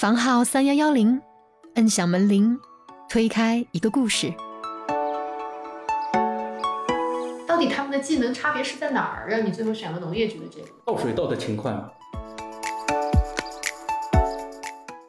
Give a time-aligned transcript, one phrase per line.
[0.00, 1.20] 房号三幺幺零，
[1.74, 2.58] 摁响门铃，
[3.06, 4.32] 推开一个故事。
[7.46, 10.68] 到底他们的技能差别是在哪儿，让你最后选了农业局的这个？
[10.86, 11.90] 倒水倒的勤快嘛。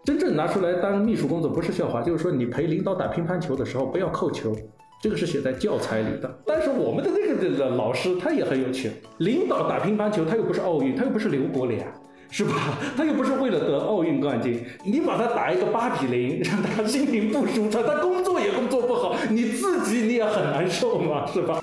[0.04, 4.54] 真正拿出来当秘书工作不是笑话，就是说你陪领导打乒乓球的时候不要扣球，
[5.02, 6.30] 这个是写在教材里的。
[6.46, 11.90] 但是我们的那个这个老师他也很有趣，领导打乒乓球他又不是奥运，他又不是刘国梁。
[12.32, 12.80] 是吧？
[12.96, 21.62] 他又不是为了得奥运冠军，你把他打一个八比零，让他心情不舒畅，他工作也工作不好，你自己你也很难受嘛，是吧？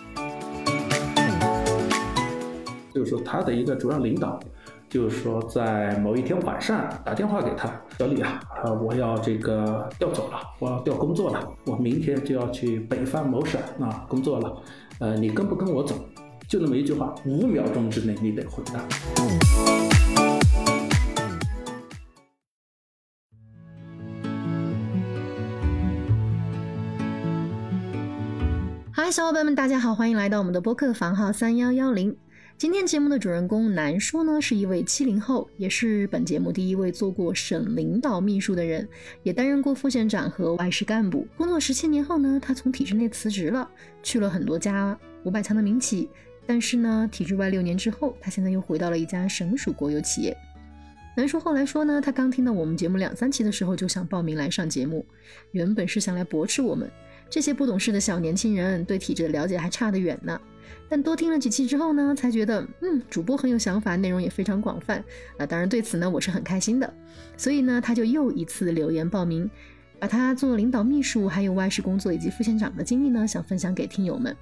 [2.95, 4.39] 就是说他的一个主要领导，
[4.91, 14.55] 就是说在某一天晚上打电话给他，小李啊，呃，我要这个调走了，我要调工作了，我明天就要去北方某省啊工作了，
[14.99, 15.95] 呃，你跟不跟我走？
[16.47, 20.28] 就那么一句话，五秒钟之内你得回答。
[29.09, 32.15] 嗨，小伙伴们，大家好，欢迎来到我们的播客房号三幺幺零。
[32.59, 38.87] 今天节目的主人公南叔呢，是一位七零后，也是本节目第一位做过省领导秘书的人，
[39.23, 41.27] 也担任过副县长和外事干部。
[41.39, 43.67] 工作十七年后呢，他从体制内辞职了，
[44.03, 46.11] 去了很多家五百强的民企。
[46.45, 50.37] 但是呢，体制外六年之后，他现在又回到了一家省属国有企业。
[51.17, 55.07] 南叔后来说呢，他刚听到我们节目两三期的时候，就想报名来上节目，
[55.53, 56.91] 原本是想来驳斥我们。
[57.31, 60.41] 这些不懂事的小年轻人对体制的了解还差得远呢，
[60.89, 65.05] 但多听了几期之后呢，才觉得，嗯，主播很有想法，内容也非常广泛
[65.37, 65.45] 啊。
[65.47, 66.93] 当然对此呢，我是很开心的。
[67.37, 69.49] 所以呢，他就又一次留言报名，
[69.99, 74.35] 把他做领导秘书、还有外事工作以及副县长的经历呢，想分享给听友们。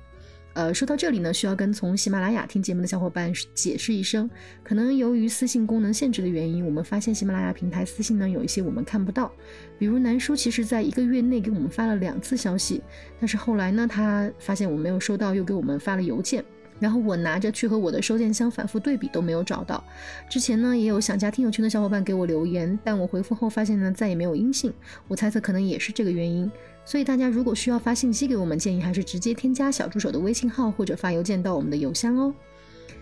[0.57, 4.29] 呃，说到这里呢，需要跟从喜马拉雅听节目的小伙伴解释一声，
[4.65, 9.31] 可能由于私信功能限制的原因，我们发现喜马拉雅平台私信呢有一些我们看不到，
[9.79, 12.81] 比如南叔其实在一个月内给我们发了两次消息，
[13.21, 16.43] 但是后来呢，他发现我没有收到，又给我们发了邮件。
[16.79, 19.83] 然后我拿着去和我的收件箱反复对比都没有找到。
[20.29, 24.73] 之前呢也有想加听友群的小伙伴给我留言，但我回复后发现呢再也没有音信。
[25.07, 26.51] 我猜测可能也是这个原因。
[26.87, 32.33] 所以大家如果需要发信息给我们，建议还是直接添加小助手的微信号或者发邮件到我们的邮箱哦。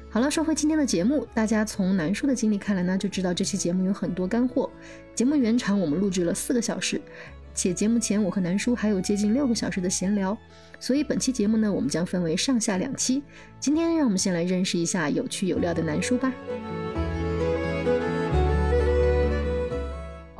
[0.09, 4.71] 好了，说回今天的节目，大家从南叔的经历看来呢，就知道这期节目有很多干货。
[5.15, 7.01] 节目原长我们录制了四个小时。
[7.57, 10.37] 且节目前我和南叔还有接近六个小时的闲聊，
[10.81, 13.23] 所以本期节目呢，我们将分为上下两期。
[13.61, 16.33] 今天让我们先来认识一下有趣有料的南叔吧。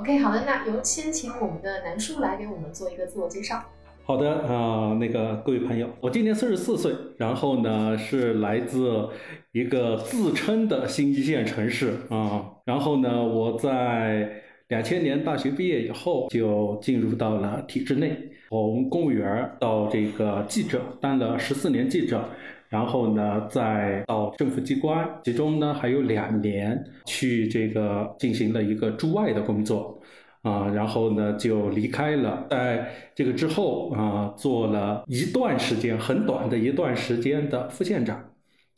[0.05, 3.65] OK，好的，那有先请我们的南叔来给我们做一个自我介绍。
[4.05, 9.09] 好的啊，那个各位朋友，我今年四十四岁，然后呢是来自
[9.53, 14.43] 一个自称的新一线城市啊，然后呢我在。
[14.69, 18.17] 两千年大学毕业以后，就进入到了体制内，
[18.49, 22.25] 从公务员到这个记者，当了十四年记者，
[22.69, 30.01] 然后呢，再到政府机关，其中呢还有两年去这个进行了一个驻外的工作，
[30.43, 38.17] 啊，然后呢就离开了，在这个之后啊，做了一段时间很短的一段时间的副县长，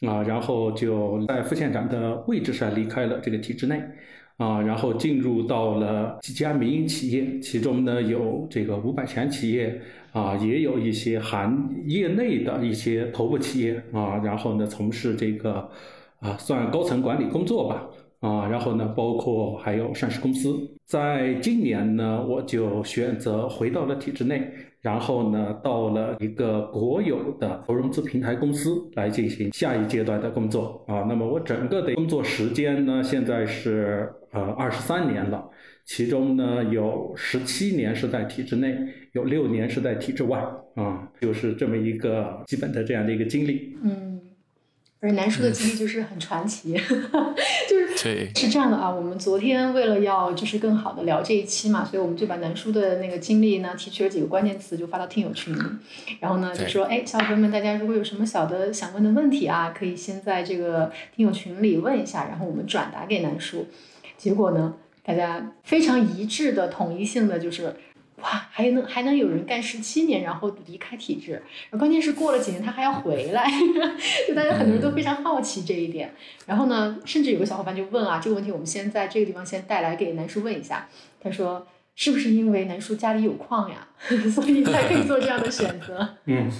[0.02, 3.82] 啊，然后就在副县长的位置上离开了这个体制内。
[4.36, 9.80] 啊，然后进入到了几家民营企业，其中呢有这个五百强企业，
[10.12, 15.68] 啊，也有一些行业内的一些头部企业，啊，然后呢从事这个，
[16.20, 17.86] 啊，算高层管理工作吧。
[18.20, 24.50] 啊，然后呢，包括还有上市公司，在今年呢，我就选择回到了体制内，
[24.86, 31.04] 然后呢，到了一个国有的投融资平台公司来进行下一阶段的工作啊。
[31.08, 35.44] 那么我整个的工作时间呢，现在是呃二十三年了，
[35.84, 38.78] 其中呢有十七年是在体制内，
[39.10, 40.38] 有六年是在体制外
[40.76, 43.76] 啊，就是这么一个基本的这样的一个经历。
[43.82, 44.15] 嗯。
[44.98, 46.72] 而南叔的经历就是很传奇，
[47.68, 48.90] 就是是这样的啊。
[48.90, 55.54] 我们昨天为了要就是更好的聊这一期嘛，所以我们就把南叔的那个经历呢提取了几个关键词，就发到听友群。
[56.18, 63.66] 然后呢就说，哎，小伙伴们，大家如果有什么小的想问的问题啊，可以先在这个听友群里问一下，然后我们转达给南叔。
[64.16, 67.76] 结果呢，大家非常一致的、统一性的就是。
[68.16, 71.42] 哇，还能还能有人干十七年，然后离开体制，
[71.78, 73.46] 关键是过了几年他还要回来，
[74.26, 76.14] 就大家很多人都非常好奇这一点。
[76.46, 80.88] 然后呢，甚至有个小伙伴就问啊，这个问题我们先在这个地方先带来给南叔问一下。
[81.22, 83.88] 他说，是不是因为南叔家里有矿呀，
[84.32, 86.16] 所以才可以做这样的选择？
[86.24, 86.50] 嗯，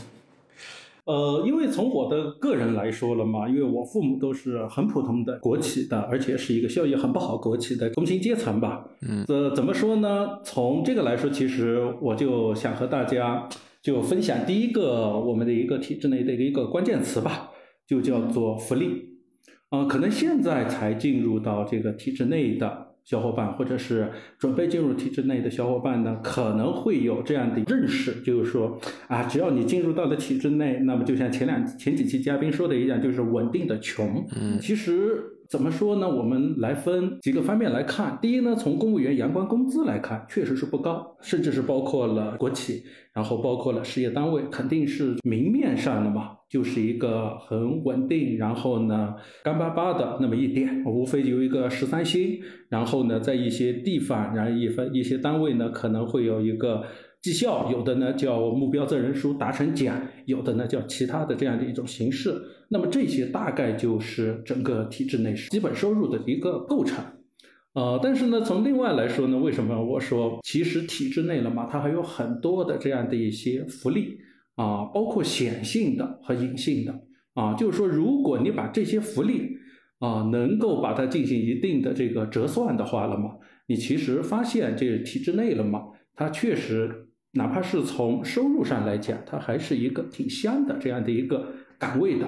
[1.06, 8.84] 呃，因为从我的个人来说了嘛，因为我父母都是很普通的国企的，而且是一个效益很不好国企的工薪阶层吧。
[9.02, 10.40] 嗯，这怎么说呢？
[10.42, 13.48] 从这个来说，其实我就想和大家
[13.80, 17.50] 就分享第一个我们的一个体制内的一个关键词吧，
[17.86, 19.16] 就叫做福利。
[19.70, 22.85] 啊，可能现在才进入到这个体制内的。
[23.06, 34.26] 小伙伴，或者是准备进入体制内的小伙伴呢，可能会有这样的认识，就是说，啊，只要你进入到了体制内，那么就像前两前几期嘉宾说的一样，就是稳定的穷。
[34.36, 36.08] 嗯，其实怎么说呢？
[36.08, 38.18] 我们来分几个方面来看。
[38.20, 42.82] 第一呢，从公务员阳关工资来看，确实是不高，甚至是包括了国企，
[43.12, 46.32] 然后包括了事业单位，肯定是明面上的嘛。
[46.48, 56.84] 就是一个很稳定，然后呢干巴巴的那么一点，无非有一个十三薪，然后呢在一些地方，然后一分一些单位呢可能会有一个
[57.22, 62.34] 绩效，有的呢叫目标责任书达成奖，有的呢叫其他的这样的一种形式。
[62.68, 67.04] 那么这些大概就是整个体制内基本收入的一个构成。
[67.74, 74.18] 呃，但是呢从另外来说呢，为什么我说其实体制内了嘛，它还有很多的这样的一些福利。
[74.56, 77.02] 啊，包括显性的和隐性的
[77.34, 79.50] 啊，就是说，如果你把这些福利
[79.98, 83.32] 啊，能够把它进行一定的这个折算的话了嘛，
[83.66, 85.82] 你其实发现这体制内了嘛，
[86.14, 87.05] 它确实
[87.36, 91.46] 哪怕是从收入上来讲，它还是一个挺香的这样的一个
[91.78, 92.26] 岗位的。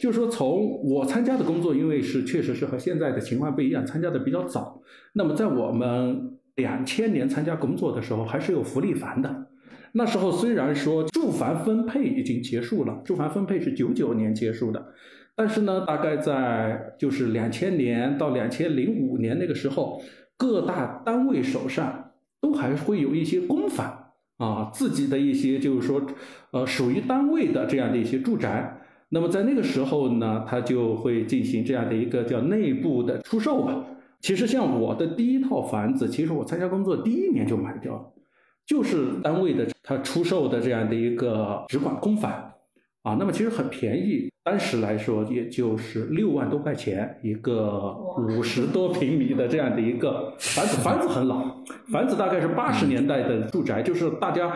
[0.00, 4.82] 就是说，从我参加的工作，因为是确实是和现在的情况不一样，参加的比较早。
[5.12, 9.46] 那么在我们两千年参加工作的时候，还是有福利房的。
[9.92, 14.84] 那时候虽然说住房分配已经结束了，住房分配是九九年结束的，
[15.36, 20.02] 但是呢，大概在就是两千年到两千零五年那个时候，
[20.36, 22.10] 各大单位手上
[22.40, 24.03] 都还会有一些公房
[24.36, 26.02] 啊，自己的一些就是说，
[26.52, 28.80] 呃，属于单位的这样的一些住宅。
[29.10, 33.84] 那么在那个时候呢，他就会进行这样的一个叫内部的出售吧。
[34.20, 38.12] 其实像我的第一套房子，其实我参加工作第一年就买掉了。
[38.66, 42.32] 就是单位的他出售的这样的一个直管公房
[43.02, 51.42] 啊，那么其实很便宜，当时来说也就是六万多块钱一个五十多平米的这样的一个房子，房子很老，
[51.90, 54.54] 房子大概是八十年代的住宅，就是大家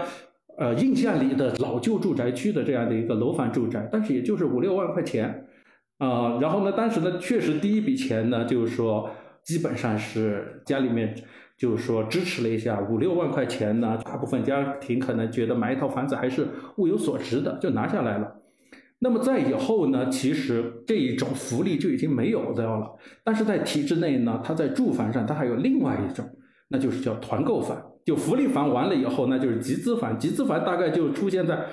[0.58, 5.46] 呃印象里的老旧住宅区的这样的一个楼房住宅，但是也就是五六万块钱
[5.96, 9.10] 啊，然后呢，当时呢确实第一笔钱呢就是说
[9.42, 11.14] 基本上是家里面。
[11.58, 16.46] 就是说支持了一下五六万块钱呢，大部分家庭可能觉得买一套房子还是
[16.76, 18.32] 物有所值的，就拿下来了。
[19.00, 22.90] 那么在以后呢，其实这一种福利就已经没有掉了。
[23.22, 26.28] 但是在体制内呢，它在住房上它还有另外一种，
[26.68, 27.80] 那就是叫团购房。
[28.04, 30.18] 就福利房完了以后，那就是集资房。
[30.18, 31.66] 集资房大概就出现在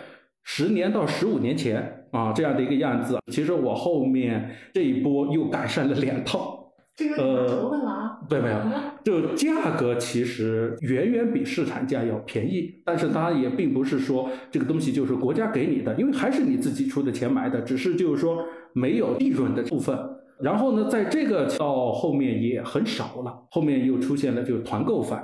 [0.43, 3.17] 十年到十五年前啊这样的一个样子。
[3.31, 6.54] 其实我后面这一波又赶上了两套。
[6.95, 8.19] 这个折问了啊？
[8.29, 8.57] 对，没有，
[9.03, 19.97] 就价格其实远远比市场价要便宜，但是它也并不是说这个东西就是国家给你的，因为还是你自己出的钱买的，只是就是说没有利润的部分。
[20.41, 25.21] 然后呢，在这个到后面也很少了，后面又出现了就是团购房。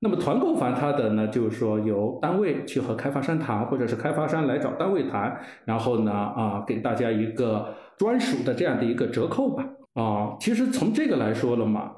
[0.00, 9.64] 那么团购房它的呢，就是说由单位去和开发商谈，或者是开发商来找单位谈，然后呢啊给大家一个专属的这样的一个折扣吧。
[9.94, 11.92] 啊，其实从这个来说了嘛，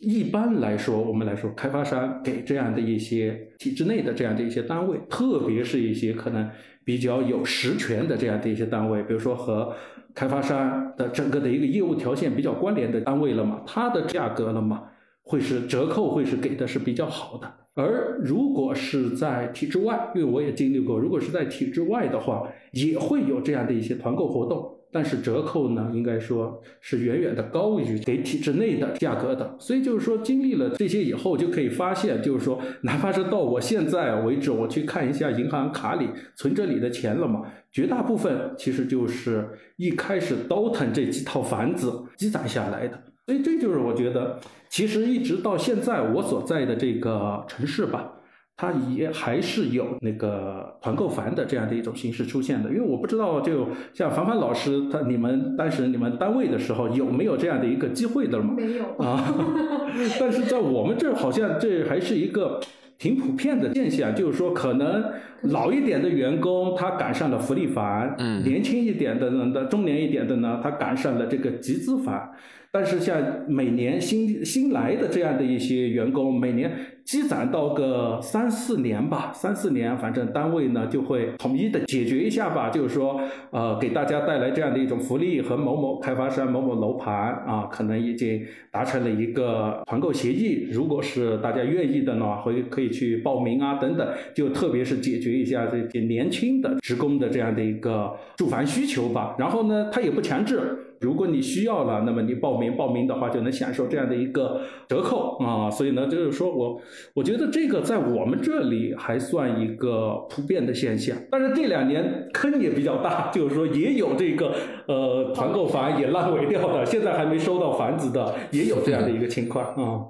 [0.00, 6.48] 一般来说，我们来说，开发商给这样的一些体制内的这样的一些单位，特别是一些可能
[6.84, 9.74] 比较有实权的这样的一些单位，比如说和
[10.14, 14.84] 开发商的整个的一个业务条线比较关联的单位了嘛，它的价格了嘛，
[15.22, 17.52] 会是折扣会是给的是比较好的。
[17.74, 24.78] 而如果是在体制外，因为我也经历过，如果是在体制外的话，也会有这样的一些团购活动。
[24.94, 29.56] 但是折扣呢，应该说是远远的高于给体制内的价格的。
[29.58, 39.48] 所以就是说，经历了这些以后，就可以发现，就是说，哪怕是到我现在为止，我去看一下银行卡里存折里的钱了嘛，绝大部分其实就是
[39.78, 43.02] 一开始倒腾这几套房子积攒下来的。
[43.26, 48.12] 所以这就是我觉得，其实一直到现在我所在的这个城市吧。
[48.56, 58.54] 它也还是有那个团购房的这样的一种形式出现的，因为我不知道，就像凡凡老师他你们当时你们单位的时候有没有这样的一个机会的吗？
[58.56, 59.34] 没有啊，
[60.20, 62.60] 但是在我们这儿好像这还是一个
[62.96, 65.04] 挺普遍的现象，就是说可能
[65.50, 72.30] 老一点的员工他赶上了福利房，嗯，年轻一点的呢，中年一点的呢，他赶上了这个集资房。
[72.70, 76.72] 但是像每年新新来的这样的一些员工，每年
[77.04, 83.20] 积攒到个三四年吧，三四年，反正单位呢就会统一的解决一下吧，就是说，
[83.52, 87.14] 呃，给大家带来这样的一种福利，和某某开发商、某某楼盘
[87.46, 90.66] 啊，可能已经达成了一个团购协议。
[90.72, 99.34] 如果是大家愿意的呢，会可以去报名啊，等等，就特别是解决一下这些年轻的职工的这样的一个住房需求吧。
[99.38, 100.78] 然后呢，他也不强制。
[101.00, 105.70] 如果你需要了，那么你报名报名的话，就能享受这样的一个折扣啊。
[105.70, 106.80] 所以呢，就是说我
[107.14, 111.14] 我觉得这个在我们这里还算一个普遍的现象。
[111.30, 114.54] 但是这两年坑也比较大， 就是说也有这个
[114.86, 120.06] 呃团购房也烂尾掉的，现在还没收到房子的也有这样的一个情况啊。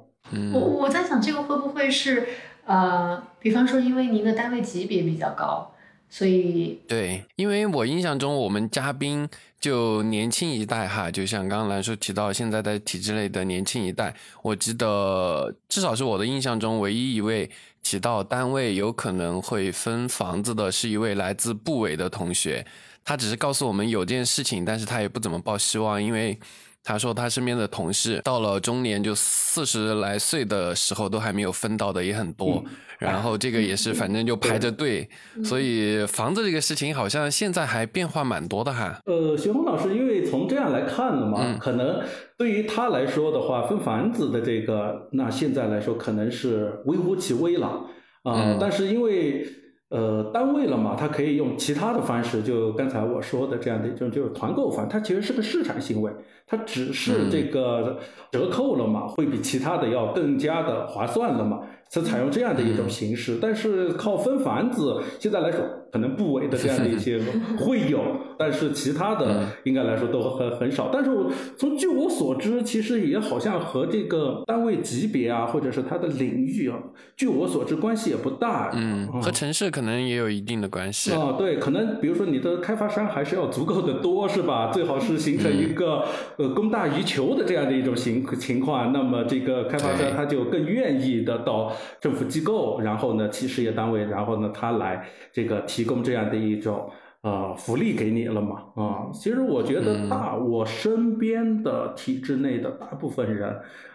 [0.55, 2.23] 我我在想这个会不会是
[2.67, 5.71] 呃，比方说因为您的单位级别比较高。
[6.11, 9.29] 所以，对，因为我印象中，我们嘉宾
[9.59, 17.51] 就年轻一代哈，就像刚刚来说提到现在的体制内的年轻一代，我记得至少是我的印象中，唯一一位
[17.83, 22.65] 提到单位有可能会分房子的是一位来自部委的同学，
[23.05, 26.39] 他只是告诉我们有件事情，但是他也不怎么抱希望，因为。
[26.85, 32.63] 他说，他身边的同事到了中年，就四十来岁的时候，都还没有分到的也很多。
[32.99, 35.09] 然后这个也是，反正就排着队。
[35.43, 39.01] 所以房子这个事情，好像现在还变化蛮多的哈。
[39.07, 42.03] 呃，徐红老师，因为从这样来看的嘛，可能
[42.37, 47.87] 对于他来说的话，分房子的这个，那现在来说可能是微乎其微了
[48.23, 48.59] 啊。
[48.61, 49.47] 但是因为。
[49.91, 56.11] 呃，单位了嘛，它可以用其他的方式，就刚才我说的这样的一种，就是团购房，它其实是个市场行为，
[56.47, 57.99] 它只是这个
[58.33, 61.61] 折扣了嘛，会比其他的要更加的划算了嘛。
[61.91, 65.61] 是采用这样的一种形式，但是靠分房子，现在来说
[65.95, 67.21] 可能部委的这样的一些
[67.57, 68.03] 会有，
[68.37, 70.91] 但是其他的应该来说都很很少。
[70.93, 76.77] 但是我从据我所知，其实也好像和这个单位级别啊，或者是它的领域啊，
[77.17, 78.73] 据我所知关系也不大。
[78.75, 81.13] 嗯，和城市可能也有一定的关系。
[81.13, 84.73] 啊，对，可能比如说你的开发商还是要足够的多，是吧？
[84.73, 86.05] 最好是形成一个
[86.39, 91.73] 呃供大于求的这样的一种情情况，那么这个开发商他就更愿意的到。
[92.01, 96.91] 政府机构，然后呢，企事业单位，然后呢，他来这个提供这样的一种
[97.23, 98.63] 呃福利给你了嘛？
[98.75, 103.49] 啊，其实我觉得大我身边的体制内的大部分人，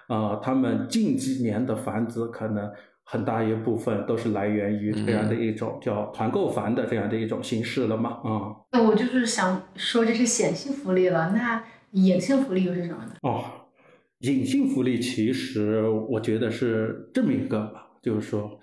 [0.08, 2.72] 啊，他们近几年的房子可能
[3.04, 8.10] 很大一部分都是来源于这样的一种叫团购房的这样的一种形式了嘛？
[8.24, 13.14] 啊，那我就是想说这是显性福利了，那隐性福利又是什么呢？
[13.24, 13.44] 哦，
[14.20, 17.88] 隐性福利其实我觉得是这么一个吧。
[18.02, 18.58] 就是说，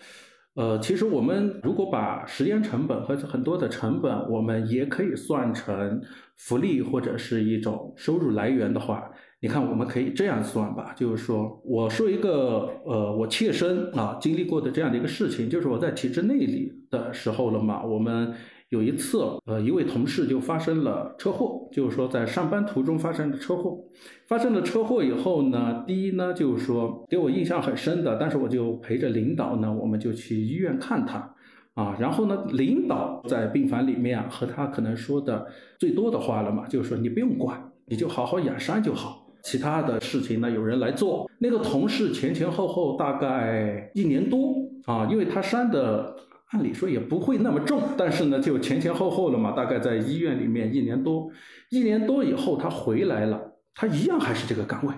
[0.56, 6.00] 呃，其实我们如果把时间成本和很多的成本，我们也可以算成
[6.36, 9.10] 福利或者是一种收入来源的话，
[9.40, 10.94] 你看，我们可以这样算吧。
[10.96, 18.34] 就是说，我说一个，呃，我切身啊经历过的这样的一个事情，就是我在体制内里的时候了嘛，我们。
[18.70, 23.78] 有一次，呃，一位同事就发生了车祸，就是说在上班途中发生的车祸。
[24.26, 31.32] 发生了车祸以后呢，第一呢，就是说给我印象很深的，但是我就陪着领导呢，我们就去医院看他，
[31.74, 35.46] 啊，然后呢，领导在病房里面和他可能说的
[35.78, 41.30] 最多的话了嘛，就是说你不用管，你就好好养伤就好，其他的事情呢有人来做。
[41.38, 44.56] 那个同事前前后后大概一年多
[44.86, 46.16] 啊，因为他伤的。
[46.52, 51.28] 按理说也不会那么重，但是呢，就前前后后了嘛，大概在医院里面一年多，
[51.70, 54.94] 一年多以后他回来了，他一样还是这个岗位，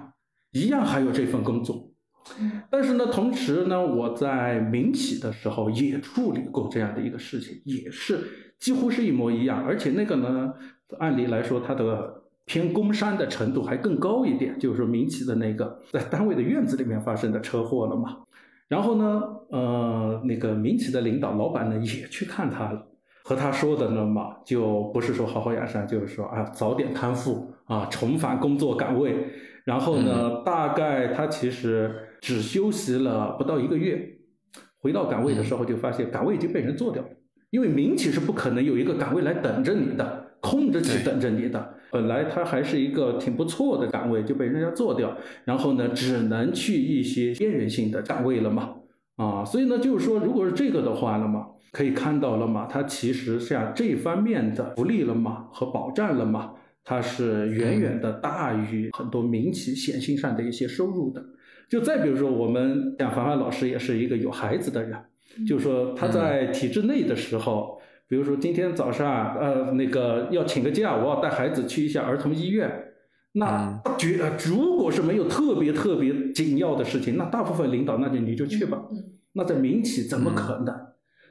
[0.52, 1.90] 一样还有这份工作。
[2.70, 8.20] 但是呢，同时呢，我在民企的时候也处理过这样的一个事情，也是
[8.58, 10.52] 几乎是一模一样，而且那个呢，
[10.98, 18.18] 按理来说它的偏工伤的程度还更高一点，就是说民企的那个在单位的院子里面发生的车祸了嘛。
[18.68, 22.86] 然后呢，呃，那个民企的领导老板呢也去看他了，
[23.24, 29.16] 和他说的呢嘛，就不是说好好养伤，就是说啊早点康复啊，重返工作岗位。
[29.64, 34.06] 然后呢，大概他其实只休息了不到一个月，
[34.80, 37.08] 回到岗位的时候就发现岗位已经被人做掉了，
[37.50, 41.74] 因为民企是不可能有一个岗位来等着你的，空着去等着你的。
[41.90, 48.74] 本来他还是一个挺不错的岗位，就被人家做掉，然后呢，只能去一些边缘性的岗位了嘛，
[49.16, 56.52] 啊，所以呢，就是说，如果是这个的话了嘛，可以看到了嘛，它其实像这方面的福利了嘛和保障了嘛，
[56.84, 61.24] 它是远远的大于很多民企显性上的一些收入的。
[61.68, 64.98] 就再比如说，我们像凡凡老师也是一个有孩子的人，
[65.46, 67.77] 就是说他在体制内的时候，
[68.08, 72.84] 比如说今天早上呃那个要请个假，我要带孩子去一下儿童医院。
[73.32, 78.82] 那绝如果是没有特别特别紧要的事情，那大部分领导那就你就去吧。
[79.34, 80.74] 那在民企怎么可能？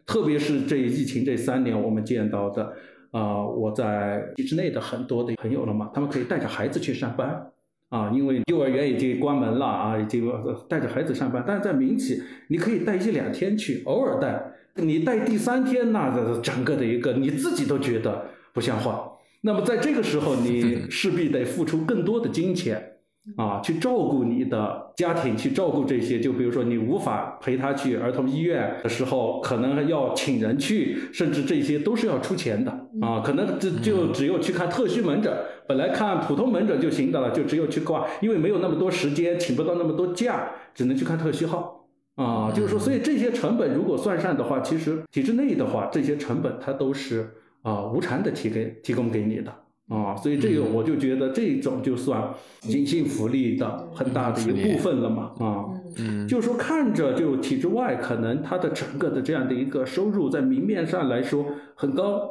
[0.06, 2.72] 特别是这疫情这三年，我们见到的
[3.12, 7.52] 啊，我在体制内的很多的朋友了嘛，他们可以带着孩子去上班
[7.90, 10.32] 啊，因为幼儿园已经关门了啊，已经
[10.70, 11.44] 带着孩子上班。
[11.46, 14.54] 但是在民企，你可以带一两天去，偶尔带。
[14.78, 19.12] 你带第三天，那整个的一个你自己都觉得不像话。
[19.42, 22.94] 那么在这个时候，你势必得付出更多的金钱
[23.36, 26.20] 啊，去照顾你的家庭，去照顾这些。
[26.20, 33.22] 就比如说，你无法陪他去儿童医院的时候，可能要请人去，甚至这些都是要出钱的啊。
[33.24, 35.32] 可能就就只有去看特需门诊，
[35.68, 41.77] 本来看普通门诊就行的了，就只有去挂，因为没有那么多时间，请不到那么多假，只能去看特需号
[42.18, 42.52] 啊。
[42.52, 47.30] 就是说，所以这些成本如果算上的话，其实体制内的话，这些成本它都是。
[47.64, 49.54] 啊，无偿的提给提供给你的
[49.90, 52.34] 啊，所以这个我就觉得这种就算
[52.70, 55.66] 隐性福利的很大的一部分了嘛啊，
[55.98, 61.46] 嗯，就是说看着就体制外可能它的整个的这样的一个收入在明面上来说
[61.76, 62.30] 很高，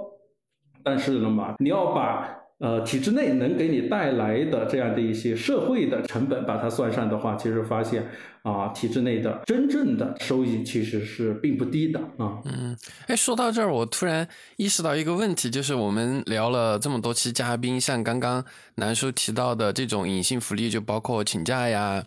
[0.82, 2.45] 但是了嘛，你要把。
[2.58, 8.08] 呃，体制内能给你带来的这样的一些社会的成本，把它算上的话，其实发现
[8.42, 12.40] 啊，体制内的真正的收益其实是并不低的啊。
[12.46, 12.74] 嗯，
[13.08, 18.42] 哎，说到这儿，我突然意识到一个问题，就是我们聊了这么多期嘉宾，像刚刚
[18.76, 22.02] 南叔提到的这种隐性福利，就包括请假呀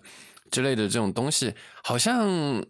[0.49, 1.53] 之类的这种东西，
[1.83, 2.65] 好像。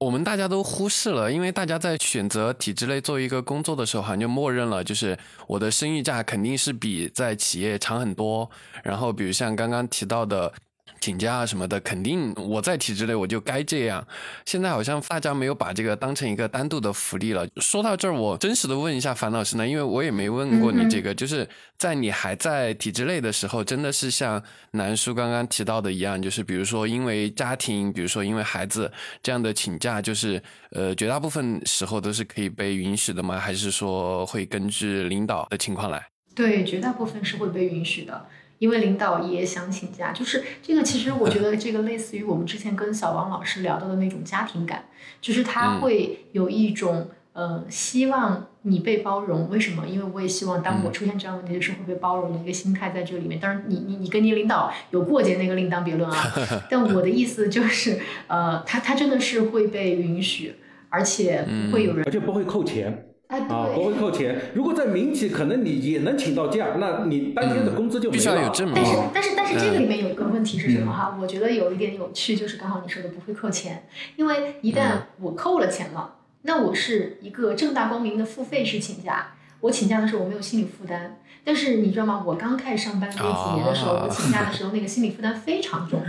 [0.00, 8.50] 我们大家都忽视了，因为大家在选择体制内做一个工作的时候，好像就默认了，就是我的生育假肯定是比在企业长很多。
[8.82, 10.52] 然后，比如像刚刚提到的。
[11.00, 14.06] 请假啊什么的，肯定我在体制内我就该这样。
[14.44, 17.46] 现在好像大家没有把这个当成一个单独的福利了。
[17.56, 24.42] 说到这儿，我真实的问一下樊老师呢，因为我也没问过你这个，就是在你还在体制内的时候，真的是像
[24.72, 28.92] 南叔刚刚提到的一样，就是比如说因为家庭，比如说因为孩子
[29.22, 30.42] 这样的请假，就是
[30.72, 33.38] 呃绝大部分时候都是可以被允许的吗？
[33.38, 36.06] 还是说会根据领导的情况来？
[36.34, 38.26] 对，绝大部分是会被允许的。
[38.60, 40.82] 因为领导也想请假，就是这个。
[40.82, 44.84] 其实我觉得这个类似于我们之前跟小王老师聊到的那种家庭感，
[45.20, 49.48] 就是他会有一种呃希望你被包容。
[49.48, 49.88] 为什么？
[49.88, 53.40] 因为我也希望当我出现这样问题的时候会被包容的一个心态在这里面。
[53.40, 56.16] 当然，你你你跟你领导有过节那个另当别论啊。
[56.68, 60.54] 但我的意思就是，呃，他他真的是会被允许，
[60.90, 63.06] 而且不会有人，而且不会扣钱。
[63.30, 64.36] 啊，不会扣钱。
[64.54, 68.52] 如果在民企，可能你也能请到假，那你当天的工资就没了。
[68.74, 71.16] 但是，但是，但是这个里面有一个问题是什么哈？
[71.20, 73.84] 我觉得有一点有趣，就是刚好你说的不会扣钱，
[74.16, 81.19] 因为一旦我扣了钱了，那我是一个正大光明的付费式请假，我请假的时候我没有心理负担。
[81.44, 82.22] 但是你知道吗？
[82.26, 86.02] 我刚开始上班那几年的时候，我请假的时候，那个心理负担非常重。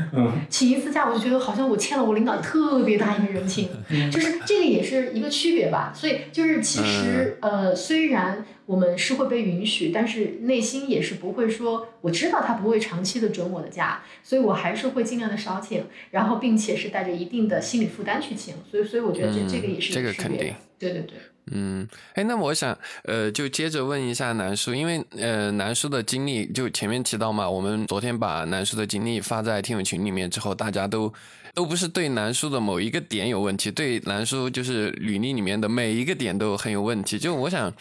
[0.49, 3.69] 请一次假，我就觉得好像我欠了我领导特别大一个人情，
[4.11, 5.93] 就是这个也是一个区别吧。
[5.95, 18.55] 所以就是其实呃，虽然我们是会被允许，但是内心也是不会说，我知道他不会长期的准我的假，所以我还是会尽量的少请，然后并且是带着一定的心理负担去请。
[18.69, 21.17] 所以所以我觉得这这个也是这个肯定，对对对。
[21.51, 31.11] 嗯，哎，那我想，呃，就接着问一下南叔，因为呃，南叔的经历就前面提到嘛，我们昨天把南叔的经历发在听友群里面之后，大家都
[31.53, 37.73] 都不是对南叔的某一个点有问题，对南叔就是履历里面的每一个点都很有问题，就我想。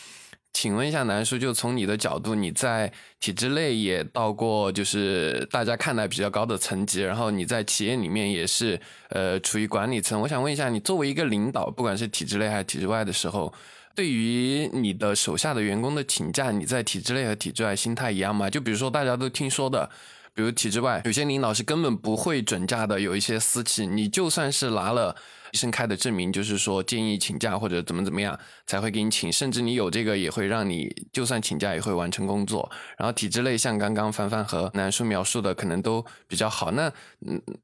[0.53, 8.79] 请问一下南叔，就从你的角度，你在体制内也到过，就是大家看来比较高的层级，然后你在企业里面也是
[9.11, 10.21] 呃处于管理层。
[10.21, 13.53] 我想问一下，你作为一个领导，不管是体制内还是体制外的时候，
[13.95, 18.51] 对于你的手下的员工的请假，你在体制内和体制外心态一样吗？
[18.51, 19.89] 就比如说大家都听说的，
[20.35, 25.17] 比如体制外有些领导是根本不会准假的，有一些私企，你就算是拿了。
[25.53, 32.71] 医生开的证明就是说建议请假或者怎么怎么样才会给你请，甚至你有这个也会让你就算请假也会完成工作。
[32.97, 36.71] 然后体制内像刚刚凡凡和南叔描述的可能都比较好。
[36.71, 36.93] 那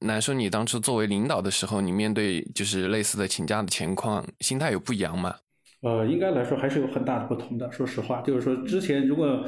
[0.01, 5.35] 南叔你当初作为领导的时候，你面对就是类似的请假的情况，心态有不一样吗？
[5.83, 7.71] 呃，应该来说还是有很大的不同的。
[7.71, 9.47] 说实话，就是说之前如果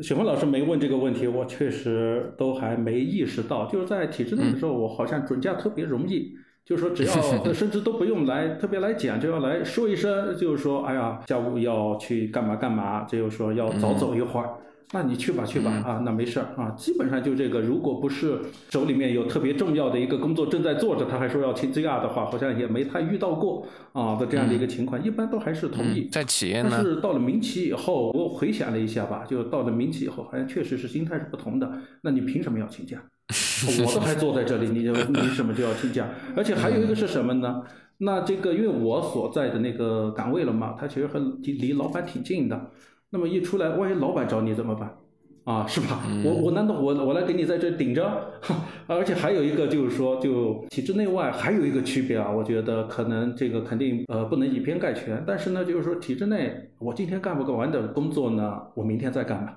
[0.00, 3.66] 雪峰老师没问这个问题，我确实都还没意识到。
[3.66, 6.32] 就是在体制内的时候，我好像准假特别容易。
[6.70, 7.12] 就是说只要
[7.52, 14.48] 甚至都不用来特别来讲，就要来说一声，就是说哎呀，下午要去干嘛干嘛，就是说要早走一会儿。
[14.92, 17.60] 那你去吧，去吧，啊，那没事儿啊，基本上就这个。
[17.60, 26.08] 如果不是手里面有特别重要的一个工作正在做着，他还说要请假的话，好像也没太遇到过啊的这样的一个情况，一般都还是同意。
[26.10, 26.70] 在企业呢？
[26.72, 31.70] 但是到了民企以后，我回想了一下吧，就到了民企以后，好像确实是心态是不同的。
[32.02, 33.00] 那你凭什么要请假？
[33.30, 36.08] 我都还坐在这里，你就凭什么就要请假？
[36.36, 37.62] 而且还有一个是什么呢？
[37.98, 42.70] 那这个因为我所在的那个岗位了嘛，他其实和离老板挺近的。
[43.10, 44.96] 那么一出来，万一老板找你怎么办？
[45.44, 46.02] 啊，是吧？
[46.24, 48.08] 我我难道我我来给你在这顶着？
[48.86, 55.22] 而且还有一个就是说，就体制内外还有一个区别啊，我觉得可能这个肯定呃不能以偏概全。
[55.26, 59.56] 但是呢，就是说体制内，我今天干不干完的工作呢，我明天再干吧，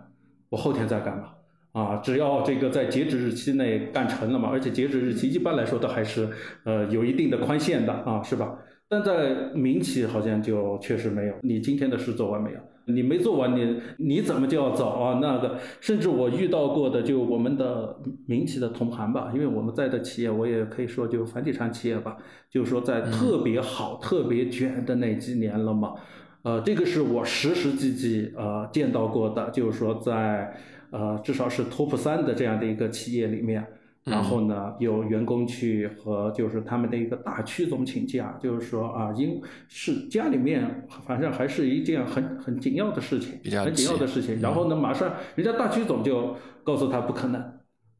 [0.49, 1.35] 我后天再干吧。
[1.73, 6.29] 啊，只要这个在截止日期内干成了嘛，而且截止日期一般来说都还是
[6.63, 8.57] 呃有一定的宽限的啊，是吧？
[8.87, 12.57] 但在民企好像就确实没有，你今天的事做完没有？
[12.85, 15.19] 你没做完，你你怎么就要走啊？
[15.21, 22.17] 那个，甚至我遇到过的，就我们的民企的同行吧，因为我们在的企业，我也可以说就房地产企业吧，
[22.49, 25.93] 就是说在特别好、特别卷的那几年了嘛。
[26.41, 30.53] 呃，这个是我实实际际呃见到过的，就是说在
[30.91, 33.65] 呃至少是 top 三的这样的一个企业里面。
[34.05, 44.41] 然后呢，有员工去和就是他们的一个大区总请假，就是说啊，因是家里面反正还是一件很很紧要的事情，很紧要的事情。
[44.41, 46.35] 然后呢，马上人家大区总就
[46.65, 47.41] 告诉他不可能，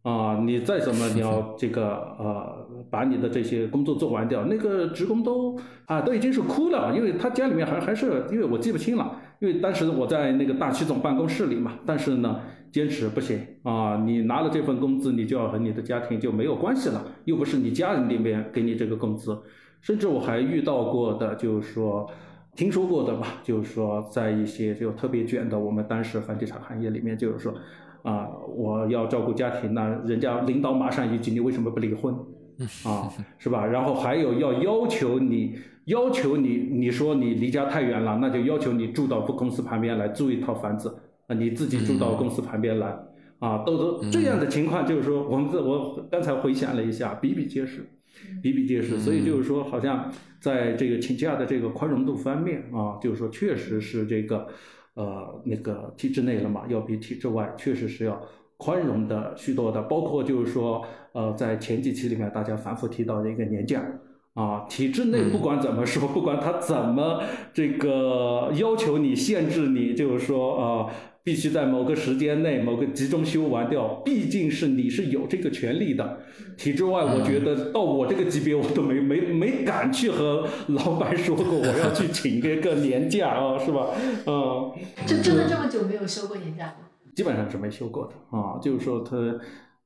[0.02, 12.40] 啊，你再怎么你要这个呃把你的这些工作做完掉，那个职工都啊都已经是哭了，因为他家里面还还是因为我记不清了，因为当时我在那个大区总办公室里嘛，但是呢。
[12.74, 14.02] 坚持不行啊！
[14.04, 19.40] 你拿了这份工资，你就要和你的家庭就没有关系了，又不是你家人里面给你这个工资。
[19.80, 22.10] 甚至我还遇到过的，就是说，
[22.56, 27.54] 听说过的吧，就是说，在一些就特别卷的我们当时房地产行业里面，就是说，
[28.02, 32.12] 啊，我要照顾家庭，那人家领导马上一句，你为什么不离婚？
[32.86, 33.64] 啊，是吧？
[33.64, 40.96] 然后还有要要求你，要求你，你说你离家太远了，那就要求你住到公司旁边来租一套房子。
[41.26, 42.94] 啊，你自己住到公司旁边来，
[43.40, 47.88] 啊，都都这样的情况，就是说，我们这我刚才回想了一下，比比皆是，
[48.42, 48.98] 比比皆是。
[48.98, 54.46] 所以就是说，好像在这个请假的这个宽容度方面啊，就是说，确实是这个，
[54.96, 58.22] 呃，那个体制内了嘛，要比体制外确实是要
[58.58, 59.82] 宽容的许多的。
[59.84, 63.82] 包括就是说，呃，在前几期里面大家反复提到的一个年假。
[64.34, 67.22] 啊，体制内不管怎么说，不管他怎么
[67.54, 70.90] 这个要求你、限制你，就是说啊，
[71.24, 76.18] 必须在某个时间内、某个集中休完掉，毕竟是你是有这个权利的。
[76.58, 83.90] 体制外，我觉得到我这个级别，我都没没没敢去和老板说过我要去请这个年假啊，是吧？
[84.26, 84.72] 嗯，
[85.06, 86.88] 就真的这么久没有休过年假吗？
[87.16, 89.16] 基本上是没休过的啊，就是说他。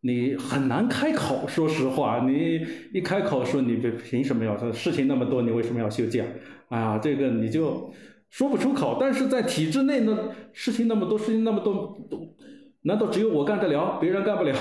[0.01, 2.61] 你很难开口，说实话，你
[2.93, 4.71] 一开口说你凭什么要说？
[4.71, 6.23] 事情那么多，你为什么要休假？
[6.69, 7.91] 哎呀，这个你就
[8.29, 8.97] 说不出口。
[8.99, 12.07] 但是在体制内呢，事情那么多，事情那么多，
[12.83, 14.53] 难道只有我干得了，别人干不了？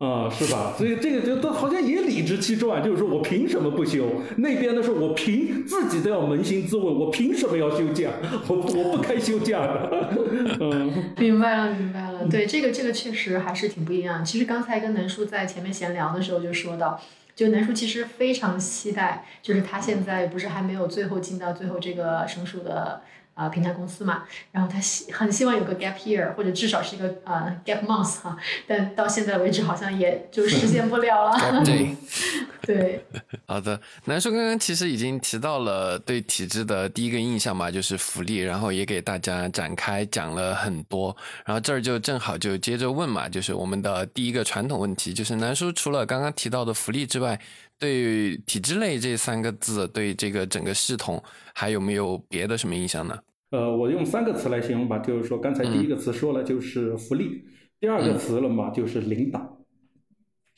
[0.00, 0.72] 啊，是吧？
[0.78, 4.10] 所以这个就都好像也理直气壮，就是说我凭什么不休？
[4.38, 8.08] 那边的时候，我凭自己都要扪心自问，我凭什么要休假？
[8.48, 10.08] 我我不该休假的。
[10.58, 12.26] 嗯，明白了，明白了。
[12.30, 14.24] 对，这个这个确实还是挺不一样。
[14.24, 16.98] 其实刚才跟南叔在前面闲聊的时候就说到，
[17.36, 23.02] 就南叔其实非常期待，就是他现在不是还没有最后进到最后这个成熟的。
[23.34, 31.64] 啊，平台公司嘛，然后他希很希望有个 gap year，或者至少是一个呃 gap month 哈，但到现在为止好像也就实现不了了。
[31.64, 31.96] 对，
[32.62, 33.04] 对。
[33.46, 47.40] 好的，南叔刚刚其实已经提到了对体制的第一个印象嘛，就是福利，然后也给大家展开讲了很多，然后这儿就正好就接着问嘛，就是我们的第一个传统问题，就是南叔除了刚刚提到的福利之外，
[47.80, 51.20] 对体制内这三个字，对这个整个系统
[51.54, 53.18] 还有没有别的什么印象呢？
[53.50, 57.42] 呃，我用三个词来形容吧，就是说刚才第一个词说了就是福利，
[57.80, 59.64] 第二个词了嘛就是领导，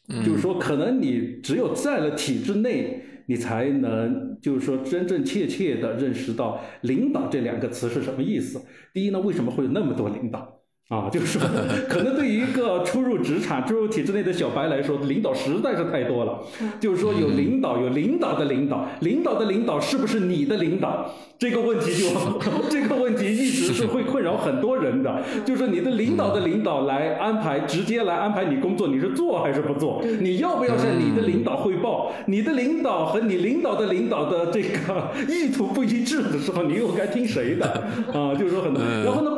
[0.08, 8.60] 就是说可能你只有在了体制内，你才能就是说真真切切的认识到领导这两个词是什么意思。
[8.92, 11.40] 第一呢，为什么会有那么多领导啊，就是说，
[11.88, 16.38] 可能对于一个初入职场、初入体制内的小白来说，领导实在是太多了。
[16.80, 21.10] 就是说，有领导，有领导的领导，领导的领导是不是你的领导？
[21.38, 22.08] 这个问题就
[22.70, 25.22] 这个问题一直是会困扰很多人的。
[25.44, 30.04] 就是说你的领导的领导来安排，直接来安排你工作，你是做还是不做？
[30.20, 32.12] 你要不要向你的领导汇报？
[32.26, 37.66] 你的领导和你领导的领导的这个 意图不一致的时候，你又该听谁的？
[38.12, 38.82] 啊，就是说很多。
[39.04, 39.30] 然后呢，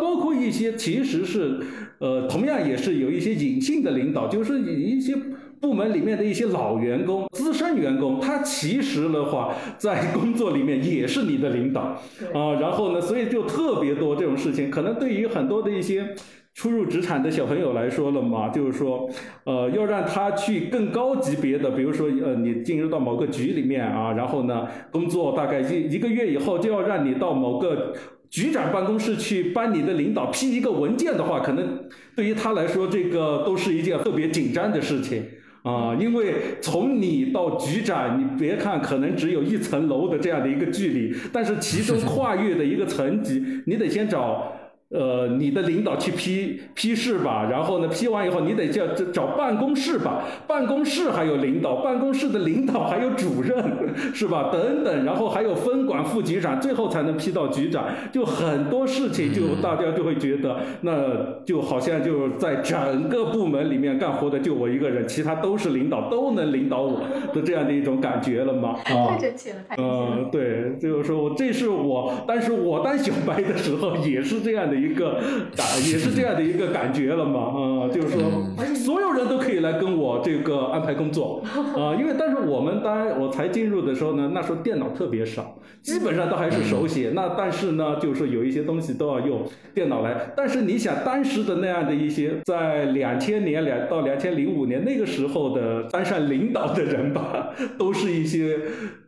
[0.44, 1.59] 一些其实是。
[2.00, 5.14] 呃，同样也是有一些隐性的领导，就是一些
[5.61, 11.80] 部门里面的一些老员工、资深员工，他其实的话在工作里面也是你的领导
[12.35, 12.54] 啊。
[12.61, 16.14] 然后呢，所以就特别多这种事情，可能对于很多的一些
[16.52, 19.09] 初入职场的小朋友来说了嘛，就是说，
[19.44, 27.94] 呃，要让他去更高级别的，比如说，呃，你进入到某个局里面啊，然后呢，工作大概一一个月以后，就要让你到某个。
[28.35, 31.85] 局长办公室去帮你的领导批一个文件的话，可能
[32.16, 35.23] 对于他来说，这个都是一件特别紧张的事情
[35.62, 35.97] 啊。
[36.01, 44.53] 因为从你到局长，你别看可能只有一层楼的这样的一个距离，但是其中跨越的一个层级，你得先找。
[44.90, 53.57] 呃，你的领导去批批示吧，然后呢，批完以后你得叫找办公室吧，办公室还有领导，办公室的领导还有主任，
[54.14, 54.51] 是吧？
[54.53, 57.87] 等等，然后还有分管副局长，最后才能批到局长。
[58.12, 67.01] 就很多事情，就大家就会觉得，那就好像就在整个部门里面干活的就我一个人，其他都是领导，都能领导我
[67.33, 68.77] 的这样的一种感觉了吗？
[68.85, 70.09] 太真切了，太真切了。
[70.20, 74.74] 嗯，对，就是说我这是我，但是我当小白的时候也是这样的。
[74.75, 75.21] 一个
[75.57, 78.23] 感也是这样的一个感觉了嘛，啊，就是说
[78.75, 81.43] 所有人都可以来跟我这个安排工作
[81.77, 87.13] 啊，因为但是我们当我才进入的时候呢，那时候电脑特别少，基本上都还是手写。
[87.15, 89.43] 那但是呢，就是有一些东西都要用
[89.75, 90.33] 电脑来。
[90.37, 98.59] 但是你想当时的那样的一些，在两千年两到两千零五年那个时候的当上领导的人吧， 都是一些。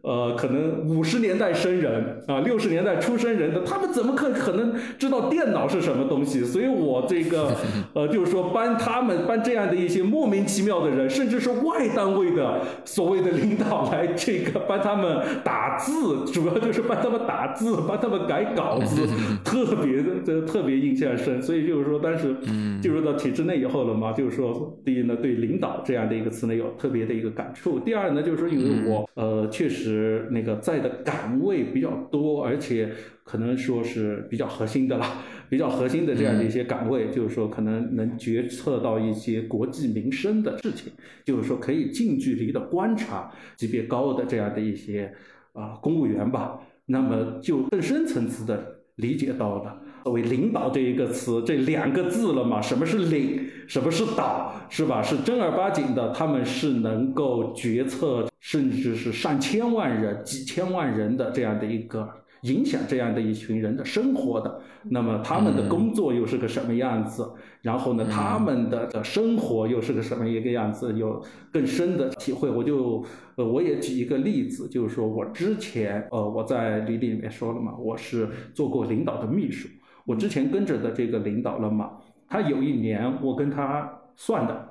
[0.03, 6.45] 呃，可能五十年代生人啊，六十年代出生人的，他们怎么可可能知道电脑是什么东西？
[6.45, 7.55] 所以我这个
[7.95, 19.07] 呃，就是说帮他们帮这样的一些莫名其妙的人，甚至是外单位的所谓的领导来这个帮他们打字，主要就是帮他们打字， 帮他们改稿子，
[19.45, 21.41] 特别的这特别印象深。
[21.41, 22.35] 所以就是说，当时
[22.83, 30.25] 进入到体制内以后了嘛，就是说，第一呢，对领导这样的一个词呢有特别的一个感触；第二呢，就是说，因为我呃确实。
[30.31, 32.89] 那个在的岗位比较多，而且
[33.27, 40.93] 可能说是比较核心的啦， 比较核心的这样的一些岗位，就是说可能能决策到一些国计民生的事情，
[41.25, 45.13] 就是说可以近距离的观察级别高的这样的一些
[45.55, 49.83] 啊公务员吧，那么就更深层次的理解到了。
[50.05, 52.63] 作为领导这一个词，这两个字了嘛？
[52.63, 53.45] 什么是领？
[53.67, 54.55] 什么是导？
[54.71, 55.03] 是吧？
[55.03, 62.09] 是正儿八经的，他们是能够决策，甚至是上千万人、几千万人的这样的一个。
[62.47, 67.29] 影响这样的一群人的生活的，那么他们的工作又是个什么样子？
[67.61, 70.97] 然后呢，他们的生活又是个什么一个样子？
[70.97, 71.21] 有
[71.53, 72.49] 更深的体会。
[72.49, 73.05] 我就
[73.35, 79.69] 呃，我也举一个例子，就是说我之前呃，我在履历里面说了嘛，我是做过领导的秘书。
[80.05, 81.91] 我之前跟着的这个领导了嘛，
[82.29, 84.69] 他有一年我跟他算的，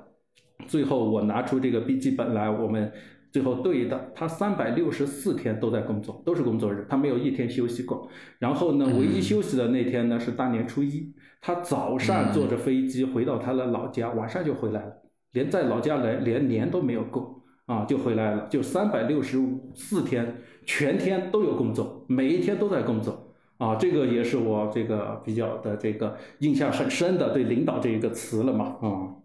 [0.66, 2.90] 最后我拿出这个笔记本来，我们。
[3.36, 8.08] 最后对的，他三百六十四天都在工作，都是工作日，他没有一天休息过。
[8.38, 19.38] 然后呢，唯一休息的那天呢是大年初一，他早上坐着飞机回到他的老家，晚上就回来了，连在老家来连年都没有过啊，就回来了，就三百六十
[19.74, 29.15] 四天全天都有工作，每一天都在工作啊，这个也是我这个比较的这个印象很深的对领导这一个词了嘛啊。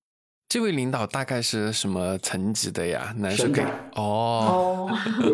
[0.52, 3.16] 这位领导大概是什么层级的呀？
[3.20, 3.50] 男生
[3.96, 4.86] 哦，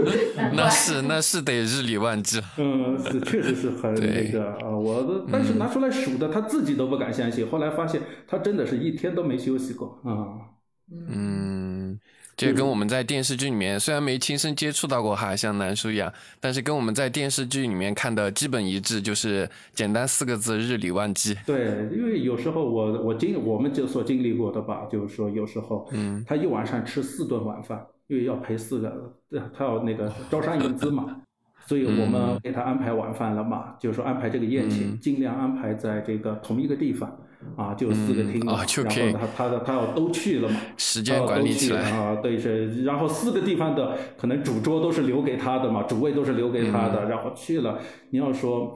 [0.54, 2.40] 那是那是得日理万机。
[2.56, 7.50] 嗯，是确实是很那个啊，我但是拿出来数的，他自己都不敢相信。
[7.50, 10.54] 后来发现他真的是一天都没休息过啊。
[10.92, 12.00] 嗯。
[12.38, 21.36] 就跟我们在电视剧里面，虽然没亲身接触到过哈，像南叔一样，但是跟我们在电视剧里面看的基本一致，就是简单四个字：日理万机。
[21.48, 29.14] 对，因为有时候我我经我们就所经历过的吧，就是说有时候，嗯，他一晚上吃四顿晚饭，因为要陪四个，
[29.58, 31.18] 他要那个招商引资嘛。
[31.66, 37.14] 所以我们给他安排晚饭了嘛，就是说安排这个宴请，尽量安排在这个同一个地方，
[37.56, 47.80] 啊，就四个厅，然后他他的他要都去了嘛，时间管理起来啊，对是，然后四个地方的可能主桌都是留给他的嘛，主位都是留给他的，然后去了，
[48.10, 48.74] 你要说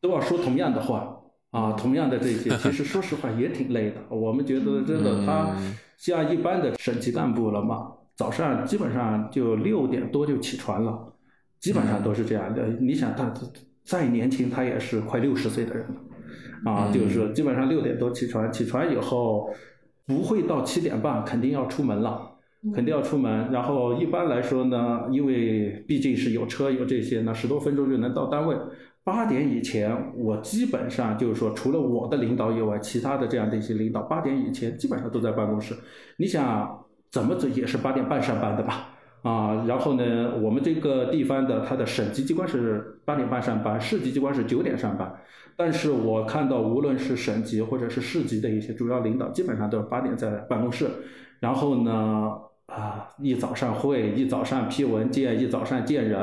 [0.00, 1.16] 都要说同样的话
[1.50, 3.96] 啊，同样的这些，其实说实话也挺累的。
[4.08, 5.54] 我们觉得真的，他
[5.98, 11.12] 像一般的省级干部了嘛，早上基本上就六点多就起床了，
[11.60, 12.66] 基本上都是这样的。
[12.80, 13.32] 你想他
[13.84, 15.94] 再年轻，他也是快六十岁的人了，
[16.64, 19.50] 啊，就是说基本上六点多起床，起床以后
[20.06, 22.28] 不会到七点半，肯定要出门了。
[22.72, 28.56] 肯定要出门，然后一般来说呢，因为毕竟是有车有这些呢，十多分钟就能到单位。
[29.02, 35.74] 八点以前，我基本上就是说，除了我的领导以外，其他的这样的一些领导，八点以前基本上都在办公室。
[36.18, 38.90] 你想怎么走也是八点半上班的吧？
[39.22, 45.12] 啊，然后呢，我们这个地方的它的省级机关是八点半上班，市级机关是九点上班。
[45.56, 50.88] 但是我看到无论是省级或者是市级的一些主要领导，基本上都是八点在办公室，
[51.40, 52.32] 然后呢。
[52.66, 56.18] 啊，一早上会，一早上批文件，一早上见人，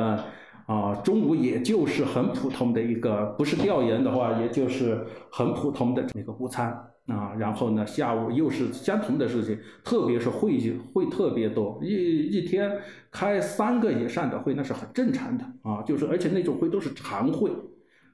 [0.66, 6.70] 啊，中午也就是很普通的一个，不是调研的话，也就是很普通的那个午餐。
[7.06, 12.72] 啊，然后呢，下午又是相同的事情，特别是会议会特别多，一一天
[13.12, 15.44] 开三个以上的会，那是很正常的。
[15.62, 17.52] 啊，就是而且那种会都是常会，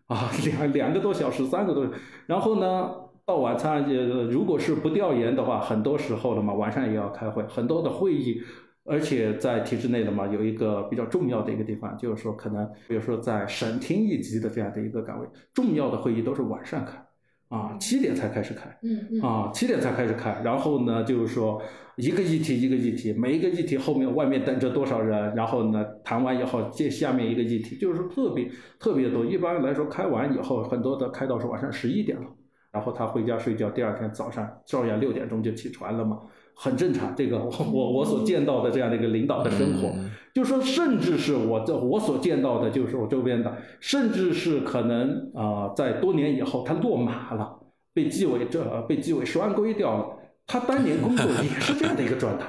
[0.07, 1.87] 啊，两两个多小时，三个多，
[2.27, 2.91] 然后呢。
[3.27, 8.39] 到晚餐，呃，如果是不调研的话，很多时候了嘛，晚上也要开会，很多的会议，
[8.83, 17.03] 而且在体制内的嘛，有一个比较重要的一个地方，就是说可能，比如说在省厅一级的这样的一个岗位，重要的会议都是晚上开，
[17.49, 21.61] 啊，七点才开始开，嗯嗯，啊，七点才开始开，然后呢，就是说
[21.95, 32.25] 一个议题一个议题，每一个议题后面外面等着多少人，然后呢，谈完以后接下面一个议题，就是说特别特别多，一般来说开完以后，很多的开到是晚上十一点了。
[32.71, 36.19] 然后他回家睡觉，第二天早上照样六点钟就起床了嘛，
[36.57, 37.15] 很正常。
[37.15, 39.95] 这个我我我所见到的这样的一个领导的生活，
[40.35, 47.57] 就是说，甚至是我这我所见到的，就是我周边的，甚至是可能啊，在多年以后他落马了，
[47.93, 50.05] 被纪委这被纪委双规掉了，
[50.45, 52.45] 他当年工作也是这样的一个状态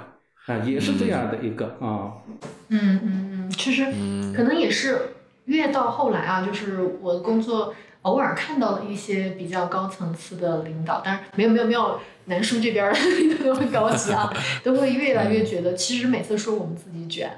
[0.52, 2.10] 啊，也是这样的一个啊。
[2.70, 3.84] 嗯嗯嗯，其实
[4.34, 5.12] 可能也是
[5.44, 7.72] 越到后来啊，就是我的工作。
[8.02, 17.28] 偶尔看到了一些比较高层次的领导，当然没有没有没有南叔这边领导那么高级啊，都会越来越觉得，其实每次说我们自己卷，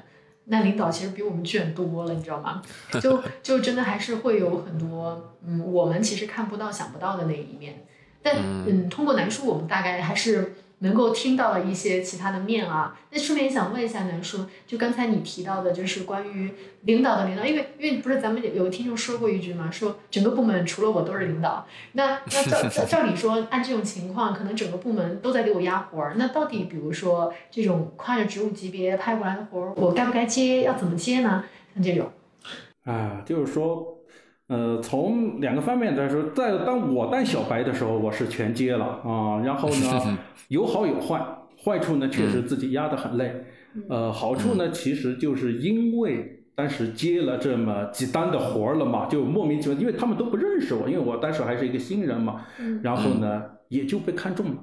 [0.49, 2.61] 那领导其实比我们卷多了，你知道吗？
[3.01, 7.87] 就就真的还是会有很多，嗯，我们其实看不到、想不到的那一面。
[8.23, 8.35] 但
[8.67, 10.55] 嗯，通过南叔，我们大概还是。
[10.81, 31.45] 能够听到了一些其他的面啊，那顺便想问一下南叔，就刚才你提到的，就是关于领导的领导，因为因为不是咱们有听众说过一句嘛，说整个部门除了我都是领导，那那照 照理说，按这种情况，可能整个部门都在给我压活儿，那到底比如说这种跨着职务级别派过来的活儿，我该不该接，要怎么接呢？
[31.75, 32.11] 像这种，
[32.85, 33.98] 啊，就是说。
[34.49, 39.41] 呃，从两个方面来说，在当我带小白的时候，我是全接了啊。
[39.45, 41.21] 然后呢， 有好有坏，
[41.63, 43.45] 坏处呢确实自己压得很累。
[43.89, 52.47] 呃，好处呢，其实就是因为当时接了这么几单的活儿了嘛，就莫名其妙，因为他们都不认识我，因为我当时还是一个新人嘛。
[52.83, 54.55] 然后呢，也就被看中了。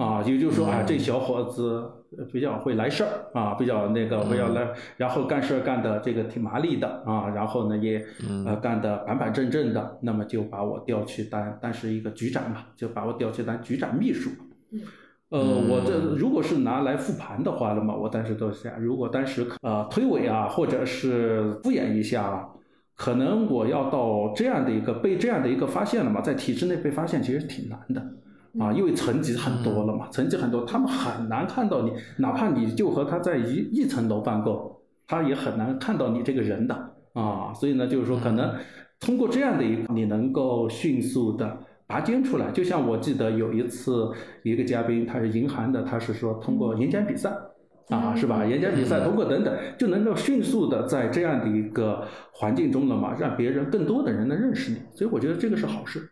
[0.00, 1.84] 啊，也就是说啊，这小伙子
[2.32, 8.02] 比较会来事儿啊，比较那个比较来，然后干事干的这个挺麻利的啊，然后呢也
[8.46, 14.30] 呃干的板板正正的，那么就把我调去当当时一个局长嘛，就把我调去当局长秘书。
[15.28, 22.48] 呃，我这如果是拿来复盘的话，那么我当时都想，如果当时呃推诿啊，或者是敷衍一下，
[22.96, 28.02] 可能我要到这样的一个被这样的一个发现了嘛，在体制内被发现其实挺难的。
[28.58, 36.74] 啊，因为层级很多了嘛，层级很多，他们很难看到你，哪怕你就和他在一一层楼办公，他也很难看到你这个人的
[37.12, 37.52] 啊。
[37.54, 38.52] 所以呢，就是说，可能
[38.98, 42.50] 通过这样的一个，你能够迅速的拔尖出来。
[42.50, 44.10] 就像我记得有一次，
[44.42, 47.32] 一个嘉宾他是银行的，他是说通过演讲比赛
[47.88, 48.44] 啊，是吧？
[48.44, 54.78] 演讲比赛通过等等，就能够迅速的在这样的一个环境中了嘛，让别人更多的人能认识你。
[54.94, 56.10] 所以我觉得这个是好事。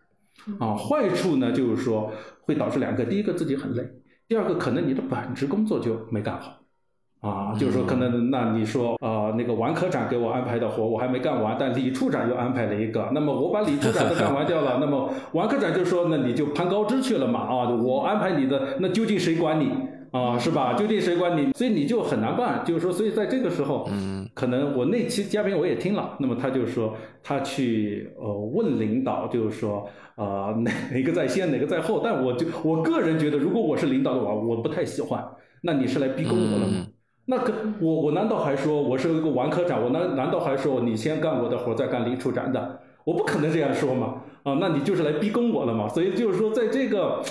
[0.59, 2.11] 啊，坏处呢就是说
[2.43, 3.83] 会导致两个，第一个自己很累，
[4.27, 19.71] 第二个可能你的本职工作就没干好，啊，就是说可能那你说呃那个王科长给我安排的活我还没干完，但李处长又安排了一个，那么我把李处长都干完掉了， 那么王科长就说那你就攀高枝去了嘛，啊，我安排你的，那究竟谁管你？
[20.11, 20.75] 啊，是吧？
[20.75, 21.53] 究竟谁管你？
[21.53, 22.65] 所以你就很难办。
[22.65, 26.17] 就是说，所以在这个时候，嗯，可能我那期嘉宾我也听了。
[26.19, 32.01] 那么他就说，他去呃问领导，就是说，呃哪哪个在先，哪个在后。
[32.03, 35.23] 但我就我个人觉得，如果我是领导的话，我不太喜欢。
[35.61, 36.87] 那你是来逼宫我了吗？
[37.27, 39.85] 那可我我难道还说我是一个王科长？
[39.85, 42.81] 我难难道还说你先干我的活，再干李处长的？
[43.05, 45.89] 我不可能这样说嘛，啊，那你就是来逼宫我了嘛。
[45.89, 47.23] 所以就是说，在这个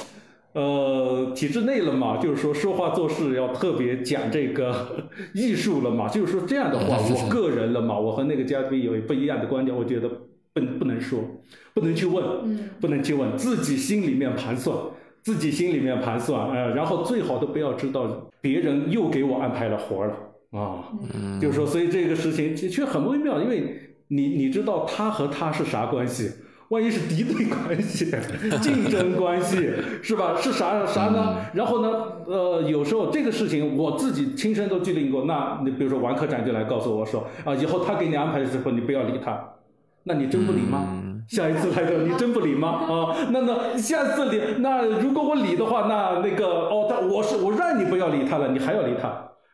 [0.60, 6.08] 呃体制内了嘛，就是说说话做事要特别讲这个艺术了嘛。
[6.10, 10.10] 就是说这样的话，我个人了嘛，我和那个嘉宾有不一样的观点，我觉得
[10.54, 11.20] 不不能说，
[11.76, 12.24] 不能去问，
[12.82, 14.76] 不能去问，自己心里面盘算。
[15.24, 20.14] 自己心里面盘算，呃，然后最好都不要知道别人又给我安排了活了
[20.52, 20.88] 啊，
[21.42, 23.78] 就是说，所以这个事情却很微妙，因为
[24.08, 26.32] 你你知道他和他是啥关系？
[26.70, 28.14] 万一是敌对关系、
[28.62, 30.36] 竞争关系，是吧？
[30.38, 31.38] 是啥啥呢？
[31.54, 31.90] 然后呢？
[32.28, 35.24] 呃，有时候这个事情我自己亲身都经历过。
[35.24, 39.42] 那你比如说王科长就来告诉我说，啊，以后他给你安排的时候，你不要理他，
[40.04, 40.86] 那你真不理吗？
[41.30, 42.70] 下一次来的你真不理吗？
[42.70, 49.10] 啊，那那下次理，那如果我理的话，那那个哦，他我是我让你不要理他了，你还要理他，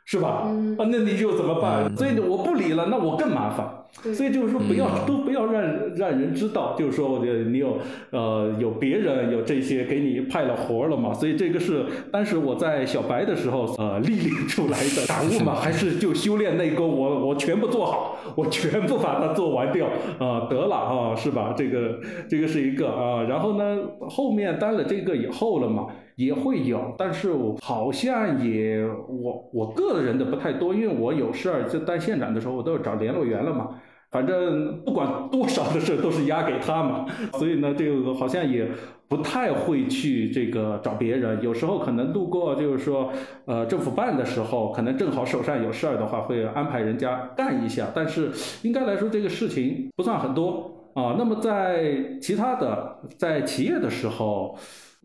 [0.05, 0.47] 是吧？
[0.77, 1.95] 啊，那你就怎么办？
[1.95, 3.79] 所以我不理了，那我更麻烦。
[4.11, 5.61] 所以就是说，不要都不要让
[5.95, 7.77] 让人知道，就是说，我你有
[8.09, 11.13] 呃有别人有这些给你派了活了嘛。
[11.13, 19.85] 所以这个是当时我在小白的时候呃历练出来的感悟嘛，还是就修炼内功，我我全部做好，我全部把它做完掉
[20.17, 21.53] 啊，得了啊，是吧？
[21.55, 23.77] 这个这个是一个啊，然后呢，
[24.09, 25.85] 后面当了这个以后了嘛。
[26.15, 33.69] 也会有，但是我好像也我我个人的不太多，因为我有事儿就当县长的时候，我都是找联络员了嘛。
[34.11, 37.07] 反正不管多少的事都是压给他嘛，
[37.39, 38.69] 所以呢，这个好像也
[39.07, 41.41] 不太会去这个找别人。
[41.41, 43.11] 有时候可能路过，就是说，
[43.45, 47.87] 呃，政府办的时候，可能正好手上有事儿的话，会安排人家干一下。
[47.95, 48.29] 但是
[48.61, 51.15] 应该来说，这个事情不算很多啊。
[51.17, 54.55] 那么在其他的在企业的时候。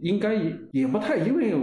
[0.01, 1.55] 应该也也不太，因为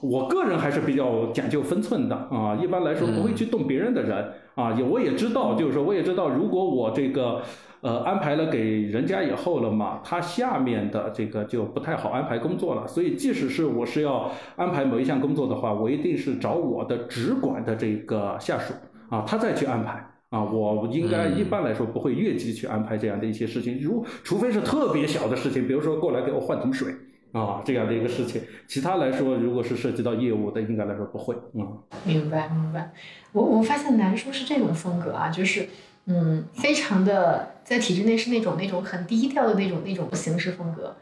[0.00, 2.58] 我个人还是比较讲究分寸的啊。
[2.62, 4.72] 一般来说不会去动别人的人啊。
[4.72, 7.42] 也我也知道，就是说我也知道，如果我这个
[7.82, 12.86] 呃安排了给人家以后了嘛，他下面的这个就不太好安排工作了。
[12.86, 18.72] 所以即使是我是要安排某一项工作的话，我一定是找我的直管的这个下属
[19.10, 20.42] 啊，他再去安排啊。
[20.42, 26.94] 我应该一般来说不会越级去安排这样的一些事情，如除非是特别小的事情，比如说过来给我换桶水。
[27.34, 31.34] 啊，这样的一个事情，其他来说，如果是涉及到业务的，应该来说不会。
[31.54, 32.92] 嗯，明白明白。
[33.32, 35.68] 我我发现南叔是这种风格啊，就是
[36.06, 40.94] 嗯，非常的在体制内是那种那种很低调的那种那种行事风格，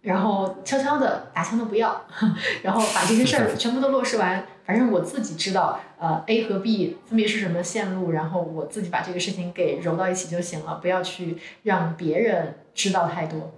[0.00, 2.02] 然后悄悄的打枪都不要，
[2.64, 4.42] 然后把这些事儿全部都落实完。
[4.64, 13.52] 反正我自己知道，呃，A 和 B 分别是什么线路，然后我自己把这个事情给揉到一起就行了，不要去让别人知道太多。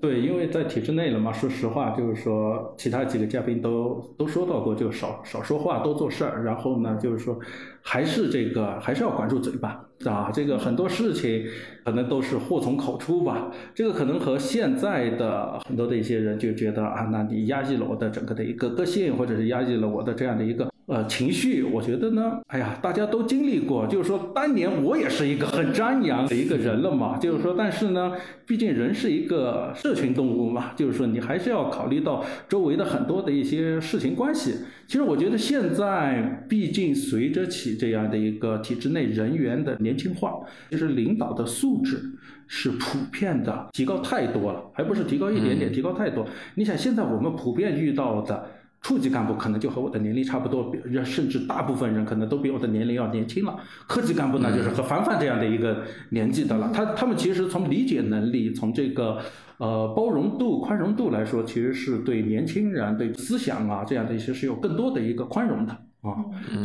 [0.00, 6.44] 对，因为在体制内了嘛，说实话，就是说其他几个嘉宾都都说到过，就少少说话，多做事儿。
[6.44, 7.36] 然后呢，就是说
[7.82, 10.30] 还是这个还是要管住嘴巴啊。
[10.32, 11.44] 这个很多事情
[11.84, 13.50] 可能都是祸从口出吧。
[13.74, 20.70] 这个可能和现在的很多的一些人就觉得啊，那你压抑了我的整个的一个个性，或者是压抑了我的这样的一个。
[20.88, 28.14] 呃，情绪，我觉得呢，哎呀，大家都经历过，就是说，当年我也是一个很张扬的一个人了嘛，就是说，但是呢，
[28.46, 34.54] 毕竟人是一个社群动物嘛，就是说，你还是要考虑到周围的很多的一些事情关系。
[34.86, 42.00] 其实我觉得现在，毕竟随着起这样的一个体制内人员的年轻化，其实领导的素质
[42.46, 46.26] 是普遍的提高太多了，还不是提高一点点，提高太多。
[46.54, 48.52] 你想，现在我们普遍遇到的。
[48.80, 50.72] 处级干部可能就和我的年龄差不多，
[51.04, 53.58] 甚至大部分人可能都比我的年龄要年轻了。
[53.86, 56.70] 科级干部呢，就是和凡凡这样的一个年纪的了。
[56.72, 59.18] 他他们其实从理解能力，从这个
[59.58, 65.76] 呃包容度、宽容度来说，其实是对年轻人、对思想啊这样的一些是有更多的一个宽容的。
[66.00, 66.14] 啊，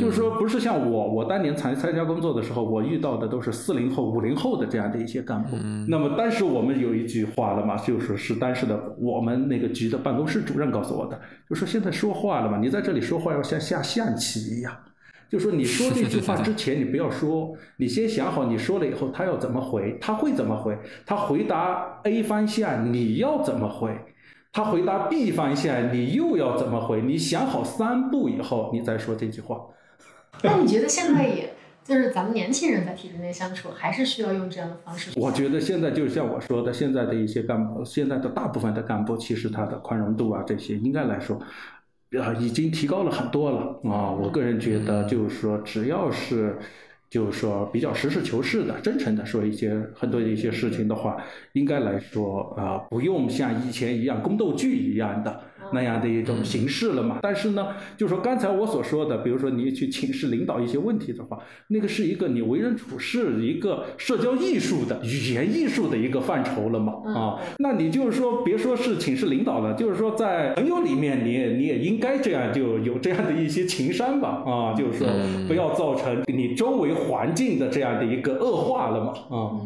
[0.00, 5.56] 就是说，不是像我，我当年参参加工作的时候，我遇到的都是四零后、五零后的这样的一些干部。
[5.88, 11.20] 那么当时我们有一句话了嘛，就是是当时的我们那个局的办公室主任告诉我的，
[11.50, 14.72] 就说现在说话了嘛，你在这里说话要像下象棋一样，
[15.28, 23.98] 就说你说这句话之前你不要说，你先想好你说了以后他要怎么回，他会怎么回，他回答 A 方向你要怎么回。
[24.54, 27.02] 他回答 B 方向，你又要怎么回？
[27.02, 29.60] 你想好三步以后，你再说这句话。
[30.44, 35.10] 那你觉得现在也就是咱们年轻人在体制内相处，还是需要用这样的方式？
[35.16, 41.36] 我觉得现在就像我说的，现在的一些干部，现在的大部分的干部，其实他的宽容度啊，这些应该来说，
[42.22, 44.12] 啊，已经提高了很多了啊。
[44.12, 46.56] 我个人觉得，就是说，只要是。
[47.14, 51.16] 就是说，比较实事求是的、真诚的说一些很多的一些事情的话，
[51.52, 55.40] 应该来说啊，不用像以前一样宫斗剧一样的
[55.72, 57.18] 那样的一种形式了嘛。
[57.22, 61.38] 但是呢，就说刚才我所说的，比如说你去请示领导一些问题的话，
[61.68, 67.40] 那个是一个你为人处事一个社交艺术的语言艺术的一个范畴了嘛啊。
[67.58, 75.08] 那你就是说，别说是请示领导了，就是说在朋友里面，你也你也应该这样就有这样的一些情商吧啊，就是说
[75.46, 79.60] 不要造成你周围环境的这样的一个恶化了嘛啊。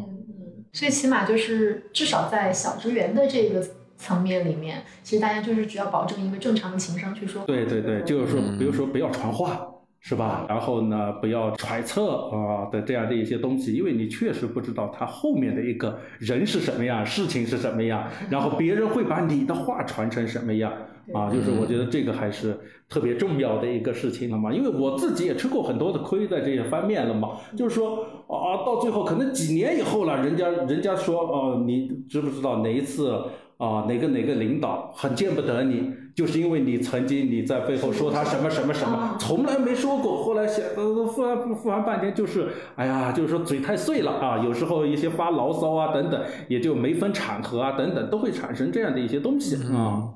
[0.71, 3.65] 所以起码就是至少在小职员的这个
[3.99, 7.43] 层面里面，其实大家就是只要保证一个正常的情商去说。
[7.45, 9.67] 对对对，就是说，比如说不要传话，
[9.99, 10.45] 是吧？
[10.47, 20.71] 然后呢，不要揣测啊的这样的一些东西，因为你确实不知道他后面的一个人是什么样，事情是什么样， 然后别人会把你的话传成什么样。
[21.11, 22.55] 啊，就是我觉得这个还是
[22.87, 27.29] 特别重要的一个事情了嘛，因为我自己也吃过很多的亏在这些方面了嘛。
[27.57, 33.23] 就是说啊，到最后可能几年以后了，人家人家说哦，你知不知道哪一次
[33.59, 40.23] 啊，哪个哪个领导很见不得你，就是因为你曾经你在背后说他什么什么什么，从来没说过。
[40.23, 42.47] 后来想呃复完复完半天，就是
[42.77, 50.07] 哎呀，就是说嘴太碎了啊，有时候一些发牢骚啊等等，也就没分场合啊等等，都会产生这样的一些东西啊。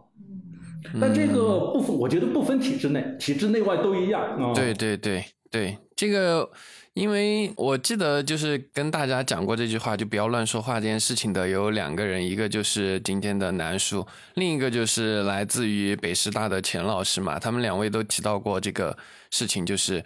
[1.02, 4.54] 但这个不分，我觉得不分体制内，体制内外都一样啊。
[4.56, 6.50] 对对对对，这个，
[6.94, 18.98] 因为我记得就是跟大家讲过这句话，就不要乱说话这件事情的有两个人，一个就是今天的南叔，另一个就是来自于北师大的钱老师嘛，他们两位都提到过这个
[19.30, 20.04] 事情，就是。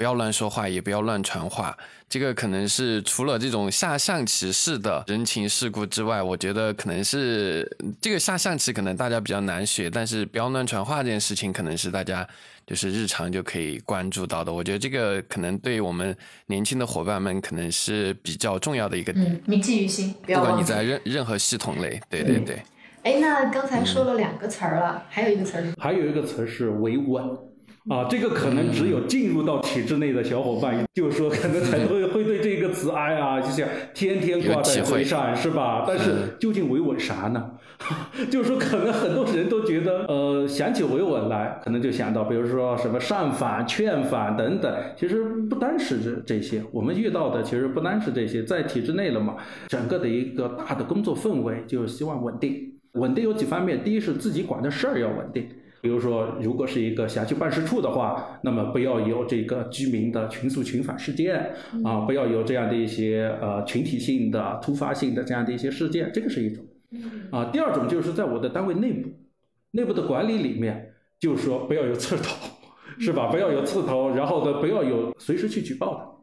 [0.00, 1.76] 不要乱说话，也不要乱传话。
[2.08, 7.70] 这个可能是除了这种下象棋式的人情世故之外，我觉得可能是
[8.00, 12.26] 这个下象棋可能大家比较难学，但是不要乱传话这件事情，可能是大家
[12.66, 14.50] 就是日常就可以关注到的。
[14.50, 19.26] 我觉得这个可能对我们年轻的伙伴们可能是比较重要的一个点。
[19.26, 22.62] 嗯，铭记于心，不要不管你在任任何系统类，对对对。
[23.02, 27.49] 哎，那刚才说了两个词儿了，还有一个词儿，还有一个词是维稳。
[27.88, 35.84] 啊，这个可能只有进入到体制内的小伙伴，就是说可能才会会对这个词，哎呀，就像天天挂在嘴上，是吧？
[35.86, 37.52] 但是究竟维稳啥呢？
[38.30, 44.70] 就是说，可能很多人都觉得，呃，想起维稳来，可能就想到，比如说什么上访、劝访等等。
[44.94, 49.36] 其实不单是这这些，我们遇到的其实不单是这些，在体制内了嘛，
[49.68, 52.74] 整个的一个大的工作氛围就是希望稳定。
[52.94, 55.48] 稳定有几方面，第一是自己管的事儿要稳定。
[55.82, 66.62] 比如说，如果是一个辖区办事处的话，那么不要有这个居民的群诉群反事件啊，不要有这样的一些呃群体性的突发性的这样的一些事件，这个是一种。
[67.30, 69.08] 啊，第二种就是在我的单位内部，
[69.70, 72.50] 内部的管理里面，就是说不要有刺头，
[72.98, 73.28] 是吧？
[73.28, 76.20] 不要有刺头，然后呢，不要有随时去举报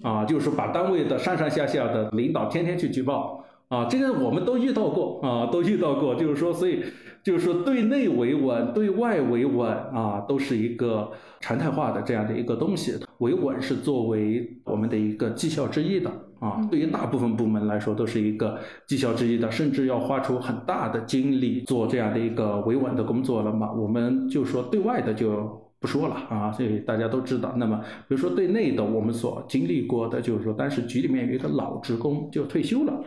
[0.00, 6.84] 的，啊，就是把单位的上上下下的领导天天去举报，啊，这个我们都遇到过，啊，都遇到过，就是说，所以。
[7.22, 11.10] 就是说，对内维稳，对外维稳啊，都是一个
[11.40, 12.94] 常态化的这样的一个东西。
[13.18, 16.10] 维稳是作为我们的一个绩效之一的
[16.40, 18.58] 啊，对于大部分部门来说都是一个
[18.88, 23.70] 绩效之一的，甚至要花出很大的精力做这样的一个维稳的工作了嘛。
[23.72, 27.54] 我们就说对外的就不说了啊，所以大家都知道。
[27.56, 33.00] 那么，比如说对内的，我们所经历过的，就是说当时局里面有一个老职工就退休了。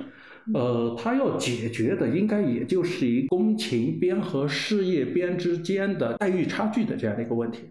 [0.53, 7.61] 呃，他要解决的应该也就是一工勤编和事业编之间的待遇差距的这样的一个问题。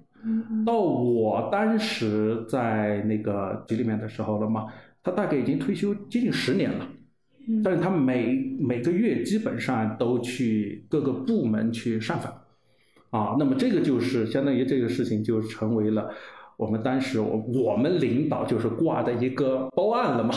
[0.67, 4.67] 到我当时在那个局里面的时候了嘛，
[5.03, 6.89] 他大概已经退休接近十年了，
[7.63, 12.33] 但是他每每个月基本上都去各个部门去上访，
[13.11, 16.11] 啊，那么这个就是相当于这个事情就成为了。
[16.57, 20.35] 我们当时，我我们领导就是挂的一个包案了嘛，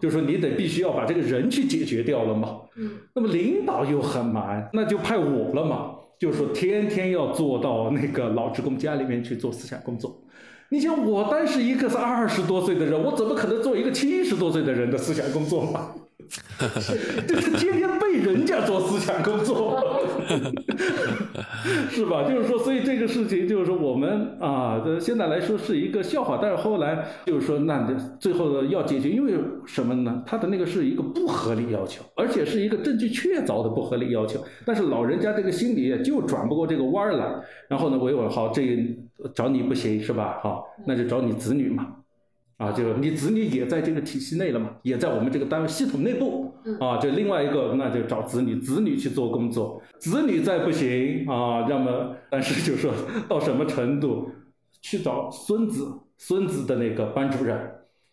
[0.00, 2.60] 就说你得必须要把这个人去解决掉了嘛。
[3.14, 10.22] 那么领导又很忙，那就派我了嘛，就说天天要做到那个老职工家里面去做思想工作。
[10.68, 15.92] 你想，我当时一个是二十多岁的人，我怎么可能做一个七十多岁的人的思想工作嘛？
[17.26, 19.78] 就是天天被人家做思想工作，
[21.90, 22.24] 是吧？
[22.28, 27.86] 就是说，所以这个事情就是说，我们啊，现在来说是一个笑话，但是后来就是说，那
[28.18, 30.22] 最后要解决，因为什么呢？
[30.26, 34.42] 他的那个是一个不合理要求，而且是一个证据确凿的不合理要求。
[34.64, 37.34] 但是老人家这个心里就转不过这个弯儿来，
[37.68, 38.96] 然后呢，维稳好，这
[39.34, 40.38] 找你不行是吧？
[40.42, 41.95] 好，那就找你子女嘛。
[42.56, 46.96] 啊，就你子女也在这个体系内了嘛，也在我们这个单位系统内部啊。
[46.96, 49.82] 就另外一个，那就找子女，子女去做工作。
[49.98, 52.92] 子女再不行啊，要么但是就说
[53.28, 54.30] 到什么程度，
[54.80, 55.86] 去找孙子，
[56.16, 57.58] 孙子的那个班主任，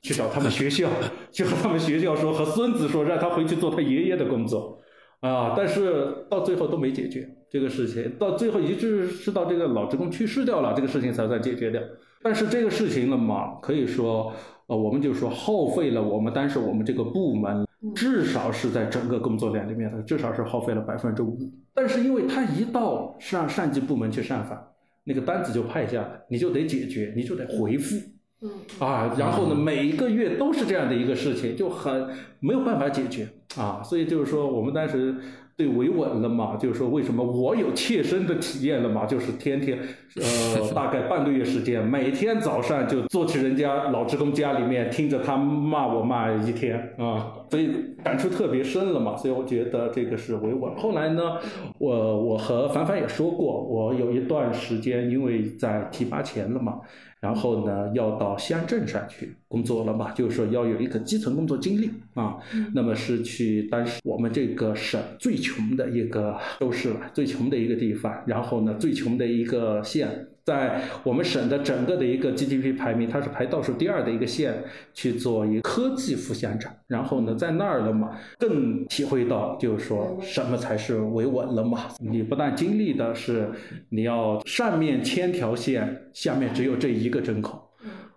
[0.02, 0.90] 去找他们学校，
[1.32, 4.78] 去和他们学校说，和孙子说，让他回去做他爷爷的工作
[5.22, 5.54] 啊。
[5.56, 7.30] 但是到最后都没解决。
[7.50, 11.80] 这个事情，到最后一直是到这个老职工去世掉了，这个事情才算解决掉。
[12.24, 14.32] 但是这个事情了嘛，可以说，
[14.68, 21.38] 呃，我们就说耗费了我们，当时我们这个部门至少是在整个工作量里面的，至少是耗费了百分之五。
[21.74, 24.58] 但是因为他一到上上级部门去上访，
[25.04, 27.98] 那个单子就派下来，你就得解决，你就得回复，
[28.42, 28.50] 嗯
[28.80, 32.08] 啊，然后呢，每一个月都是这样的一个事情，就很
[32.40, 33.82] 没有办法解决啊。
[33.84, 35.16] 所以就是说，我们当时。
[35.56, 36.56] 对维稳了嘛？
[36.56, 39.06] 就是说，为什么我有切身的体验了嘛？
[39.06, 39.78] 就是天天，
[40.16, 47.70] 呃，大概半个月时间，每天早上就坐去人家老职工家里面，听着他骂我骂一天啊，所以
[48.04, 49.16] 感触特别深了嘛。
[49.16, 50.76] 所以我觉得这个是维稳。
[50.76, 51.38] 后来呢，
[51.78, 56.80] 我我和凡凡也说过，我有一段时间因为在提拔前了嘛。
[57.24, 60.12] 然后呢，要到乡镇上去工作了嘛？
[60.12, 62.38] 就是说要有一个基层工作经历啊。
[62.76, 68.14] 那么是去当时我们这个省最穷的一个州市了，最穷的一个地方。
[68.28, 70.28] 然后呢，最穷的一个县。
[70.46, 74.62] 在我们省的整个的一个 GDP 排名，它是排倒数第二的一个县，
[74.94, 76.74] 去做一个科技副乡长。
[76.88, 81.88] 然后呢，在那儿了嘛，更体会到就是说什么才是维稳了嘛。
[82.00, 83.50] 你不但经历的是
[83.90, 87.58] 你要上面千条线，下面只有这一个针孔。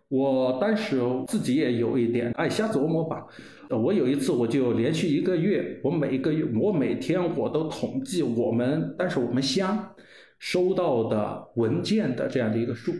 [0.08, 3.24] 我当时自己也有一点爱瞎琢磨吧。
[3.70, 9.92] 我有一次我就连续一个月，我每一个月我每天我都统计我们，但是我们乡。
[10.38, 12.92] 收到的文件的这样的一个数，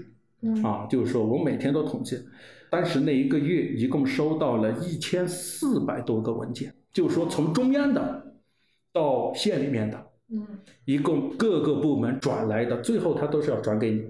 [0.62, 2.18] 啊，就是说我每天都统计，
[2.70, 8.34] 当时那一个月一共收到了一千四百多个文件，就是说从中央的
[8.92, 10.46] 到县里面的，嗯，
[10.84, 14.04] 一共各个部门转来的，最后他都是要转给你，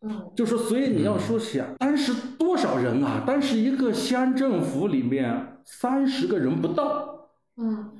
[0.00, 3.22] 嗯，就说所以你要说想，当时多少人啊？
[3.26, 7.92] 当时一个乡政府里面三十个人不到，嗯。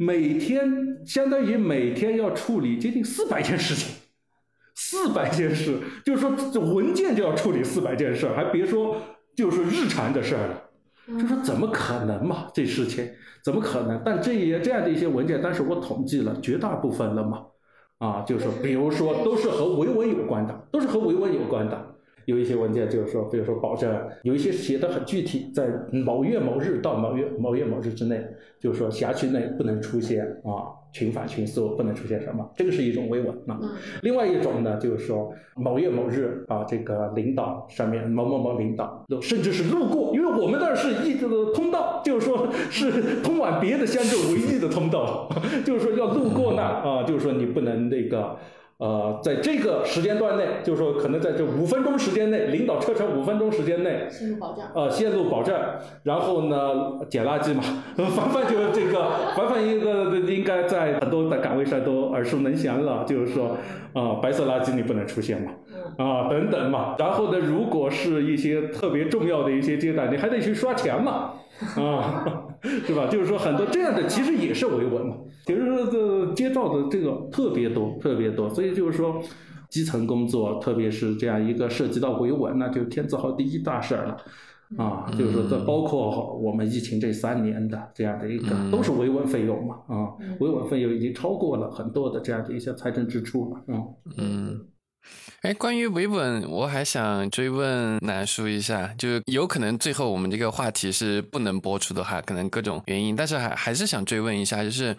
[0.00, 3.96] 每天相当于每天要处理接近四百件事情，
[4.76, 8.96] 四百件事，就是说这文件就要处理四百件事，还别说
[9.36, 10.62] 就是日常的事儿了。
[11.18, 12.46] 就说怎么可能嘛？
[12.54, 13.10] 这事情
[13.42, 14.00] 怎么可能？
[14.04, 17.46] 但这些这样的一些文件，但是我统计了绝大部分了嘛，
[17.98, 21.96] 啊，就是，比如说都是和维稳有关的，都是和维稳有关的。
[22.28, 23.90] 有一些文件就是说，比如说保证
[24.22, 28.22] 有一些写的很具体，在某月某日到某月某月某日之内，
[28.60, 33.58] 就是说辖区内不能出现啊群反群诉，不能出现什么，这个是一种维稳啊。
[34.02, 45.30] 另外一种呢，就是说某月某日啊，这个领导上面某某某领导，甚至是路过，因为我们那儿是一的通道，就是说是通往别的乡镇唯一的通道，
[45.64, 48.36] 就是说要路过那啊，就是说你不能那个。
[48.78, 55.60] 呃，在这个时间段内，就是说，可能在这五分钟时间内，领导车程五分钟时间内，线路保障，呃，线路保障，
[56.04, 57.62] 然后呢，捡垃圾嘛，
[57.96, 63.56] 凡凡就这个，凡凡一个应该在很多的岗位上都耳熟能详了，就是说，
[63.94, 65.50] 啊，白色垃圾你不能出现嘛，
[66.02, 71.32] 啊，等等嘛，然后呢，如果是一些特别重要的一些阶段，你还得去刷钱嘛。
[71.74, 72.24] 啊，
[72.62, 73.08] 是吧？
[73.08, 79.20] 就是说很多这样的其实也是维稳嘛，就是说这接照的这个特别多，特别多，所以就是说
[79.68, 84.16] 基层工作，特别是这样一个涉及到维稳，那就天字号第一大事儿了。
[84.76, 94.60] 啊，就是说这包括我们疫情这三年的这样的一个都是维稳费用嘛，啊，维稳费用已经超过了很多的这样的一些财政支出了，嗯嗯。
[95.42, 104.96] 哎，关于维稳，我还想追问南叔一下，就有可能最后我们这个话题是不能播出的哈，可能各种原因，但是还还是想追问一下，就是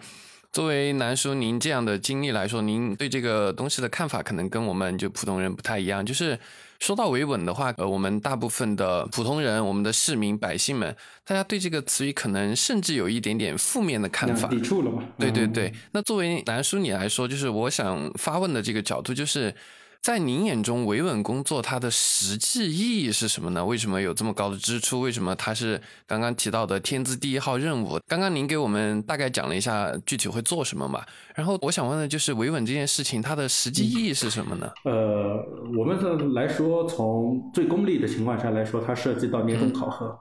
[0.50, 6.04] 作为南叔您这样的经历来说，您对这个东西的看法可能跟我们就普通人不太一样。
[6.04, 6.38] 就是
[6.78, 10.96] 说到维稳的话，呃，我们大部分的普通人，我们的市民百姓们，
[11.26, 15.04] 大家对这个词语可能甚至有一点点负面的看法，抵触了嘛？
[15.18, 15.70] 对对对。
[15.92, 19.54] 那作为南叔你来说，就是我想发问的这个角度就是。
[20.02, 23.62] 在您眼中，维稳工作它的实际意义是什么呢？
[23.62, 25.02] 为什么有这么高的支出？
[25.02, 27.98] 为什么它是刚刚提到的天字第一号任务？
[28.08, 31.04] 刚刚您给我们大概讲了一下具体会做什么嘛？
[31.34, 34.72] 然后我想问的就是维稳这件事情它的实际意义是什么呢？
[34.86, 35.36] 呃，
[35.78, 40.18] 我们的来说，从最功利的情况下来说，它涉及到年终考核。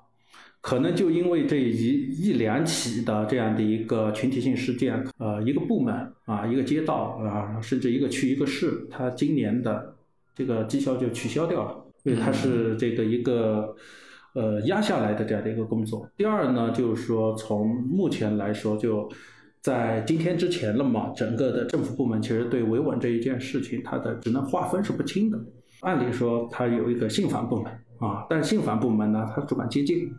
[0.62, 5.96] 可能就因为这一一两起的这样的一个群体性事件，呃，一个部门
[6.26, 9.96] 啊，一个街道啊，甚至一个区、一个市，它今年的
[10.36, 13.74] 这个绩效就取消掉了，因为它是这个一个
[14.34, 16.06] 呃压下来的这样的一个工作。
[16.18, 19.10] 第二呢，就是说从目前来说，就
[19.62, 25.40] 在今天之前了嘛，整个的政府部门其实对维稳这一件事情，它的职能划分是不清的。
[25.80, 30.14] 按理说，它有一个信访部门啊，但是信访部门呢，它主管接近。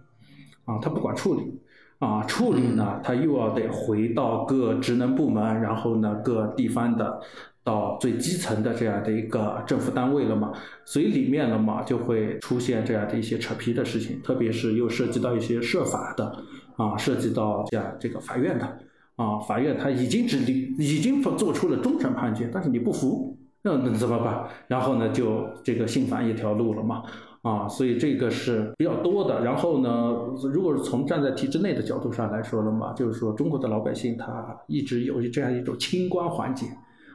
[0.64, 1.60] 啊，他不管处理，
[1.98, 7.20] 啊，处理呢，他又要得回到各职能部门，然后呢，各地方的
[7.62, 10.52] 到最基层的这样的一个政府单位了嘛，
[10.84, 16.32] 所以里面了嘛就会出现这样的一些扯皮的事情，特别是又涉及到一些涉法的
[16.76, 18.78] 啊，涉及到这样这个法院的
[19.16, 24.44] 啊，法院他已经指令已经做出了终审判决，但是你不服，那那怎么办？
[24.68, 27.02] 然后呢，就这个信访一条路了嘛。
[27.42, 29.42] 啊，所以这个是比较多的。
[29.42, 30.14] 然后呢，
[30.52, 36.66] 如果是从站在体制内的角度上来说了嘛，就是说中国的老百姓他一直有这样一种清官环节，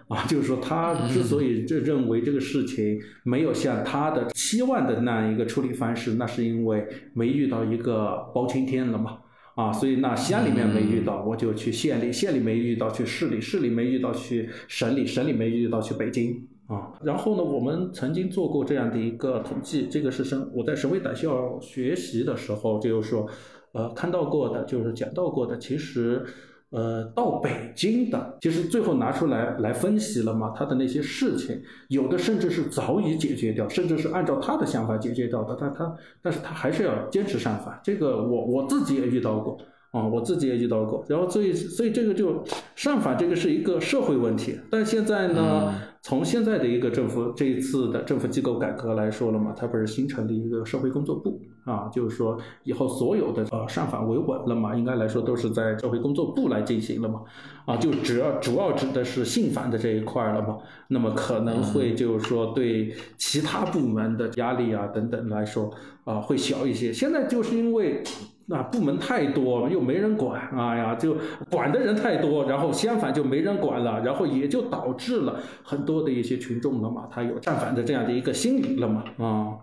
[0.07, 9.19] 啊，就是说他之所以这认为这个事情没有像他的期望的那样一个处理方式，那是因为没遇到一个包青天了嘛，
[9.53, 16.47] 啊，所以那乡里面没遇到，我就去县里，县里没遇到去市里，市里没遇到去省里，省里没遇到去北京。
[16.68, 23.28] 啊，然后呢，我们曾经做过这样的一个统计，这个是省我在省委党校学习的时候，就是说，
[23.74, 26.26] 呃，看到过的，就是讲到过的，其实，
[26.72, 39.57] 呃，到北京的，其实最后拿出来来分析了嘛，他的那些事情，有的甚至是早已解决掉，甚至是按照他的想法解决掉的，但他，但是他还是要坚持上访，这个我我自己也遇到过。
[39.91, 42.43] 啊，我自己也遇到过，然后所以所以这个就
[42.76, 45.74] 上访这个是一个社会问题，但现在呢，
[46.08, 57.24] 从现在的一个政府这一次的政府机构改革来说了嘛，它不是新成立一个社会工作部啊，就是说以后所有的呃上访维稳了嘛，应该来说都是在社会工作部来进行了嘛，
[57.66, 65.72] 啊，就主要主要指的是信访的这一块了嘛，那么可能会就是说对其他部门的压力啊等等来说
[66.03, 68.03] 啊会小一些，现在就是因为。
[68.48, 71.18] 那部门太多，又没人管，哎呀，就
[71.50, 79.58] 管的人太多，然后相反就没人管了，然后也就导致了很多的一些群众了嘛，他有战反的这样的一个心理了嘛，啊，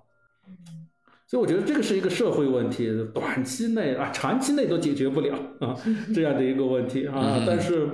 [1.26, 5.76] 所以我觉得这个是一个社会问题，短期内啊，长期内都解决不了啊，
[6.14, 7.89] 这样的一个问题啊，但是。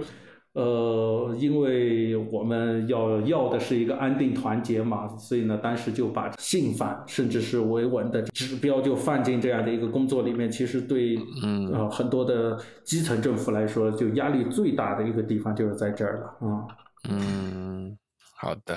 [0.59, 10.51] 呃，因为我们要要的是一个安定团结嘛，所以呢，当时就把信访甚至是维稳的指标就放进这样的一个工作里面。
[10.51, 16.67] 其实对，嗯，呃，很多的基层政府来说，就压力最大的一个地方就是在这儿了啊。
[17.09, 17.97] 嗯，
[18.35, 18.77] 好的，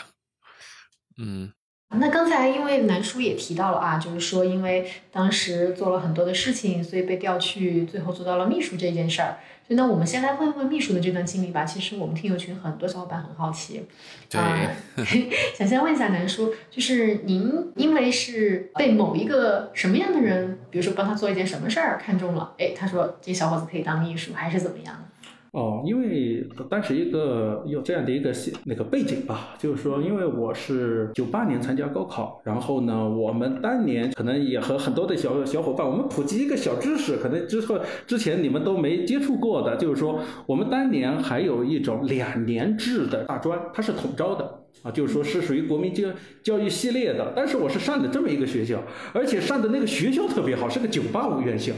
[1.17, 1.51] 嗯。
[1.99, 9.39] 那刚才因为南叔也提到了啊，就是说因为当时做了很多的事情，所以被调去，最后做到了秘书这件事儿。
[9.72, 11.63] 所以呢，我们先来问问秘书的这段经历吧。
[11.63, 13.82] 其实我们听友群很多小伙伴很好奇，
[14.30, 14.41] 对，
[15.57, 25.30] 想先问一下南叔，就是您因为是被某一个什么样的人，比如说帮他做一件什么事儿看中了，哎，他说这小伙子可以当秘书，还是怎么样的？
[25.51, 28.31] 哦，因为当时一个有这样的一个
[28.63, 37.77] 那个背景吧，就是说，因为我是九八年参加高考，然后呢，我们当年可能也和很多的小小伙伴，我们普及一个小知识，可能之后
[38.07, 46.07] 之前你们都没接触过的，就是说，我们当年还有一种两年制的大专，它是统招的啊，就是说是属于国民教
[46.41, 48.81] 教育系列的，但是我是上的这么一个学校，
[49.13, 51.73] 而且上的那个学校特别好，是个九八五院校。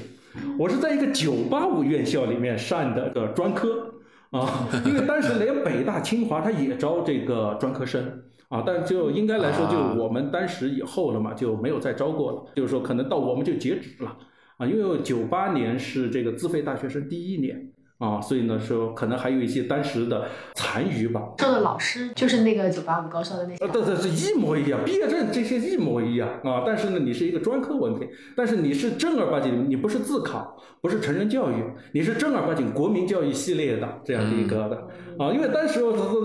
[0.57, 3.93] 我是在一个985院校里面上的个专科
[4.31, 14.17] 啊，因为当时连北大、清华他也招这个专科生啊，但就应该来说，就我们当时以后了嘛，就没有再招过了，就是说可能到我们就截止了
[14.57, 17.72] 啊，因为98年是这个自费大学生第一年。
[18.03, 21.21] 啊，所以呢，说可能还有一些当时的残余吧。
[21.37, 23.67] 说的老师就是那个九八五高校的那些。
[23.69, 26.63] 对对，是一模一样，毕业证这些一模一样啊。
[26.65, 34.75] 但是呢，你是一个专科文凭，但是你是正儿八经，你不是自考，不是成人教育，你是正儿八经国民教育系列的这样的一个的
[35.17, 35.31] 啊。
[35.31, 35.79] 因为当时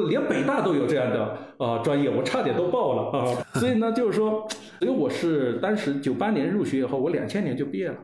[0.09, 3.25] 连北大都有这样的呃专业，我差点都报了啊。
[3.55, 4.49] 所以呢，就是说，
[4.81, 7.97] 因为我是当时九八年入学以后，我两千年就毕业了。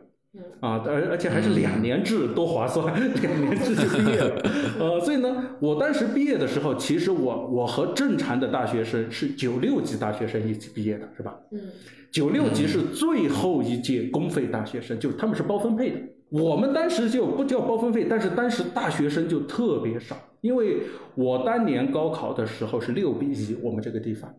[0.58, 2.92] 啊，而而且还是两年制，多划算！
[3.22, 4.42] 两年制就毕业了，
[4.80, 11.38] 呃，所以呢，我当时毕业的时候，其实我我和正常的大学生是九六级大学生一起毕业的，是吧？
[11.52, 11.60] 嗯，
[12.10, 15.98] 九六级是最后一届公费大学生，就是他们是包分配的。
[16.30, 20.78] 我们当时就不叫包分配，但是当时大学生就特别少，因为
[21.14, 24.34] 我当年高考的时候是六比一，我们这个地方